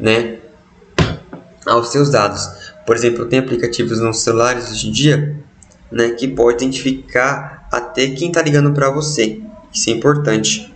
né, 0.00 0.38
aos 1.66 1.92
seus 1.92 2.08
dados. 2.08 2.48
Por 2.86 2.96
exemplo, 2.96 3.26
tem 3.26 3.38
aplicativos 3.38 4.00
nos 4.00 4.20
celulares 4.20 4.70
hoje 4.70 4.88
em 4.88 4.92
dia, 4.92 5.36
né, 5.92 6.08
que 6.12 6.26
pode 6.26 6.64
identificar 6.64 7.68
até 7.70 8.06
quem 8.08 8.28
está 8.28 8.40
ligando 8.40 8.72
para 8.72 8.88
você. 8.88 9.42
Isso 9.70 9.90
é 9.90 9.92
importante, 9.92 10.74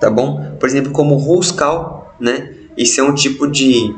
tá 0.00 0.10
bom? 0.10 0.56
Por 0.58 0.68
exemplo, 0.68 0.90
como 0.90 1.14
Ruscal, 1.14 2.16
né? 2.18 2.52
Isso 2.76 3.00
é 3.00 3.04
um 3.04 3.14
tipo 3.14 3.46
de 3.46 3.94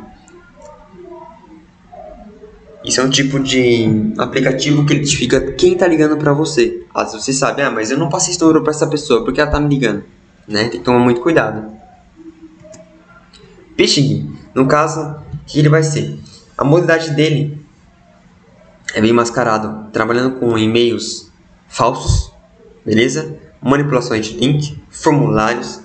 Isso 2.86 3.00
é 3.00 3.04
um 3.04 3.10
tipo 3.10 3.40
de 3.40 4.12
aplicativo 4.16 4.86
que 4.86 4.94
identifica 4.94 5.40
quem 5.52 5.76
tá 5.76 5.88
ligando 5.88 6.16
para 6.16 6.32
você. 6.32 6.86
Às 6.94 7.10
vezes 7.10 7.24
você 7.24 7.32
sabe, 7.32 7.60
ah, 7.60 7.70
mas 7.70 7.90
eu 7.90 7.98
não 7.98 8.08
passei 8.08 8.32
esse 8.32 8.40
número 8.40 8.62
para 8.62 8.70
essa 8.70 8.86
pessoa 8.86 9.24
porque 9.24 9.40
ela 9.40 9.50
tá 9.50 9.58
me 9.58 9.68
ligando, 9.68 10.04
né? 10.46 10.68
Tem 10.68 10.78
que 10.78 10.84
tomar 10.84 11.00
muito 11.00 11.20
cuidado. 11.20 11.74
Phishing, 13.76 14.32
no 14.54 14.68
caso, 14.68 15.00
o 15.00 15.44
que 15.46 15.58
ele 15.58 15.68
vai 15.68 15.82
ser? 15.82 16.16
A 16.56 16.62
modalidade 16.62 17.10
dele 17.10 17.58
é 18.94 19.00
bem 19.00 19.12
mascarado, 19.12 19.90
trabalhando 19.90 20.38
com 20.38 20.56
e-mails 20.56 21.28
falsos, 21.68 22.32
beleza? 22.84 23.36
Manipulações 23.60 24.26
de 24.26 24.38
link, 24.38 24.80
formulários, 24.88 25.80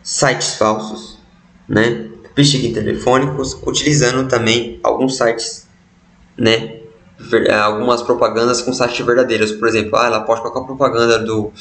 sites 0.00 0.54
falsos, 0.54 1.18
né? 1.68 2.08
Phishing 2.36 2.72
telefônicos, 2.72 3.58
utilizando 3.66 4.28
também 4.28 4.78
alguns 4.84 5.16
sites, 5.16 5.66
né? 6.36 6.80
Algumas 7.62 8.02
propagandas 8.02 8.62
com 8.62 8.72
sites 8.72 9.04
verdadeiros, 9.04 9.52
por 9.52 9.68
exemplo, 9.68 9.96
ah, 9.96 10.06
ela 10.06 10.20
pode 10.20 10.40
colocar 10.40 10.62
propaganda 10.62 11.18
do 11.18 11.52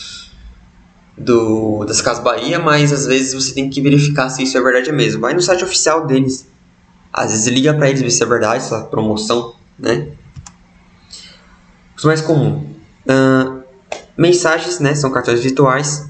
do, 1.17 1.85
das 1.85 2.01
Casas 2.01 2.23
Bahia, 2.23 2.59
mas 2.59 2.91
às 2.91 3.05
vezes 3.05 3.33
você 3.33 3.53
tem 3.53 3.69
que 3.69 3.81
verificar 3.81 4.29
se 4.29 4.43
isso 4.43 4.57
é 4.57 4.61
verdade 4.61 4.91
mesmo. 4.91 5.21
Vai 5.21 5.33
no 5.33 5.41
site 5.41 5.63
oficial 5.63 6.05
deles. 6.05 6.47
Às 7.13 7.31
vezes 7.31 7.47
liga 7.47 7.73
para 7.73 7.89
eles 7.89 8.01
ver 8.01 8.09
se 8.09 8.23
é 8.23 8.25
verdade, 8.25 8.63
essa 8.63 8.83
promoção, 8.85 9.53
né? 9.77 10.07
Os 11.95 12.03
mais 12.03 12.21
comuns. 12.21 12.63
Uh, 13.05 13.61
mensagens, 14.17 14.79
né? 14.79 14.95
São 14.95 15.11
cartões 15.11 15.41
virtuais, 15.41 16.09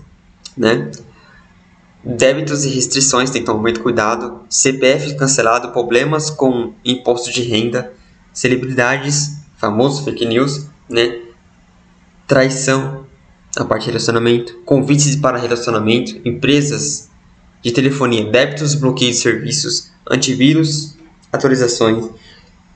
né? 0.55 0.91
Débitos 2.03 2.65
e 2.65 2.69
restrições, 2.69 3.29
tem 3.29 3.41
que 3.41 3.45
tomar 3.45 3.61
muito 3.61 3.81
cuidado. 3.81 4.41
CPF 4.49 5.15
cancelado, 5.15 5.71
problemas 5.71 6.29
com 6.29 6.73
imposto 6.85 7.31
de 7.31 7.41
renda, 7.43 7.93
celebridades, 8.33 9.37
famosos 9.57 10.03
fake 10.03 10.25
news, 10.25 10.67
né? 10.89 11.19
Traição, 12.27 13.05
a 13.57 13.65
parte 13.65 13.83
de 13.83 13.87
relacionamento, 13.89 14.61
convites 14.65 15.15
para 15.15 15.37
relacionamento, 15.37 16.19
empresas 16.25 17.09
de 17.61 17.71
telefonia, 17.71 18.25
débitos, 18.25 18.73
bloqueio 18.75 19.11
de 19.11 19.17
serviços, 19.17 19.91
antivírus, 20.09 20.95
atualizações, 21.31 22.09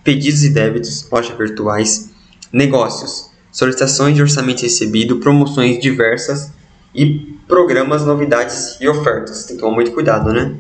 pedidos 0.03 0.43
e 0.43 0.49
débitos, 0.49 1.07
lojas 1.09 1.35
virtuais, 1.37 2.11
negócios, 2.51 3.31
solicitações 3.51 4.15
de 4.15 4.21
orçamento 4.21 4.61
recebido, 4.61 5.17
promoções 5.17 5.79
diversas 5.79 6.51
e 6.93 7.35
programas, 7.47 8.05
novidades 8.05 8.77
e 8.79 8.87
ofertas. 8.87 9.45
Tem 9.45 9.55
que 9.55 9.61
tomar 9.61 9.75
muito 9.75 9.91
cuidado, 9.91 10.31
né? 10.31 10.55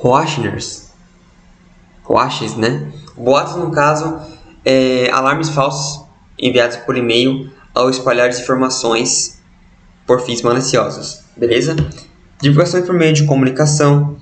Roachners. 0.00 0.88
Roaches, 2.02 2.56
né? 2.56 2.90
Boatos, 3.14 3.56
no 3.56 3.70
caso, 3.70 4.18
é, 4.64 5.10
alarmes 5.10 5.50
falsos 5.50 6.06
enviados 6.38 6.78
por 6.78 6.96
e-mail 6.96 7.52
ao 7.74 7.90
espalhar 7.90 8.30
informações 8.30 9.38
por 10.06 10.22
fins 10.22 10.40
maliciosos, 10.40 11.20
beleza? 11.36 11.76
Divulgações 12.40 12.86
por 12.86 12.94
meio 12.94 13.12
de 13.12 13.24
comunicação, 13.24 14.16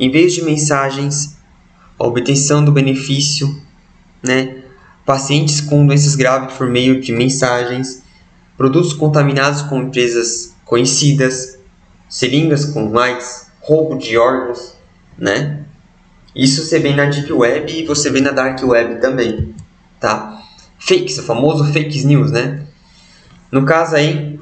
envios 0.00 0.32
de 0.32 0.42
mensagens, 0.42 1.36
obtenção 1.98 2.64
do 2.64 2.72
benefício, 2.72 3.54
né? 4.22 4.62
Pacientes 5.04 5.60
com 5.60 5.86
doenças 5.86 6.14
graves 6.14 6.56
por 6.56 6.66
meio 6.66 7.02
de 7.02 7.12
mensagens, 7.12 8.02
produtos 8.56 8.94
contaminados 8.94 9.60
com 9.60 9.82
empresas 9.82 10.56
conhecidas, 10.64 11.58
seringas 12.08 12.64
com 12.64 12.98
AIDS, 12.98 13.48
roubo 13.60 13.98
de 13.98 14.16
órgãos, 14.16 14.77
né? 15.18 15.64
Isso 16.34 16.62
você 16.62 16.78
vê 16.78 16.94
na 16.94 17.06
Deep 17.06 17.32
Web 17.32 17.72
e 17.72 17.84
você 17.84 18.10
vê 18.10 18.20
na 18.20 18.30
Dark 18.30 18.62
Web 18.62 19.00
também, 19.00 19.54
tá? 19.98 20.42
Fakes, 20.78 21.18
o 21.18 21.22
famoso 21.24 21.64
fake 21.72 22.06
news, 22.06 22.30
né? 22.30 22.64
No 23.50 23.64
caso 23.64 23.96
aí, 23.96 24.38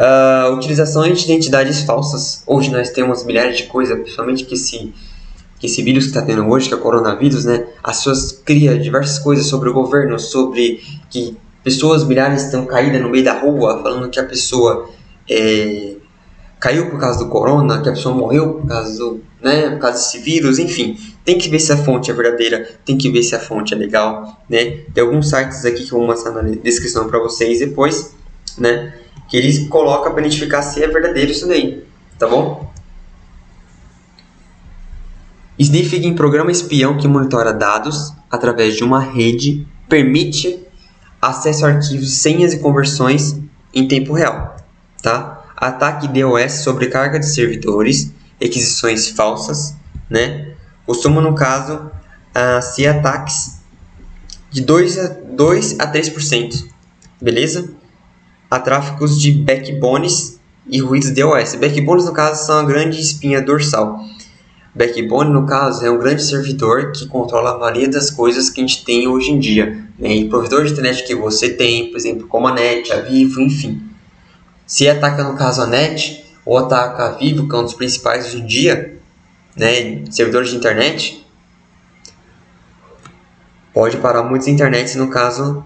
uh, 0.00 0.52
utilização 0.54 1.02
de 1.10 1.24
identidades 1.24 1.82
falsas. 1.82 2.42
Hoje 2.46 2.70
nós 2.70 2.90
temos 2.90 3.24
milhares 3.24 3.58
de 3.58 3.64
coisas, 3.64 3.98
principalmente 3.98 4.44
que 4.44 4.54
esse, 4.54 4.94
que 5.58 5.66
esse 5.66 5.82
vírus 5.82 6.04
que 6.04 6.10
está 6.10 6.22
tendo 6.22 6.46
hoje, 6.46 6.68
que 6.68 6.74
é 6.74 6.76
o 6.76 6.80
coronavírus, 6.80 7.44
né? 7.44 7.66
As 7.82 7.98
pessoas 7.98 8.32
criam 8.44 8.78
diversas 8.78 9.18
coisas 9.18 9.46
sobre 9.46 9.68
o 9.68 9.72
governo, 9.72 10.18
sobre 10.18 10.80
que 11.10 11.36
pessoas, 11.62 12.04
milhares 12.04 12.44
estão 12.44 12.64
caídas 12.64 13.00
no 13.02 13.10
meio 13.10 13.24
da 13.24 13.38
rua, 13.38 13.82
falando 13.82 14.08
que 14.08 14.20
a 14.20 14.24
pessoa 14.24 14.88
é, 15.28 15.96
caiu 16.60 16.88
por 16.88 17.00
causa 17.00 17.18
do 17.18 17.28
corona, 17.28 17.82
que 17.82 17.88
a 17.88 17.92
pessoa 17.92 18.14
morreu 18.14 18.54
por 18.54 18.68
causa 18.68 18.96
do, 18.98 19.20
né, 19.46 19.70
por 19.70 19.78
causa 19.78 19.98
desse 19.98 20.18
vírus, 20.18 20.58
enfim. 20.58 20.98
Tem 21.24 21.38
que 21.38 21.48
ver 21.48 21.60
se 21.60 21.72
a 21.72 21.76
fonte 21.76 22.10
é 22.10 22.14
verdadeira, 22.14 22.68
tem 22.84 22.98
que 22.98 23.08
ver 23.08 23.22
se 23.22 23.32
a 23.36 23.38
fonte 23.38 23.72
é 23.72 23.76
legal, 23.76 24.42
né? 24.50 24.78
Tem 24.92 25.04
alguns 25.04 25.30
sites 25.30 25.64
aqui 25.64 25.84
que 25.84 25.92
eu 25.92 25.98
vou 25.98 26.06
mostrar 26.06 26.32
na 26.32 26.42
descrição 26.42 27.06
para 27.06 27.20
vocês 27.20 27.60
depois, 27.60 28.12
né? 28.58 28.92
Que 29.28 29.36
eles 29.36 29.68
colocam 29.68 30.12
para 30.12 30.20
identificar 30.20 30.62
se 30.62 30.82
é 30.82 30.88
verdadeiro 30.88 31.30
isso 31.30 31.46
daí, 31.46 31.84
tá 32.18 32.26
bom? 32.26 32.68
Sniffing, 35.56 36.14
programa 36.14 36.50
espião 36.50 36.96
que 36.98 37.06
monitora 37.06 37.52
dados 37.52 38.12
através 38.28 38.74
de 38.74 38.82
uma 38.82 39.00
rede, 39.00 39.64
permite 39.88 40.58
acesso 41.22 41.64
a 41.64 41.68
arquivos, 41.68 42.18
senhas 42.18 42.52
e 42.52 42.58
conversões 42.58 43.40
em 43.72 43.86
tempo 43.86 44.12
real, 44.12 44.56
tá? 45.00 45.44
Ataque 45.56 46.08
DOS, 46.08 46.64
sobrecarga 46.64 47.20
de 47.20 47.26
servidores, 47.26 48.12
requisições 48.40 49.08
falsas, 49.08 49.74
né? 50.08 50.52
Costuma, 50.84 51.20
no 51.20 51.34
caso, 51.34 51.90
uh, 52.36 52.62
ser 52.62 52.86
ataques 52.86 53.60
de 54.50 54.60
2 54.60 54.98
a, 54.98 55.08
2 55.08 55.80
a 55.80 55.92
3%, 55.92 56.64
beleza? 57.20 57.70
A 58.50 58.60
tráficos 58.60 59.20
de 59.20 59.32
backbones 59.32 60.38
e 60.68 60.80
ruídos 60.80 61.10
DOS. 61.10 61.54
Backbones, 61.56 62.04
no 62.04 62.12
caso, 62.12 62.46
são 62.46 62.58
a 62.58 62.64
grande 62.64 63.00
espinha 63.00 63.40
dorsal. 63.40 64.00
Backbone, 64.74 65.32
no 65.32 65.46
caso, 65.46 65.86
é 65.86 65.90
um 65.90 65.98
grande 65.98 66.22
servidor 66.22 66.92
que 66.92 67.06
controla 67.06 67.52
a 67.52 67.58
maioria 67.58 67.88
das 67.88 68.10
coisas 68.10 68.50
que 68.50 68.60
a 68.60 68.66
gente 68.66 68.84
tem 68.84 69.08
hoje 69.08 69.30
em 69.30 69.38
dia. 69.38 69.82
Né? 69.98 70.16
E 70.16 70.28
provedor 70.28 70.64
de 70.64 70.72
internet 70.72 71.02
que 71.04 71.14
você 71.14 71.48
tem, 71.48 71.90
por 71.90 71.96
exemplo, 71.96 72.26
como 72.26 72.46
a 72.46 72.52
NET, 72.52 72.92
a 72.92 73.00
Vivo, 73.00 73.40
enfim. 73.40 73.82
Se 74.66 74.86
ataca, 74.86 75.24
no 75.24 75.34
caso, 75.34 75.62
a 75.62 75.66
NET, 75.66 76.25
ou 76.46 76.56
ataca 76.56 77.10
Vivo, 77.18 77.48
que 77.48 77.54
é 77.56 77.58
um 77.58 77.64
dos 77.64 77.74
principais 77.74 78.26
hoje 78.26 78.40
em 78.40 78.46
dia, 78.46 79.00
né, 79.56 80.04
servidores 80.10 80.50
de 80.50 80.56
internet, 80.56 81.26
pode 83.74 83.96
parar 83.96 84.22
muitas 84.22 84.46
internets, 84.46 84.94
no 84.94 85.10
caso, 85.10 85.64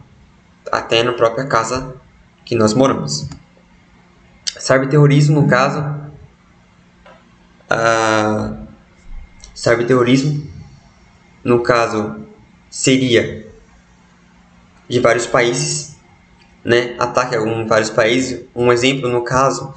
até 0.73 1.03
na 1.03 1.13
própria 1.13 1.47
casa 1.47 1.95
que 2.47 2.55
nós 2.55 2.73
moramos. 2.73 3.29
Cyberterrorismo, 4.59 5.43
no 5.43 5.49
caso, 5.49 5.81
uh, 7.71 8.67
cyberterrorismo, 9.55 10.51
no 11.45 11.63
caso, 11.63 12.27
seria 12.71 13.47
de 14.89 14.99
vários 14.99 15.27
países, 15.27 15.97
né? 16.65 16.97
Ataque 16.99 17.37
a 17.37 17.41
vários 17.67 17.91
países. 17.91 18.45
Um 18.55 18.73
exemplo, 18.73 19.09
no 19.09 19.23
caso, 19.23 19.73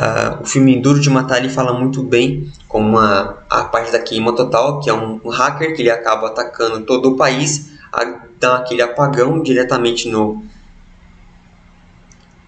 Uh, 0.00 0.42
o 0.42 0.46
filme 0.46 0.80
Duro 0.80 1.00
de 1.00 1.10
Matar 1.10 1.38
ele 1.38 1.48
fala 1.48 1.72
muito 1.72 2.04
bem 2.04 2.52
como 2.68 2.90
uma, 2.90 3.38
a 3.50 3.64
parte 3.64 3.90
da 3.90 3.98
queima 3.98 4.32
total, 4.32 4.78
que 4.78 4.88
é 4.88 4.94
um, 4.94 5.18
hacker 5.28 5.74
que 5.74 5.82
ele 5.82 5.90
acaba 5.90 6.28
atacando 6.28 6.86
todo 6.86 7.10
o 7.10 7.16
país, 7.16 7.70
a, 7.92 8.04
dá 8.38 8.58
aquele 8.58 8.80
apagão 8.80 9.42
diretamente 9.42 10.08
no, 10.08 10.44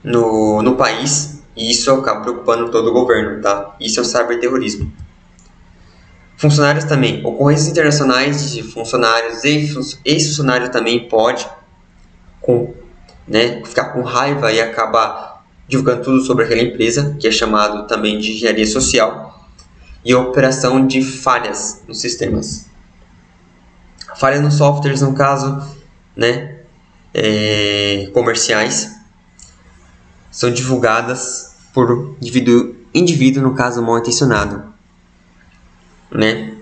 no, 0.05 0.63
no 0.63 0.77
país, 0.77 1.43
e 1.57 1.73
isso 1.73 1.91
acaba 1.91 2.21
preocupando 2.21 2.71
todo 2.71 2.91
o 2.91 2.93
governo, 2.93 3.43
tá? 3.43 3.75
Isso 3.81 3.99
é 3.99 4.03
o 4.03 4.07
cyberterrorismo. 4.07 4.93
Funcionários 6.37 6.85
também. 6.85 7.21
Ocorrências 7.27 7.69
internacionais 7.69 8.53
de 8.53 8.63
funcionários 8.63 9.43
e 9.43 9.75
ex-funcionários 10.05 10.71
também 10.71 11.09
pode 11.09 11.47
com, 12.41 12.73
né, 13.27 13.61
ficar 13.65 13.87
com 13.87 14.03
raiva 14.03 14.53
e 14.53 14.61
acabar 14.61 15.30
divulgando 15.71 16.03
tudo 16.03 16.21
sobre 16.21 16.45
aquela 16.45 16.61
empresa, 16.61 17.17
que 17.19 17.29
é 17.29 17.31
chamado 17.31 17.87
também 17.87 18.19
de 18.19 18.33
engenharia 18.33 18.67
social, 18.67 19.49
e 20.05 20.13
operação 20.15 20.85
de 20.85 21.01
falhas 21.01 21.83
nos 21.87 22.01
sistemas. 22.01 22.67
Falhas 24.17 24.43
nos 24.43 24.55
softwares, 24.55 25.01
no 25.01 25.15
caso, 25.15 25.63
né, 26.17 26.59
é, 27.15 28.11
comerciais, 28.13 28.97
são 30.31 30.51
divulgadas 30.51 31.55
por 31.73 32.17
indivíduo, 32.21 32.75
indivíduo, 32.93 33.43
no 33.43 33.55
caso 33.55 33.81
mal 33.81 33.99
intencionado. 33.99 34.65
Né? 36.11 36.53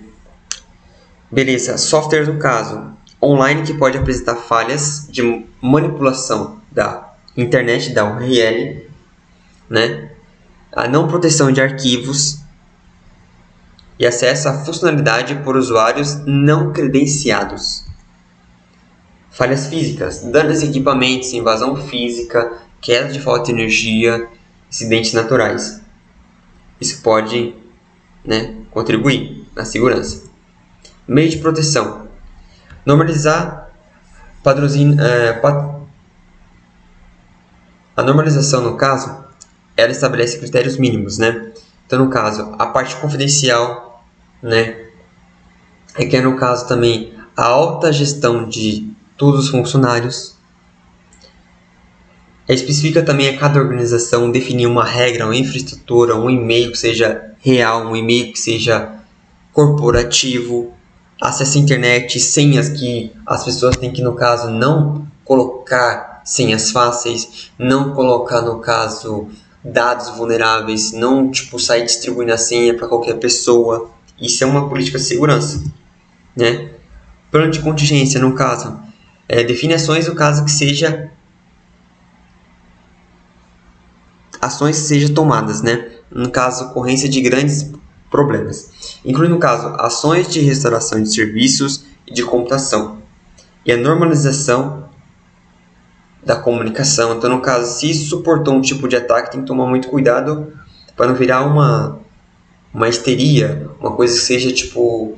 Beleza, 1.31 1.79
software 1.79 2.27
no 2.27 2.39
caso 2.39 2.93
online 3.23 3.63
que 3.63 3.73
pode 3.73 3.97
apresentar 3.97 4.37
falhas 4.37 5.09
de 5.11 5.47
manipulação 5.63 6.61
da 6.71 7.15
internet, 7.37 7.93
da 7.93 8.05
URL, 8.05 8.88
né? 9.69 10.11
A 10.73 10.87
não 10.87 11.09
proteção 11.09 11.51
de 11.51 11.61
arquivos, 11.61 12.41
e 13.99 14.07
acessa 14.07 14.51
a 14.51 14.65
funcionalidade 14.65 15.35
por 15.37 15.57
usuários 15.57 16.25
não 16.25 16.73
credenciados. 16.73 17.85
Falhas 19.31 19.67
físicas, 19.67 20.23
danos 20.23 20.63
em 20.63 20.69
equipamentos, 20.71 21.33
invasão 21.33 21.77
física, 21.77 22.59
queda 22.81 23.13
de 23.13 23.21
falta 23.21 23.47
de 23.47 23.53
energia, 23.53 24.29
acidentes 24.71 25.13
naturais. 25.13 25.81
Isso 26.81 27.03
pode 27.03 27.55
né, 28.25 28.57
contribuir 28.71 29.47
na 29.55 29.65
segurança. 29.65 30.25
Meio 31.07 31.29
de 31.29 31.39
proteção. 31.39 32.09
Normalizar 32.87 33.71
padrãozinho, 34.43 35.01
é, 35.01 35.33
pat... 35.33 35.77
A 37.97 38.03
normalização, 38.03 38.63
no 38.63 38.77
caso, 38.77 39.25
ela 39.79 39.93
estabelece 39.93 40.39
critérios 40.39 40.77
mínimos, 40.77 41.19
né? 41.19 41.53
Então, 41.87 42.01
no 42.05 42.11
caso, 42.11 42.53
a 42.59 42.67
parte 42.67 42.97
confidencial, 42.97 44.05
né? 44.43 44.89
É 45.95 46.05
que 46.05 46.17
é, 46.17 46.21
no 46.21 46.37
caso, 46.37 46.67
também 46.67 47.15
a 47.37 47.45
alta 47.45 47.93
gestão 47.93 48.49
de 48.49 48.91
todos 49.17 49.45
os 49.45 49.51
funcionários. 49.51 50.37
É, 52.49 52.55
especifica 52.55 53.05
também 53.05 53.29
a 53.29 53.39
cada 53.39 53.61
organização 53.61 54.33
definir 54.33 54.67
uma 54.67 54.85
regra, 54.85 55.27
uma 55.27 55.37
infraestrutura, 55.37 56.17
um 56.17 56.29
e-mail 56.29 56.73
que 56.73 56.79
seja 56.79 57.33
real, 57.39 57.87
um 57.87 57.95
e-mail 57.95 58.33
que 58.33 58.39
seja 58.39 58.97
corporativo, 59.53 60.73
acesso 61.23 61.57
à 61.57 61.61
internet, 61.61 62.19
senhas 62.19 62.69
que 62.69 63.13
as 63.25 63.45
pessoas 63.45 63.77
têm 63.77 63.93
que, 63.93 64.03
no 64.03 64.15
caso, 64.15 64.51
não 64.51 65.07
colocar 65.25 66.21
senhas 66.25 66.73
fáceis, 66.73 67.53
não 67.57 67.93
colocar, 67.93 68.43
no 68.43 68.59
caso, 68.59 69.29
dados 69.69 70.11
vulneráveis, 70.17 70.93
não 70.93 71.31
tipo 71.31 71.59
sair 71.59 71.85
distribuindo 71.85 72.33
a 72.33 72.39
senha 72.39 72.75
para 72.75 72.89
qualquer 72.89 73.15
pessoa. 73.19 73.91
Isso 74.21 74.43
é 74.43 74.47
uma 74.47 74.69
política 74.69 74.99
de 74.99 75.05
segurança, 75.05 75.63
né? 76.37 76.71
Plano 77.31 77.51
de 77.51 77.61
contingência, 77.61 78.21
no 78.21 78.35
caso, 78.35 78.81
é, 79.29 79.45
definições 79.45 80.09
no 80.09 80.15
caso 80.15 80.45
que 80.45 80.51
seja 80.51 81.11
ações 84.41 84.77
sejam 84.77 85.15
tomadas, 85.15 85.63
né? 85.63 85.91
No 86.11 86.31
caso, 86.31 86.65
ocorrência 86.65 87.09
de 87.09 87.21
grandes 87.21 87.71
problemas, 88.11 88.99
incluindo 89.05 89.35
no 89.35 89.41
caso 89.41 89.69
ações 89.79 90.29
de 90.29 90.41
restauração 90.41 91.03
de 91.03 91.13
serviços 91.13 91.85
e 92.07 92.13
de 92.13 92.23
computação 92.23 92.99
e 93.69 93.73
a 93.73 93.77
normalização 93.77 94.88
da 96.29 96.37
comunicação. 96.37 97.17
Então, 97.17 97.31
no 97.31 97.41
caso, 97.41 97.81
se 97.81 97.95
suportou 97.95 98.53
um 98.53 98.61
tipo 98.61 98.87
de 98.87 98.95
ataque, 98.95 99.33
tem 99.33 99.41
que 99.41 99.47
tomar 99.47 99.65
muito 99.67 99.89
cuidado 99.89 100.53
para 100.95 101.07
não 101.07 101.15
virar 101.15 101.43
uma 101.43 101.99
uma 102.73 102.87
histeria, 102.87 103.67
uma 103.81 103.93
coisa 103.93 104.15
que 104.15 104.21
seja 104.21 104.53
tipo 104.53 105.17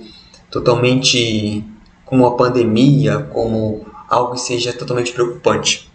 totalmente 0.48 1.64
como 2.04 2.22
uma 2.22 2.36
pandemia, 2.36 3.18
como 3.32 3.84
algo 4.08 4.34
que 4.34 4.40
seja 4.40 4.72
totalmente 4.72 5.12
preocupante. 5.12 5.90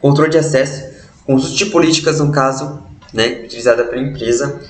Controle 0.00 0.30
de 0.30 0.38
acesso, 0.38 1.06
conjunto 1.24 1.54
de 1.54 1.66
políticas 1.66 2.18
no 2.18 2.32
caso, 2.32 2.82
né, 3.14 3.42
utilizada 3.44 3.84
pela 3.84 4.02
empresa. 4.02 4.60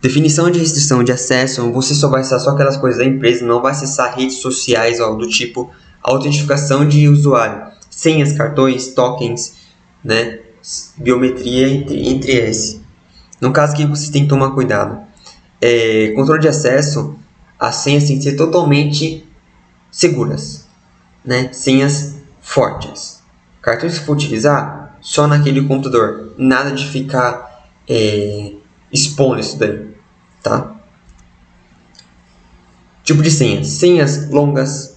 Definição 0.00 0.50
de 0.50 0.58
restrição 0.58 1.04
de 1.04 1.12
acesso, 1.12 1.70
você 1.70 1.94
só 1.94 2.08
vai 2.08 2.22
acessar 2.22 2.40
só 2.40 2.50
aquelas 2.50 2.78
coisas 2.78 2.98
da 2.98 3.04
empresa, 3.04 3.44
não 3.44 3.60
vai 3.60 3.72
acessar 3.72 4.16
redes 4.16 4.38
sociais 4.38 4.98
ou 4.98 5.06
algo 5.06 5.18
do 5.18 5.28
tipo. 5.28 5.70
Autentificação 6.02 6.88
de 6.88 7.06
usuário, 7.06 7.72
senhas, 7.92 8.32
cartões, 8.32 8.88
tokens, 8.88 9.54
né? 10.02 10.40
Biometria 10.96 11.68
entre, 11.68 12.08
entre 12.08 12.32
esse. 12.32 12.80
No 13.40 13.52
caso 13.52 13.76
que 13.76 13.84
você 13.86 14.10
tem 14.10 14.22
que 14.22 14.28
tomar 14.28 14.50
cuidado. 14.52 15.00
É, 15.60 16.12
controle 16.16 16.40
de 16.40 16.48
acesso, 16.48 17.16
as 17.58 17.76
senhas 17.76 18.04
têm 18.04 18.16
que 18.16 18.24
ser 18.24 18.36
totalmente 18.36 19.24
seguras, 19.90 20.66
né? 21.24 21.52
Senhas 21.52 22.16
fortes. 22.40 23.20
Cartões 23.60 23.98
que 23.98 24.04
for 24.04 24.14
utilizar 24.14 24.98
só 25.00 25.26
naquele 25.26 25.62
computador, 25.66 26.34
nada 26.38 26.72
de 26.72 26.88
ficar 26.88 27.68
é, 27.88 28.52
expondo 28.92 29.40
isso 29.40 29.58
daí, 29.58 29.90
tá? 30.42 30.76
Tipo 33.04 33.22
de 33.22 33.30
senhas, 33.30 33.66
senhas 33.68 34.30
longas, 34.30 34.96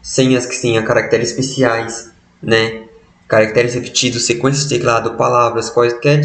senhas 0.00 0.46
que 0.46 0.60
tenham 0.60 0.84
caracteres 0.84 1.30
especiais, 1.30 2.11
né? 2.42 2.84
Caracteres 3.28 3.74
repetidos, 3.74 4.26
sequências 4.26 4.68
de 4.68 4.76
teclado, 4.76 5.14
palavras, 5.14 5.70
quaisquer 5.70 6.20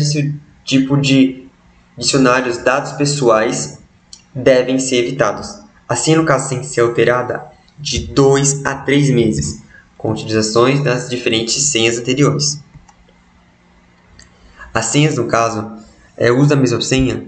tipo 0.66 0.98
de 0.98 1.48
dicionários, 1.98 2.58
dados 2.58 2.94
pessoais 2.94 3.80
devem 4.34 4.80
ser 4.80 4.98
evitados. 4.98 5.60
Assim, 5.88 6.16
no 6.16 6.26
caso, 6.26 6.50
tem 6.50 6.60
que 6.60 6.66
ser 6.66 6.82
alterada 6.82 7.46
de 7.80 8.00
2 8.00 8.66
a 8.66 8.76
3 8.76 9.12
meses, 9.12 9.62
com 9.98 10.12
utilizações 10.12 10.84
das 10.84 11.10
diferentes 11.10 11.64
senhas 11.64 11.98
anteriores. 11.98 12.62
As 14.74 14.88
senhas, 14.88 15.16
no 15.16 15.28
caso, 15.28 15.78
é, 16.18 16.32
o 16.32 16.40
uso 16.40 16.50
da 16.50 16.56
mesma 16.56 16.82
senha 16.82 17.26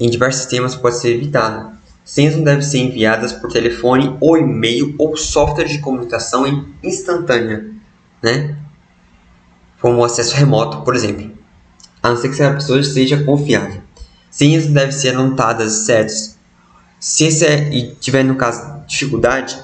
em 0.00 0.10
diversos 0.10 0.42
sistemas 0.42 0.74
pode 0.74 0.98
ser 0.98 1.14
evitado, 1.14 1.74
Senhas 2.04 2.36
não 2.36 2.44
devem 2.44 2.60
ser 2.60 2.78
enviadas 2.78 3.32
por 3.32 3.50
telefone 3.50 4.14
ou 4.20 4.36
e-mail 4.36 4.94
ou 4.98 5.16
software 5.16 5.64
de 5.64 5.78
comunicação 5.78 6.68
instantânea, 6.82 7.72
né? 8.24 8.56
Como 9.80 10.02
acesso 10.02 10.34
remoto, 10.34 10.80
por 10.80 10.96
exemplo. 10.96 11.30
A 12.02 12.08
não 12.08 12.16
ser 12.16 12.34
que 12.34 12.42
a 12.42 12.54
pessoa 12.54 12.82
seja 12.82 13.22
confiável. 13.22 13.82
Senhas 14.30 14.66
devem 14.66 14.90
ser 14.90 15.10
anotadas 15.10 15.84
certas. 15.84 16.38
Se 16.98 17.26
esse 17.26 17.44
é, 17.44 17.70
e 17.70 17.94
tiver, 17.96 18.24
no 18.24 18.34
caso, 18.34 18.82
dificuldade, 18.86 19.62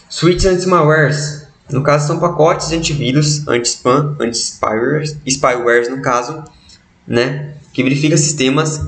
Switch 0.08 0.46
anti-malwares, 0.46 1.48
no 1.72 1.84
caso 1.84 2.08
são 2.08 2.20
pacotes 2.20 2.70
de 2.70 2.76
antivírus, 2.76 3.48
anti-spam, 3.48 4.16
anti-spywares, 4.20 5.18
spywares 5.28 5.90
no 5.90 6.02
caso, 6.02 6.44
né? 7.08 7.54
Que 7.72 7.84
verifica 7.84 8.18
sistemas 8.18 8.88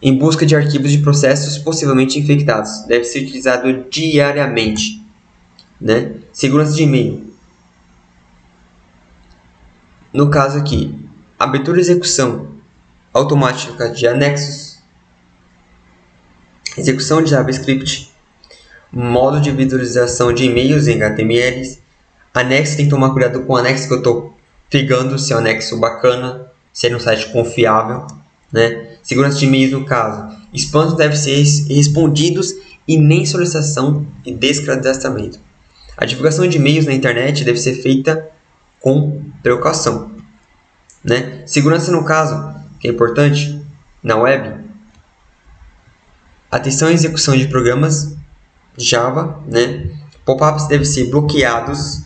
em 0.00 0.16
busca 0.16 0.46
de 0.46 0.56
arquivos 0.56 0.90
de 0.90 0.98
processos 0.98 1.58
possivelmente 1.58 2.18
infectados. 2.18 2.84
Deve 2.86 3.04
ser 3.04 3.22
utilizado 3.22 3.84
diariamente, 3.90 5.04
né? 5.78 6.14
Segurança 6.32 6.72
de 6.72 6.82
e-mail. 6.82 7.34
No 10.12 10.30
caso 10.30 10.58
aqui, 10.58 10.98
abertura 11.38 11.76
e 11.76 11.80
execução 11.80 12.52
automática 13.12 13.90
de 13.90 14.06
anexos, 14.06 14.78
execução 16.76 17.22
de 17.22 17.30
JavaScript, 17.30 18.15
modo 18.92 19.40
de 19.40 19.50
visualização 19.50 20.32
de 20.32 20.44
e-mails 20.44 20.86
em 20.88 21.02
HTML, 21.02 21.78
anexo, 22.32 22.76
tem 22.76 22.86
que 22.86 22.90
tomar 22.90 23.10
cuidado 23.10 23.42
com 23.42 23.52
o 23.52 23.56
anexo 23.56 23.88
que 23.88 23.94
eu 23.94 23.98
estou 23.98 24.36
pegando, 24.70 25.18
se 25.18 25.32
é 25.32 25.36
um 25.36 25.38
anexo 25.38 25.78
bacana, 25.78 26.46
se 26.72 26.88
é 26.88 26.94
um 26.94 27.00
site 27.00 27.28
confiável, 27.28 28.06
né? 28.52 28.96
Segurança 29.02 29.38
de 29.38 29.46
e-mails 29.46 29.72
no 29.72 29.84
caso. 29.84 30.36
Spams 30.52 30.94
devem 30.94 31.16
ser 31.16 31.42
respondidos 31.68 32.52
e 32.88 32.98
nem 32.98 33.24
solicitação 33.24 34.06
e 34.24 34.32
descadastramento. 34.32 35.38
A 35.96 36.04
divulgação 36.04 36.46
de 36.46 36.56
e-mails 36.56 36.86
na 36.86 36.92
internet 36.92 37.44
deve 37.44 37.58
ser 37.58 37.74
feita 37.74 38.28
com 38.80 39.22
precaução. 39.42 40.12
Né? 41.02 41.42
Segurança 41.46 41.90
no 41.92 42.04
caso 42.04 42.54
que 42.80 42.88
é 42.88 42.90
importante 42.90 43.60
na 44.02 44.16
web, 44.16 44.64
atenção 46.50 46.88
à 46.88 46.92
execução 46.92 47.36
de 47.36 47.48
programas 47.48 48.15
Java, 48.78 49.40
né? 49.46 49.90
Pop-ups 50.24 50.66
devem 50.66 50.84
ser 50.84 51.10
bloqueados, 51.10 52.02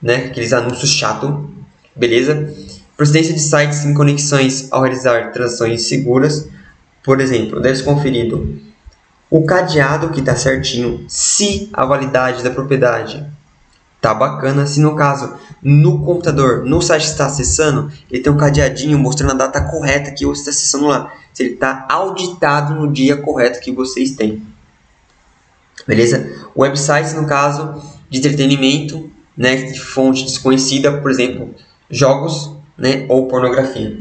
né? 0.00 0.26
Aqueles 0.26 0.52
anúncios 0.52 0.90
chato, 0.90 1.50
beleza? 1.94 2.52
Procedência 2.96 3.34
de 3.34 3.40
sites 3.40 3.84
em 3.84 3.94
conexões 3.94 4.68
ao 4.70 4.82
realizar 4.82 5.32
transações 5.32 5.82
seguras, 5.88 6.48
por 7.02 7.20
exemplo, 7.20 7.60
deve 7.60 7.76
ser 7.76 7.84
conferido 7.84 8.62
o 9.34 9.44
cadeado 9.44 10.10
que 10.10 10.20
está 10.20 10.36
certinho, 10.36 11.04
se 11.08 11.68
a 11.72 11.84
validade 11.84 12.40
da 12.44 12.50
propriedade 12.50 13.26
tá 14.00 14.14
bacana, 14.14 14.64
se 14.64 14.78
no 14.78 14.94
caso 14.94 15.34
no 15.60 16.04
computador, 16.04 16.64
no 16.64 16.80
site 16.80 17.02
está 17.02 17.26
acessando, 17.26 17.90
ele 18.08 18.22
tem 18.22 18.32
um 18.32 18.36
cadeadinho 18.36 18.96
mostrando 18.96 19.32
a 19.32 19.46
data 19.46 19.62
correta 19.62 20.12
que 20.12 20.24
você 20.24 20.38
está 20.38 20.50
acessando 20.52 20.86
lá, 20.86 21.12
se 21.32 21.42
ele 21.42 21.54
está 21.54 21.84
auditado 21.90 22.74
no 22.74 22.92
dia 22.92 23.16
correto 23.16 23.58
que 23.58 23.72
vocês 23.72 24.12
têm. 24.12 24.40
Beleza? 25.86 26.48
Websites, 26.56 27.14
no 27.14 27.26
caso 27.26 27.82
de 28.08 28.18
entretenimento, 28.18 29.10
né, 29.36 29.56
de 29.56 29.78
fonte 29.78 30.24
desconhecida, 30.24 31.00
por 31.00 31.10
exemplo, 31.10 31.54
jogos 31.90 32.54
né, 32.76 33.06
ou 33.08 33.28
pornografia. 33.28 33.98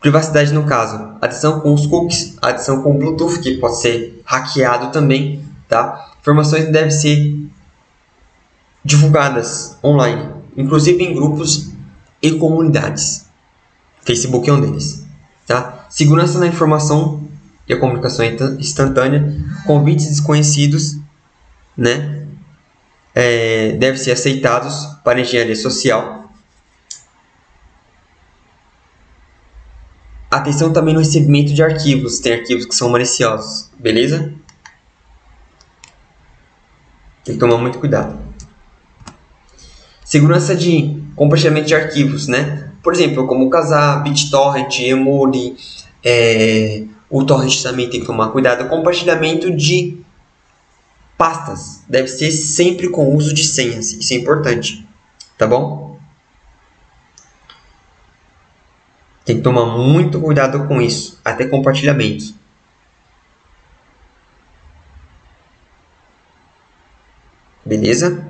Privacidade 0.00 0.52
no 0.52 0.64
caso, 0.64 1.16
adição 1.20 1.60
com 1.60 1.74
os 1.74 1.86
cookies, 1.86 2.36
adição 2.40 2.82
com 2.82 2.96
Bluetooth, 2.96 3.40
que 3.40 3.56
pode 3.56 3.80
ser 3.80 4.22
hackeado 4.24 4.92
também, 4.92 5.44
tá? 5.66 6.12
Informações 6.20 6.70
devem 6.70 6.90
ser 6.90 7.36
divulgadas 8.84 9.76
online, 9.82 10.30
inclusive 10.56 11.02
em 11.02 11.12
grupos 11.14 11.72
e 12.22 12.30
comunidades. 12.32 13.26
Facebook 14.02 14.48
é 14.48 14.52
um 14.52 14.60
deles, 14.60 15.04
tá? 15.46 15.86
Segurança 15.90 16.38
na 16.38 16.46
informação 16.46 17.28
e 17.68 17.72
a 17.72 17.78
comunicação 17.78 18.24
instantânea, 18.58 19.36
convites 19.66 20.08
desconhecidos, 20.08 20.96
né? 21.76 22.26
É, 23.14 23.72
devem 23.72 23.98
ser 23.98 24.12
aceitados 24.12 24.86
para 25.02 25.20
engenharia 25.20 25.56
social 25.56 26.18
Atenção 30.30 30.70
também 30.70 30.92
no 30.92 31.00
recebimento 31.00 31.54
de 31.54 31.62
arquivos. 31.62 32.18
Tem 32.18 32.34
arquivos 32.34 32.66
que 32.66 32.74
são 32.74 32.90
maliciosos, 32.90 33.70
beleza? 33.78 34.34
Tem 37.24 37.34
que 37.34 37.40
tomar 37.40 37.56
muito 37.56 37.78
cuidado. 37.78 38.18
Segurança 40.04 40.54
de 40.54 41.02
compartilhamento 41.16 41.66
de 41.66 41.74
arquivos, 41.74 42.26
né? 42.26 42.72
Por 42.82 42.92
exemplo, 42.92 43.26
como 43.26 43.46
o 43.46 43.50
Casar, 43.50 44.02
BitTorrent, 44.02 44.80
Emule, 44.80 45.56
é, 46.04 46.84
o 47.10 47.24
Torrent 47.24 47.62
também 47.62 47.88
tem 47.88 48.00
que 48.00 48.06
tomar 48.06 48.30
cuidado. 48.30 48.68
Compartilhamento 48.68 49.54
de 49.54 49.98
pastas 51.16 51.82
deve 51.88 52.08
ser 52.08 52.30
sempre 52.30 52.88
com 52.88 53.14
uso 53.14 53.32
de 53.34 53.44
senhas. 53.44 53.92
Isso 53.92 54.12
é 54.12 54.16
importante, 54.16 54.86
tá 55.36 55.46
bom? 55.46 55.98
Tem 59.24 59.36
que 59.36 59.42
tomar 59.42 59.66
muito 59.66 60.20
cuidado 60.20 60.66
com 60.66 60.80
isso, 60.80 61.20
até 61.24 61.46
compartilhamento. 61.46 62.34
Beleza? 67.64 68.26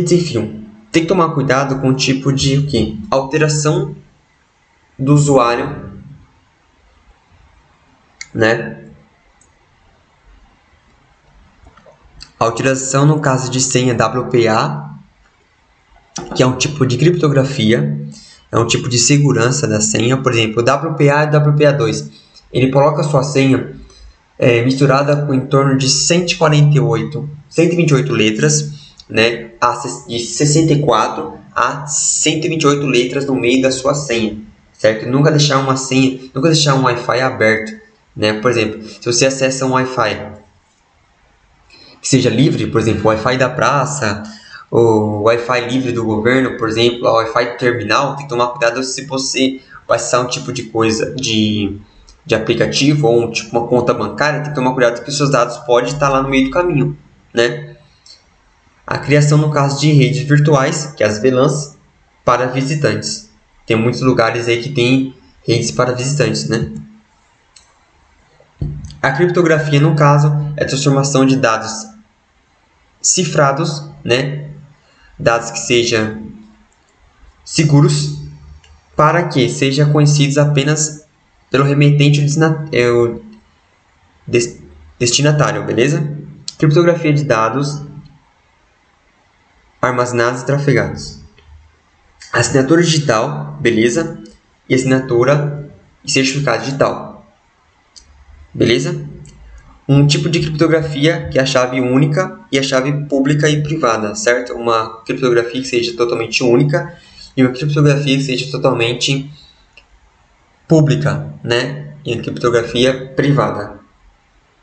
Fio. 0.00 0.64
Tem 0.90 1.02
que 1.02 1.08
tomar 1.08 1.30
cuidado 1.30 1.80
com 1.80 1.88
o 1.88 1.94
tipo 1.94 2.32
de 2.32 2.58
o 2.58 2.66
quê? 2.66 2.96
alteração 3.10 3.96
do 4.98 5.12
usuário 5.12 5.94
né? 8.34 8.80
A 12.38 12.46
utilização 12.46 13.06
no 13.06 13.20
caso 13.20 13.50
de 13.50 13.60
senha 13.60 13.94
WPA, 13.94 14.90
que 16.34 16.42
é 16.42 16.46
um 16.46 16.56
tipo 16.56 16.84
de 16.84 16.98
criptografia, 16.98 17.96
é 18.50 18.58
um 18.58 18.66
tipo 18.66 18.88
de 18.88 18.98
segurança 18.98 19.66
da 19.66 19.80
senha, 19.80 20.16
por 20.16 20.32
exemplo, 20.32 20.62
WPA 20.62 21.24
e 21.24 21.30
WPA2. 21.30 22.10
Ele 22.52 22.70
coloca 22.70 23.02
sua 23.02 23.22
senha 23.22 23.76
é, 24.38 24.64
misturada 24.64 25.24
com 25.24 25.32
em 25.32 25.46
torno 25.46 25.76
de 25.76 25.88
148, 25.88 27.28
128 27.48 28.12
letras, 28.12 28.83
né, 29.08 29.50
de 30.08 30.18
64 30.18 31.38
a 31.54 31.86
128 31.86 32.86
letras 32.86 33.26
no 33.26 33.34
meio 33.34 33.62
da 33.62 33.70
sua 33.70 33.94
senha, 33.94 34.38
certo? 34.72 35.08
Nunca 35.08 35.30
deixar 35.30 35.58
uma 35.58 35.76
senha, 35.76 36.20
nunca 36.34 36.48
deixar 36.48 36.74
um 36.74 36.84
Wi-Fi 36.84 37.20
aberto 37.20 37.84
né? 38.16 38.34
Por 38.40 38.50
exemplo, 38.50 38.82
se 38.82 39.04
você 39.04 39.26
acessa 39.26 39.66
um 39.66 39.72
Wi-Fi 39.72 40.34
que 42.00 42.08
seja 42.08 42.28
livre, 42.28 42.66
por 42.66 42.80
exemplo, 42.80 43.02
o 43.04 43.08
Wi-Fi 43.08 43.38
da 43.38 43.48
praça, 43.48 44.22
o 44.70 45.22
Wi-Fi 45.22 45.68
livre 45.68 45.90
do 45.90 46.04
governo, 46.04 46.58
por 46.58 46.68
exemplo, 46.68 47.08
o 47.08 47.14
Wi-Fi 47.14 47.56
terminal, 47.56 48.14
tem 48.14 48.26
que 48.26 48.28
tomar 48.28 48.48
cuidado 48.48 48.82
se 48.82 49.06
você 49.06 49.60
vai 49.88 49.96
acessar 49.96 50.20
um 50.20 50.28
tipo 50.28 50.52
de 50.52 50.64
coisa, 50.64 51.14
de, 51.14 51.78
de 52.24 52.34
aplicativo 52.34 53.08
ou 53.08 53.24
um, 53.24 53.30
tipo 53.30 53.56
uma 53.56 53.66
conta 53.66 53.94
bancária, 53.94 54.40
tem 54.40 54.50
que 54.50 54.54
tomar 54.54 54.72
cuidado 54.74 54.96
porque 54.96 55.10
os 55.10 55.16
seus 55.16 55.30
dados 55.30 55.56
podem 55.58 55.90
estar 55.90 56.10
lá 56.10 56.22
no 56.22 56.28
meio 56.28 56.44
do 56.44 56.50
caminho, 56.50 56.96
né? 57.32 57.73
A 58.86 58.98
criação, 58.98 59.38
no 59.38 59.50
caso 59.50 59.80
de 59.80 59.92
redes 59.92 60.22
virtuais, 60.22 60.92
que 60.96 61.02
é 61.02 61.06
as 61.06 61.18
VLANs, 61.18 61.76
para 62.24 62.46
visitantes. 62.46 63.30
Tem 63.66 63.76
muitos 63.76 64.02
lugares 64.02 64.46
aí 64.46 64.62
que 64.62 64.70
tem 64.70 65.14
redes 65.46 65.70
para 65.70 65.92
visitantes, 65.92 66.48
né? 66.48 66.70
A 69.00 69.10
criptografia, 69.12 69.80
no 69.80 69.94
caso, 69.94 70.28
é 70.56 70.64
a 70.64 70.66
transformação 70.66 71.26
de 71.26 71.36
dados 71.36 71.86
cifrados, 73.00 73.86
né? 74.02 74.50
dados 75.18 75.50
que 75.50 75.58
sejam 75.58 76.22
seguros, 77.44 78.18
para 78.96 79.28
que 79.28 79.48
sejam 79.48 79.92
conhecidos 79.92 80.38
apenas 80.38 81.04
pelo 81.50 81.64
remetente 81.64 82.24
é, 82.72 82.90
o 82.90 83.22
destinatário, 84.98 85.64
beleza? 85.64 86.16
Criptografia 86.58 87.12
de 87.12 87.24
dados 87.24 87.82
armazenados 89.88 90.42
e 90.42 90.46
trafegados. 90.46 91.20
Assinatura 92.32 92.82
digital, 92.82 93.58
beleza? 93.60 94.22
E 94.68 94.74
assinatura 94.74 95.70
e 96.04 96.10
certificado 96.10 96.64
digital. 96.64 97.26
Beleza? 98.52 99.04
Um 99.88 100.06
tipo 100.06 100.28
de 100.28 100.40
criptografia 100.40 101.28
que 101.30 101.38
é 101.38 101.42
a 101.42 101.46
chave 101.46 101.80
única 101.80 102.40
e 102.50 102.58
a 102.58 102.62
chave 102.62 102.92
pública 103.06 103.48
e 103.48 103.62
privada, 103.62 104.14
certo? 104.14 104.54
Uma 104.54 105.02
criptografia 105.04 105.60
que 105.60 105.68
seja 105.68 105.96
totalmente 105.96 106.42
única 106.42 106.96
e 107.36 107.42
uma 107.42 107.52
criptografia 107.52 108.16
que 108.16 108.22
seja 108.22 108.50
totalmente 108.50 109.30
pública, 110.66 111.34
né? 111.42 111.94
E 112.04 112.14
a 112.14 112.22
criptografia 112.22 113.12
privada. 113.14 113.80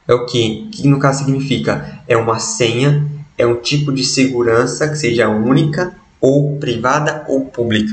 É 0.08 0.14
o 0.14 0.26
que? 0.26 0.70
que 0.72 0.88
no 0.88 1.00
caso 1.00 1.20
significa? 1.20 2.02
É 2.08 2.18
uma 2.18 2.40
senha, 2.40 3.08
é 3.42 3.48
um 3.48 3.60
tipo 3.60 3.92
de 3.92 4.04
segurança 4.04 4.88
que 4.88 4.96
seja 4.96 5.28
única 5.28 5.96
ou 6.20 6.60
privada 6.60 7.26
ou 7.28 7.46
pública. 7.46 7.92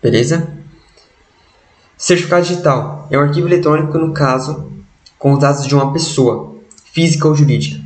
Beleza? 0.00 0.56
Certificado 1.98 2.46
digital 2.46 3.08
é 3.10 3.18
um 3.18 3.22
arquivo 3.22 3.48
eletrônico, 3.48 3.98
no 3.98 4.14
caso, 4.14 4.72
com 5.18 5.32
os 5.32 5.40
dados 5.40 5.66
de 5.66 5.74
uma 5.74 5.92
pessoa, 5.92 6.56
física 6.92 7.26
ou 7.26 7.34
jurídica, 7.34 7.84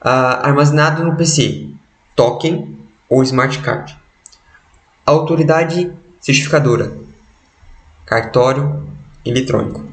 uh, 0.00 0.40
armazenado 0.42 1.04
no 1.04 1.16
PC, 1.16 1.68
token 2.16 2.76
ou 3.08 3.22
smart 3.22 3.58
card. 3.60 3.96
Autoridade 5.04 5.92
certificadora, 6.20 6.92
cartório 8.06 8.88
eletrônico. 9.24 9.89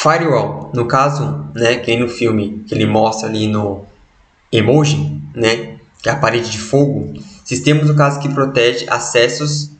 Firewall, 0.00 0.70
no 0.72 0.86
caso, 0.86 1.44
né, 1.56 1.78
que 1.78 1.96
no 1.96 2.08
filme 2.08 2.62
que 2.68 2.72
ele 2.72 2.86
mostra 2.86 3.28
ali 3.28 3.48
no 3.48 3.84
emoji, 4.52 5.20
né, 5.34 5.78
que 6.00 6.08
é 6.08 6.12
a 6.12 6.16
parede 6.16 6.50
de 6.50 6.58
fogo, 6.60 7.14
sistema 7.44 7.82
no 7.82 7.96
caso 7.96 8.20
que 8.20 8.28
protege 8.28 8.86
acessos 8.88 9.72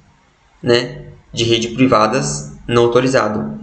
né, 0.60 1.04
de 1.32 1.44
rede 1.44 1.68
privadas 1.68 2.52
não 2.66 2.86
autorizado. 2.86 3.60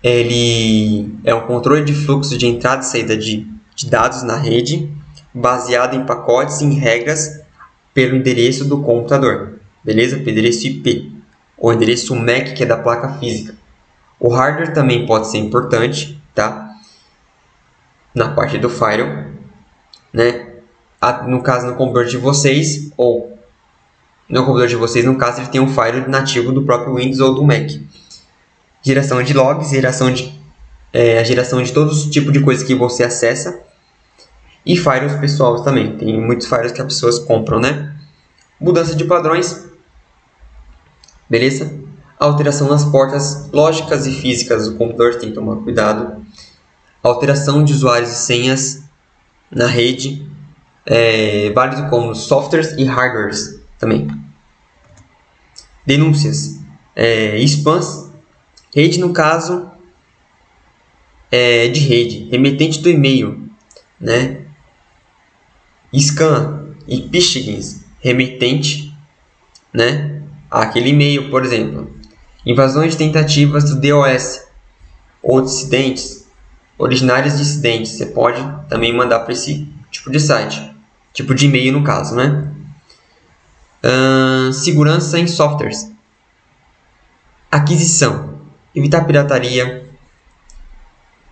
Ele 0.00 1.12
é 1.24 1.34
um 1.34 1.48
controle 1.48 1.82
de 1.82 1.94
fluxo 1.94 2.38
de 2.38 2.46
entrada 2.46 2.82
e 2.82 2.86
saída 2.86 3.16
de, 3.16 3.44
de 3.74 3.90
dados 3.90 4.22
na 4.22 4.36
rede, 4.36 4.88
baseado 5.34 5.96
em 5.96 6.06
pacotes 6.06 6.60
e 6.60 6.64
em 6.64 6.74
regras 6.74 7.40
pelo 7.92 8.14
endereço 8.14 8.66
do 8.66 8.80
computador, 8.82 9.58
beleza? 9.82 10.16
Pelo 10.16 10.30
endereço 10.30 10.64
IP, 10.64 11.12
ou 11.58 11.72
endereço 11.72 12.14
MAC, 12.14 12.54
que 12.54 12.62
é 12.62 12.66
da 12.66 12.76
placa 12.76 13.14
física. 13.14 13.63
O 14.24 14.30
hardware 14.30 14.72
também 14.72 15.04
pode 15.04 15.30
ser 15.30 15.36
importante, 15.36 16.18
tá? 16.34 16.74
Na 18.14 18.30
parte 18.30 18.56
do 18.56 18.70
firewall, 18.70 19.26
né? 20.10 20.54
No 21.26 21.42
caso, 21.42 21.66
no 21.66 21.74
computador 21.74 22.08
de 22.08 22.16
vocês, 22.16 22.90
ou 22.96 23.38
no 24.26 24.40
computador 24.40 24.68
de 24.68 24.76
vocês, 24.76 25.04
no 25.04 25.18
caso, 25.18 25.42
ele 25.42 25.48
tem 25.48 25.60
um 25.60 25.68
file 25.68 26.08
nativo 26.08 26.52
do 26.52 26.62
próprio 26.62 26.94
Windows 26.94 27.20
ou 27.20 27.34
do 27.34 27.44
Mac. 27.44 27.70
Geração 28.80 29.22
de 29.22 29.34
logs, 29.34 29.68
geração 29.68 30.10
de 30.10 30.40
é, 30.90 31.18
a 31.18 31.22
geração 31.22 31.62
de 31.62 31.70
todos 31.70 32.06
os 32.06 32.10
tipos 32.10 32.32
de 32.32 32.40
coisas 32.40 32.66
que 32.66 32.74
você 32.74 33.04
acessa. 33.04 33.60
E 34.64 34.74
firewalls 34.74 35.20
pessoais 35.20 35.60
também. 35.60 35.98
Tem 35.98 36.18
muitos 36.18 36.46
firewalls 36.46 36.72
que 36.72 36.80
as 36.80 36.86
pessoas 36.86 37.18
compram, 37.18 37.60
né? 37.60 37.94
Mudança 38.58 38.96
de 38.96 39.04
padrões. 39.04 39.68
Beleza? 41.28 41.83
Alteração 42.24 42.68
nas 42.70 42.86
portas 42.86 43.50
lógicas 43.52 44.06
e 44.06 44.10
físicas 44.10 44.66
do 44.66 44.76
computador, 44.76 45.16
tem 45.16 45.28
que 45.28 45.34
tomar 45.34 45.56
cuidado. 45.56 46.24
Alteração 47.02 47.62
de 47.62 47.74
usuários 47.74 48.10
e 48.12 48.14
senhas 48.14 48.82
na 49.50 49.66
rede. 49.66 50.26
É, 50.86 51.50
válido 51.50 51.90
como 51.90 52.14
softwares 52.14 52.72
e 52.78 52.84
hardwares 52.84 53.60
também. 53.78 54.08
Denúncias. 55.84 56.60
É, 56.96 57.38
spams. 57.40 58.10
Rede, 58.74 58.98
no 58.98 59.12
caso, 59.12 59.70
é, 61.30 61.68
de 61.68 61.80
rede. 61.80 62.26
Remetente 62.30 62.80
do 62.80 62.88
e-mail. 62.88 63.50
Né? 64.00 64.46
Scan 65.94 66.74
e 66.88 67.06
phishing. 67.06 67.60
Remetente 68.00 68.96
né? 69.74 70.22
aquele 70.50 70.88
e-mail, 70.88 71.28
por 71.28 71.44
exemplo. 71.44 71.93
Invasões 72.46 72.92
de 72.92 72.98
tentativas 72.98 73.64
do 73.64 73.80
DOS 73.80 74.42
ou 75.22 75.40
dissidentes, 75.40 76.26
originárias 76.76 77.38
dissidentes. 77.38 77.92
Você 77.92 78.06
pode 78.06 78.40
também 78.68 78.94
mandar 78.94 79.20
para 79.20 79.32
esse 79.32 79.66
tipo 79.90 80.10
de 80.10 80.20
site, 80.20 80.74
tipo 81.12 81.34
de 81.34 81.46
e-mail 81.46 81.72
no 81.72 81.82
caso, 81.82 82.14
né? 82.14 82.50
Uh, 83.82 84.52
segurança 84.52 85.18
em 85.18 85.26
softwares. 85.26 85.90
Aquisição. 87.50 88.40
Evitar 88.74 89.04
pirataria, 89.04 89.88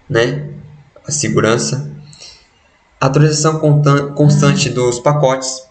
né? 0.09 0.51
A 1.07 1.11
segurança. 1.11 1.91
Atualização 3.01 3.59
constante 4.15 4.71
dos 4.71 5.01
pacotes. 5.01 5.63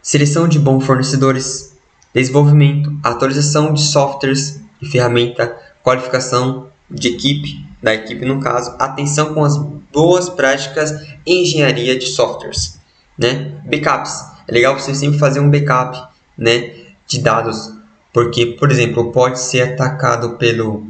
Seleção 0.00 0.46
de 0.46 0.58
bons 0.58 0.84
fornecedores. 0.84 1.71
Desenvolvimento, 2.14 2.94
atualização 3.02 3.72
de 3.72 3.82
softwares 3.82 4.60
e 4.80 4.86
ferramenta, 4.86 5.56
qualificação 5.82 6.68
de 6.90 7.08
equipe, 7.08 7.64
da 7.82 7.94
equipe 7.94 8.24
no 8.24 8.40
caso, 8.40 8.74
atenção 8.78 9.34
com 9.34 9.44
as 9.44 9.56
boas 9.92 10.28
práticas 10.28 10.92
em 11.26 11.42
engenharia 11.42 11.98
de 11.98 12.06
softwares, 12.06 12.78
né? 13.18 13.60
Backups. 13.64 14.32
É 14.46 14.52
legal 14.52 14.78
você 14.78 14.94
sempre 14.94 15.18
fazer 15.18 15.40
um 15.40 15.50
backup, 15.50 16.12
né, 16.36 16.74
de 17.06 17.20
dados, 17.20 17.72
porque, 18.12 18.46
por 18.46 18.70
exemplo, 18.70 19.12
pode 19.12 19.40
ser 19.40 19.72
atacado 19.72 20.36
pelo 20.36 20.86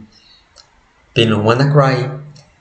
pelo 1.15 1.45
WannaCry, 1.45 2.11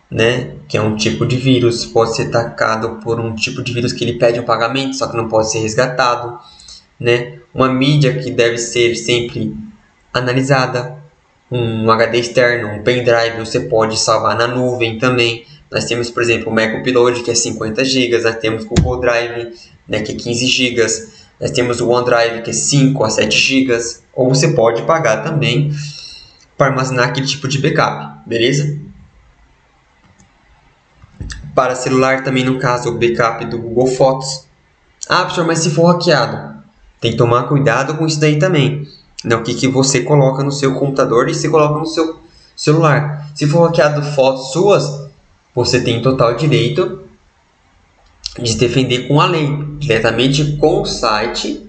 né, 0.10 0.56
que 0.68 0.76
é 0.76 0.82
um 0.82 0.98
tipo 0.98 1.26
de 1.26 1.38
vírus, 1.38 1.86
pode 1.86 2.16
ser 2.16 2.28
atacado 2.28 3.00
por 3.02 3.18
um 3.18 3.34
tipo 3.34 3.64
de 3.64 3.72
vírus 3.72 3.94
que 3.94 4.04
ele 4.04 4.20
pede 4.20 4.42
um 4.42 4.44
pagamento, 4.44 4.98
só 4.98 5.08
que 5.08 5.16
não 5.16 5.30
pode 5.30 5.50
ser 5.50 5.60
resgatado, 5.60 6.38
né? 7.00 7.40
Uma 7.54 7.72
mídia 7.72 8.18
que 8.20 8.32
deve 8.32 8.58
ser 8.58 8.96
sempre 8.96 9.56
analisada, 10.14 10.98
um 11.52 11.92
HD 11.92 12.20
externo, 12.20 12.70
um 12.70 12.84
pendrive, 12.84 13.40
você 13.40 13.60
pode 13.62 14.00
salvar 14.00 14.38
na 14.38 14.48
nuvem 14.48 14.98
também. 14.98 15.46
Nós 15.70 15.86
temos, 15.86 16.10
por 16.10 16.24
exemplo, 16.24 16.50
o 16.50 16.56
Mac 16.56 16.74
Upload, 16.80 17.24
que 17.24 17.32
é 17.32 17.36
50 17.36 17.84
GB, 17.84 18.22
nós 18.22 18.36
temos 18.38 18.64
o 18.64 18.68
Google 18.68 19.02
Drive, 19.02 19.54
né, 19.88 20.02
que 20.02 20.14
é 20.14 20.16
15 20.16 20.48
GB, 20.48 20.82
nós 21.40 21.52
temos 21.52 21.82
o 21.82 21.90
OneDrive, 21.90 22.44
que 22.44 22.52
é 22.52 22.54
5 22.54 23.04
a 23.04 23.10
7 23.10 23.38
GB, 23.38 23.78
ou 24.14 24.30
você 24.30 24.50
pode 24.54 24.84
pagar 24.84 25.24
também 25.24 25.72
para 26.56 26.68
armazenar 26.68 27.10
aquele 27.10 27.26
tipo 27.26 27.48
de 27.48 27.58
backup, 27.58 28.20
beleza? 28.28 28.78
Para 31.56 31.76
celular 31.76 32.24
também, 32.24 32.46
no 32.46 32.60
caso, 32.60 32.90
o 32.90 33.00
backup 33.00 33.44
do 33.46 33.58
Google 33.58 33.88
Fotos. 33.88 34.48
Ah, 35.10 35.22
professor, 35.22 35.46
mas 35.46 35.60
se 35.60 35.72
for 35.72 35.92
hackeado? 35.92 36.61
Tem 37.02 37.12
que 37.12 37.18
tomar 37.18 37.44
cuidado 37.44 37.96
com 37.96 38.06
isso 38.06 38.20
daí 38.20 38.38
também. 38.38 38.88
Né? 39.26 39.36
O 39.36 39.44
que, 39.44 39.56
que 39.56 39.68
você 39.68 40.04
coloca 40.04 40.44
no 40.44 40.52
seu 40.52 40.76
computador 40.76 41.28
e 41.28 41.34
você 41.34 41.50
coloca 41.50 41.80
no 41.80 41.86
seu 41.86 42.22
celular. 42.56 43.28
Se 43.34 43.48
for 43.48 43.68
hackeado 43.68 44.04
fotos 44.04 44.52
suas, 44.52 45.10
você 45.54 45.82
tem 45.82 46.02
total 46.02 46.36
direito 46.36 47.02
de 48.40 48.56
defender 48.56 49.08
com 49.08 49.20
a 49.20 49.26
lei, 49.26 49.50
diretamente 49.80 50.58
com 50.58 50.82
o 50.82 50.86
site 50.86 51.68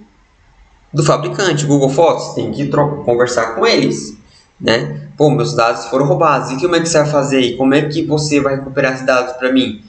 do 0.93 1.03
fabricante, 1.03 1.65
Google 1.65 1.89
Fotos. 1.89 2.35
Tem 2.35 2.53
que 2.53 2.69
conversar 2.69 3.55
com 3.55 3.67
eles, 3.67 4.17
né? 4.61 5.09
Pô, 5.17 5.31
meus 5.31 5.55
dados 5.55 5.87
foram 5.87 6.07
roubados. 6.07 6.51
E 6.51 6.61
como 6.61 6.77
é 6.77 6.81
que 6.81 6.89
você 6.89 6.99
vai 6.99 7.11
fazer? 7.11 7.41
E 7.41 7.57
como 7.57 7.73
é 7.73 7.83
que 7.83 8.05
você 8.05 8.41
vai 8.41 8.57
recuperar 8.57 8.93
esses 8.93 9.07
dados 9.07 9.33
para 9.35 9.51
mim? 9.51 9.83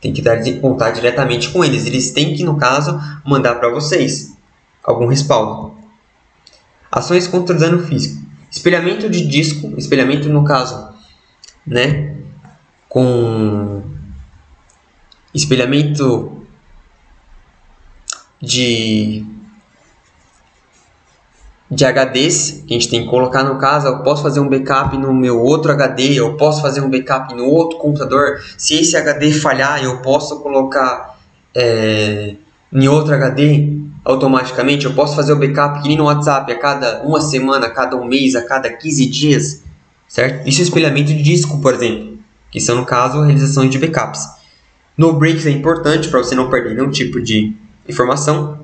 Tem 0.00 0.12
que 0.12 0.20
dar 0.20 0.38
contar 0.60 0.90
diretamente 0.90 1.48
com 1.50 1.64
eles. 1.64 1.86
Eles 1.86 2.10
têm 2.10 2.34
que, 2.34 2.44
no 2.44 2.56
caso, 2.56 3.00
mandar 3.24 3.54
para 3.54 3.70
vocês 3.70 4.31
algum 4.82 5.06
respaldo. 5.06 5.76
Ações 6.90 7.26
contra 7.26 7.56
dano 7.56 7.80
físico. 7.84 8.22
Espelhamento 8.50 9.08
de 9.08 9.26
disco, 9.26 9.72
espelhamento 9.78 10.28
no 10.28 10.44
caso, 10.44 10.92
né, 11.66 12.16
com 12.88 13.82
espelhamento 15.34 16.46
de 18.40 19.24
de 21.70 21.86
HDs 21.86 22.64
que 22.66 22.74
a 22.74 22.78
gente 22.78 22.90
tem 22.90 23.04
que 23.04 23.08
colocar 23.08 23.42
no 23.42 23.56
caso, 23.56 23.86
eu 23.86 24.02
posso 24.02 24.22
fazer 24.22 24.40
um 24.40 24.48
backup 24.48 24.94
no 24.98 25.14
meu 25.14 25.40
outro 25.40 25.72
HD, 25.72 26.20
eu 26.20 26.36
posso 26.36 26.60
fazer 26.60 26.82
um 26.82 26.90
backup 26.90 27.34
no 27.34 27.46
outro 27.46 27.78
computador. 27.78 28.42
Se 28.58 28.74
esse 28.74 28.94
HD 28.94 29.32
falhar, 29.32 29.82
eu 29.82 30.02
posso 30.02 30.40
colocar 30.40 31.18
é, 31.54 32.34
em 32.70 32.88
outro 32.88 33.14
HD 33.14 33.81
automaticamente. 34.04 34.86
Eu 34.86 34.94
posso 34.94 35.14
fazer 35.16 35.32
o 35.32 35.38
backup 35.38 35.82
que 35.82 35.88
nem 35.88 35.96
no 35.96 36.04
WhatsApp 36.04 36.50
a 36.52 36.58
cada 36.58 37.02
uma 37.02 37.20
semana, 37.20 37.66
a 37.66 37.70
cada 37.70 37.96
um 37.96 38.04
mês, 38.04 38.34
a 38.34 38.42
cada 38.42 38.70
15 38.70 39.06
dias, 39.06 39.62
certo? 40.08 40.48
Isso 40.48 40.60
é 40.60 40.64
espelhamento 40.64 41.08
de 41.08 41.22
disco, 41.22 41.60
por 41.60 41.74
exemplo, 41.74 42.18
que 42.50 42.60
são 42.60 42.76
no 42.76 42.84
caso 42.84 43.22
realizações 43.22 43.70
de 43.70 43.78
backups. 43.78 44.26
No 44.96 45.14
breaks 45.14 45.46
é 45.46 45.50
importante 45.50 46.08
para 46.08 46.18
você 46.18 46.34
não 46.34 46.50
perder 46.50 46.74
nenhum 46.74 46.90
tipo 46.90 47.20
de 47.20 47.54
informação 47.88 48.62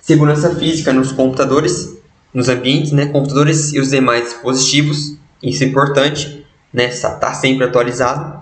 Segurança 0.00 0.54
física 0.54 0.92
nos 0.92 1.12
computadores, 1.12 1.96
nos 2.32 2.48
ambientes, 2.48 2.92
né? 2.92 3.06
Computadores 3.06 3.72
e 3.72 3.80
os 3.80 3.90
demais 3.90 4.24
dispositivos, 4.24 5.16
isso 5.42 5.64
é 5.64 5.66
importante, 5.66 6.46
né? 6.72 6.86
Está 6.86 7.32
sempre 7.34 7.64
atualizado. 7.64 8.40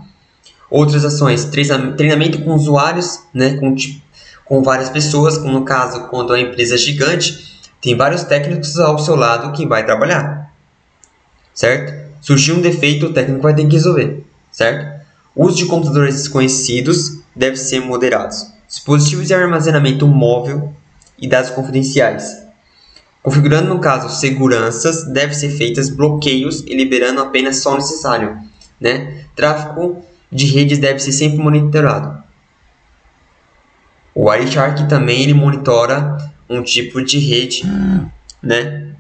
Outras 0.70 1.04
ações, 1.04 1.44
treinamento 1.46 2.42
com 2.42 2.54
usuários, 2.54 3.20
né? 3.32 3.56
Com, 3.56 3.74
com 4.49 4.62
várias 4.62 4.88
pessoas, 4.88 5.36
como 5.36 5.53
no 5.53 5.64
caso, 5.64 6.09
quando 6.09 6.32
a 6.32 6.40
empresa 6.40 6.74
é 6.74 6.78
gigante, 6.78 7.61
tem 7.80 7.96
vários 7.96 8.24
técnicos 8.24 8.78
ao 8.78 8.99
seu 8.99 9.14
lado 9.14 9.53
que 9.53 9.66
vai 9.66 9.84
trabalhar, 9.84 10.53
certo? 11.55 12.09
Surgiu 12.20 12.57
um 12.57 12.61
defeito, 12.61 13.07
o 13.07 13.12
técnico 13.12 13.42
vai 13.42 13.55
ter 13.55 13.66
que 13.66 13.76
resolver, 13.76 14.24
certo? 14.51 14.99
O 15.36 15.46
uso 15.46 15.57
de 15.59 15.66
computadores 15.66 16.16
desconhecidos 16.16 17.20
deve 17.36 17.57
ser 17.57 17.80
moderados. 17.80 18.53
Dispositivos 18.66 19.28
de 19.28 19.34
armazenamento 19.34 20.07
móvel 20.07 20.74
e 21.18 21.28
dados 21.28 21.51
confidenciais. 21.51 22.42
Configurando, 23.22 23.68
no 23.68 23.80
caso, 23.80 24.09
seguranças, 24.09 25.05
deve 25.05 25.34
ser 25.34 25.51
feitas 25.51 25.88
bloqueios 25.88 26.62
e 26.66 26.74
liberando 26.74 27.20
apenas 27.20 27.59
só 27.59 27.74
o 27.74 27.76
necessário. 27.76 28.38
Né? 28.80 29.24
Tráfego 29.36 30.03
de 30.30 30.46
redes 30.46 30.78
deve 30.78 30.99
ser 30.99 31.12
sempre 31.12 31.38
monitorado. 31.38 32.22
O 34.18 34.28
Wireshark 34.28 34.88
também 34.88 35.22
ele 35.22 35.32
monitora 35.32 36.18
um 36.50 36.60
tipo 36.60 37.00
de 37.00 37.20
rede, 37.20 37.62
né? 38.42 38.90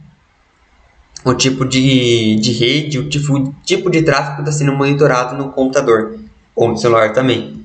Um 1.26 1.34
tipo 1.34 1.64
de, 1.64 2.36
de 2.36 2.52
rede, 2.52 3.00
o 3.00 3.08
tipo, 3.08 3.52
tipo 3.64 3.90
de 3.90 4.00
tráfego 4.02 4.42
está 4.42 4.52
sendo 4.52 4.76
monitorado 4.76 5.36
no 5.36 5.50
computador 5.50 6.20
ou 6.54 6.68
no 6.68 6.76
celular 6.76 7.12
também, 7.12 7.64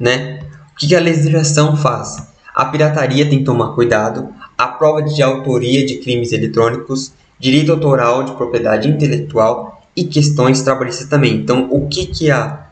né? 0.00 0.40
O 0.72 0.76
que, 0.76 0.88
que 0.88 0.96
a 0.96 1.00
legislação 1.00 1.76
faz? 1.76 2.16
A 2.54 2.64
pirataria 2.64 3.28
tem 3.28 3.40
que 3.40 3.44
tomar 3.44 3.74
cuidado, 3.74 4.32
a 4.56 4.66
prova 4.66 5.02
de 5.02 5.22
autoria 5.22 5.84
de 5.84 5.96
crimes 5.96 6.32
eletrônicos, 6.32 7.12
direito 7.38 7.72
autoral 7.72 8.22
de 8.22 8.32
propriedade 8.32 8.88
intelectual 8.88 9.82
e 9.94 10.04
questões 10.04 10.62
trabalhistas 10.62 11.06
também. 11.10 11.34
Então, 11.34 11.68
o 11.70 11.88
que, 11.88 12.06
que 12.06 12.30
a 12.30 12.68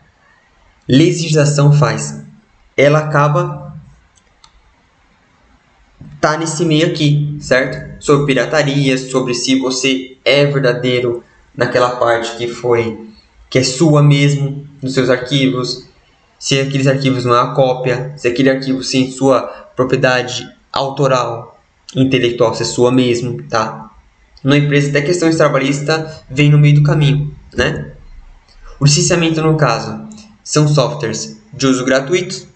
legislação 0.89 1.75
faz? 1.75 2.25
Ela 2.75 3.01
acaba 3.01 3.64
tá 6.25 6.39
nesse 6.39 6.65
meio 6.65 6.87
aqui, 6.87 7.37
certo? 7.39 8.03
Sobre 8.03 8.25
pirataria, 8.25 8.97
sobre 8.97 9.35
se 9.35 9.59
você 9.59 10.17
é 10.25 10.47
verdadeiro 10.47 11.23
naquela 11.55 11.97
parte 11.97 12.39
que 12.39 12.49
foi 12.49 13.11
que 13.51 13.59
é 13.59 13.63
sua 13.63 14.03
mesmo 14.03 14.67
nos 14.81 14.95
seus 14.95 15.11
arquivos, 15.11 15.85
se 16.39 16.59
aqueles 16.59 16.87
arquivos 16.87 17.27
não 17.27 17.37
é 17.37 17.41
a 17.41 17.49
cópia, 17.49 18.15
se 18.17 18.27
aquele 18.27 18.49
arquivo 18.49 18.83
sem 18.83 19.11
sua 19.11 19.43
propriedade 19.77 20.49
autoral, 20.73 21.61
intelectual, 21.95 22.55
se 22.55 22.63
é 22.63 22.65
sua 22.67 22.91
mesmo, 22.91 23.43
tá? 23.43 23.91
Na 24.43 24.57
empresa, 24.57 24.89
até 24.89 25.03
questões 25.03 25.37
trabalhistas 25.37 26.23
vem 26.31 26.51
no 26.51 26.57
meio 26.57 26.77
do 26.77 26.83
caminho, 26.83 27.37
né? 27.55 27.93
O 28.81 28.87
licenciamento, 28.87 29.43
no 29.43 29.59
caso, 29.59 30.09
são 30.43 30.67
softwares 30.67 31.39
de 31.53 31.67
uso 31.67 31.85
gratuito, 31.85 32.49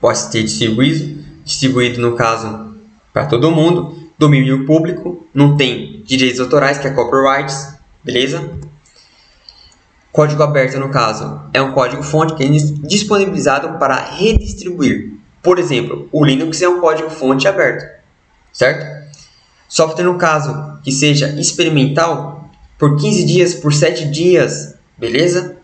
pode 0.00 0.18
ser 0.18 0.42
distribuído, 0.42 1.21
distribuído 1.44 2.00
no 2.00 2.14
caso 2.14 2.76
para 3.12 3.26
todo 3.26 3.50
mundo, 3.50 4.10
domínio 4.18 4.64
público, 4.64 5.26
não 5.34 5.56
tem 5.56 6.02
direitos 6.04 6.40
autorais, 6.40 6.78
que 6.78 6.86
é 6.86 6.90
copyrights, 6.90 7.76
beleza? 8.02 8.50
Código 10.10 10.42
aberto, 10.42 10.78
no 10.78 10.90
caso, 10.90 11.40
é 11.52 11.60
um 11.60 11.72
código-fonte 11.72 12.34
que 12.34 12.44
é 12.44 12.48
disponibilizado 12.48 13.78
para 13.78 13.96
redistribuir. 13.96 15.14
Por 15.42 15.58
exemplo, 15.58 16.08
o 16.12 16.24
Linux 16.24 16.60
é 16.62 16.68
um 16.68 16.80
código-fonte 16.80 17.48
aberto, 17.48 17.84
certo? 18.52 19.02
Software, 19.68 20.04
no 20.04 20.18
caso, 20.18 20.78
que 20.84 20.92
seja 20.92 21.28
experimental, 21.40 22.50
por 22.78 22.96
15 22.96 23.24
dias, 23.24 23.54
por 23.54 23.72
7 23.72 24.10
dias, 24.10 24.74
beleza? 24.98 25.56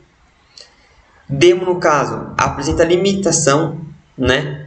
Demo, 1.28 1.66
no 1.66 1.76
caso, 1.76 2.32
apresenta 2.38 2.84
limitação 2.84 3.82
né, 4.16 4.66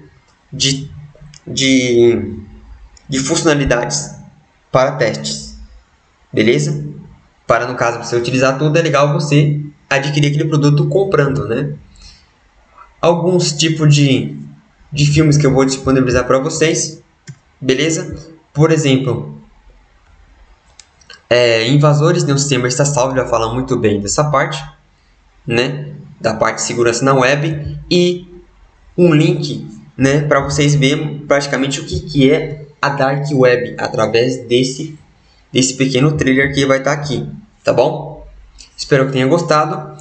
de, 0.53 0.90
de, 1.45 2.37
de 3.07 3.19
funcionalidades 3.19 4.15
para 4.71 4.93
testes, 4.93 5.57
beleza? 6.31 6.85
Para, 7.45 7.67
no 7.67 7.75
caso, 7.75 7.97
você 7.99 8.15
utilizar 8.15 8.57
tudo, 8.57 8.77
é 8.77 8.81
legal 8.81 9.11
você 9.11 9.59
adquirir 9.89 10.29
aquele 10.29 10.45
produto 10.45 10.87
comprando, 10.87 11.47
né? 11.47 11.73
Alguns 13.01 13.51
tipos 13.51 13.93
de, 13.93 14.37
de 14.91 15.05
filmes 15.05 15.37
que 15.37 15.45
eu 15.45 15.53
vou 15.53 15.65
disponibilizar 15.65 16.25
para 16.25 16.39
vocês, 16.39 17.01
beleza? 17.59 18.33
Por 18.53 18.71
exemplo, 18.71 19.41
é, 21.29 21.67
Invasores 21.69 22.23
de 22.23 22.31
um 22.33 22.37
Sistema 22.37 22.67
Está 22.67 22.85
Salvo 22.85 23.15
já 23.15 23.25
fala 23.25 23.53
muito 23.53 23.77
bem 23.77 23.99
dessa 23.99 24.23
parte, 24.29 24.61
né? 25.45 25.93
Da 26.19 26.33
parte 26.33 26.57
de 26.57 26.63
segurança 26.63 27.03
na 27.03 27.13
web 27.13 27.79
e 27.89 28.27
um 28.97 29.13
link, 29.13 29.67
né? 29.97 30.21
Para 30.21 30.41
vocês 30.41 30.75
verem 30.75 31.19
praticamente 31.27 31.79
o 31.79 31.85
que, 31.85 31.99
que 31.99 32.31
é 32.31 32.65
a 32.81 32.89
Dark 32.89 33.25
Web 33.31 33.75
através 33.77 34.37
desse, 34.47 34.97
desse 35.51 35.75
pequeno 35.75 36.13
trailer 36.13 36.53
que 36.53 36.65
vai 36.65 36.79
estar 36.79 36.95
tá 36.95 37.01
aqui, 37.01 37.27
tá 37.63 37.71
bom? 37.71 38.27
Espero 38.75 39.05
que 39.05 39.13
tenha 39.13 39.27
gostado. 39.27 39.91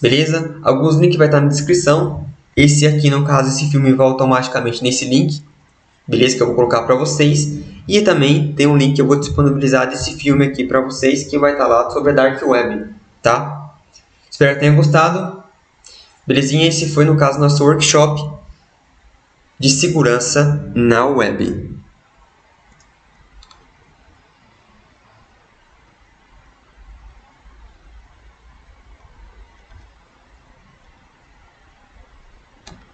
Beleza? 0.00 0.56
Alguns 0.62 0.96
links 0.96 1.18
vai 1.18 1.26
estar 1.26 1.40
na 1.40 1.48
descrição. 1.48 2.24
Esse 2.56 2.86
aqui, 2.86 3.10
no 3.10 3.24
caso, 3.24 3.48
esse 3.48 3.70
filme 3.70 3.92
vai 3.92 4.06
automaticamente 4.06 4.82
nesse 4.82 5.04
link. 5.04 5.42
Beleza? 6.06 6.36
Que 6.36 6.42
eu 6.42 6.46
vou 6.46 6.54
colocar 6.54 6.82
para 6.82 6.94
vocês. 6.94 7.58
E 7.86 8.00
também 8.02 8.52
tem 8.52 8.66
um 8.66 8.76
link 8.76 8.94
que 8.94 9.02
eu 9.02 9.06
vou 9.06 9.18
disponibilizar 9.18 9.88
desse 9.88 10.16
filme 10.16 10.46
aqui 10.46 10.64
para 10.64 10.80
vocês. 10.80 11.24
Que 11.24 11.38
vai 11.38 11.52
estar 11.52 11.66
lá 11.66 11.90
sobre 11.90 12.12
a 12.12 12.14
Dark 12.14 12.42
Web. 12.46 12.94
Tá? 13.20 13.74
Espero 14.30 14.54
que 14.54 14.60
tenha 14.60 14.72
gostado. 14.72 15.42
Belezinha? 16.26 16.68
Esse 16.68 16.88
foi, 16.88 17.04
no 17.04 17.16
caso, 17.16 17.38
nosso 17.38 17.62
workshop 17.64 18.39
de 19.60 19.68
segurança 19.68 20.72
na 20.74 21.04
web. 21.06 21.69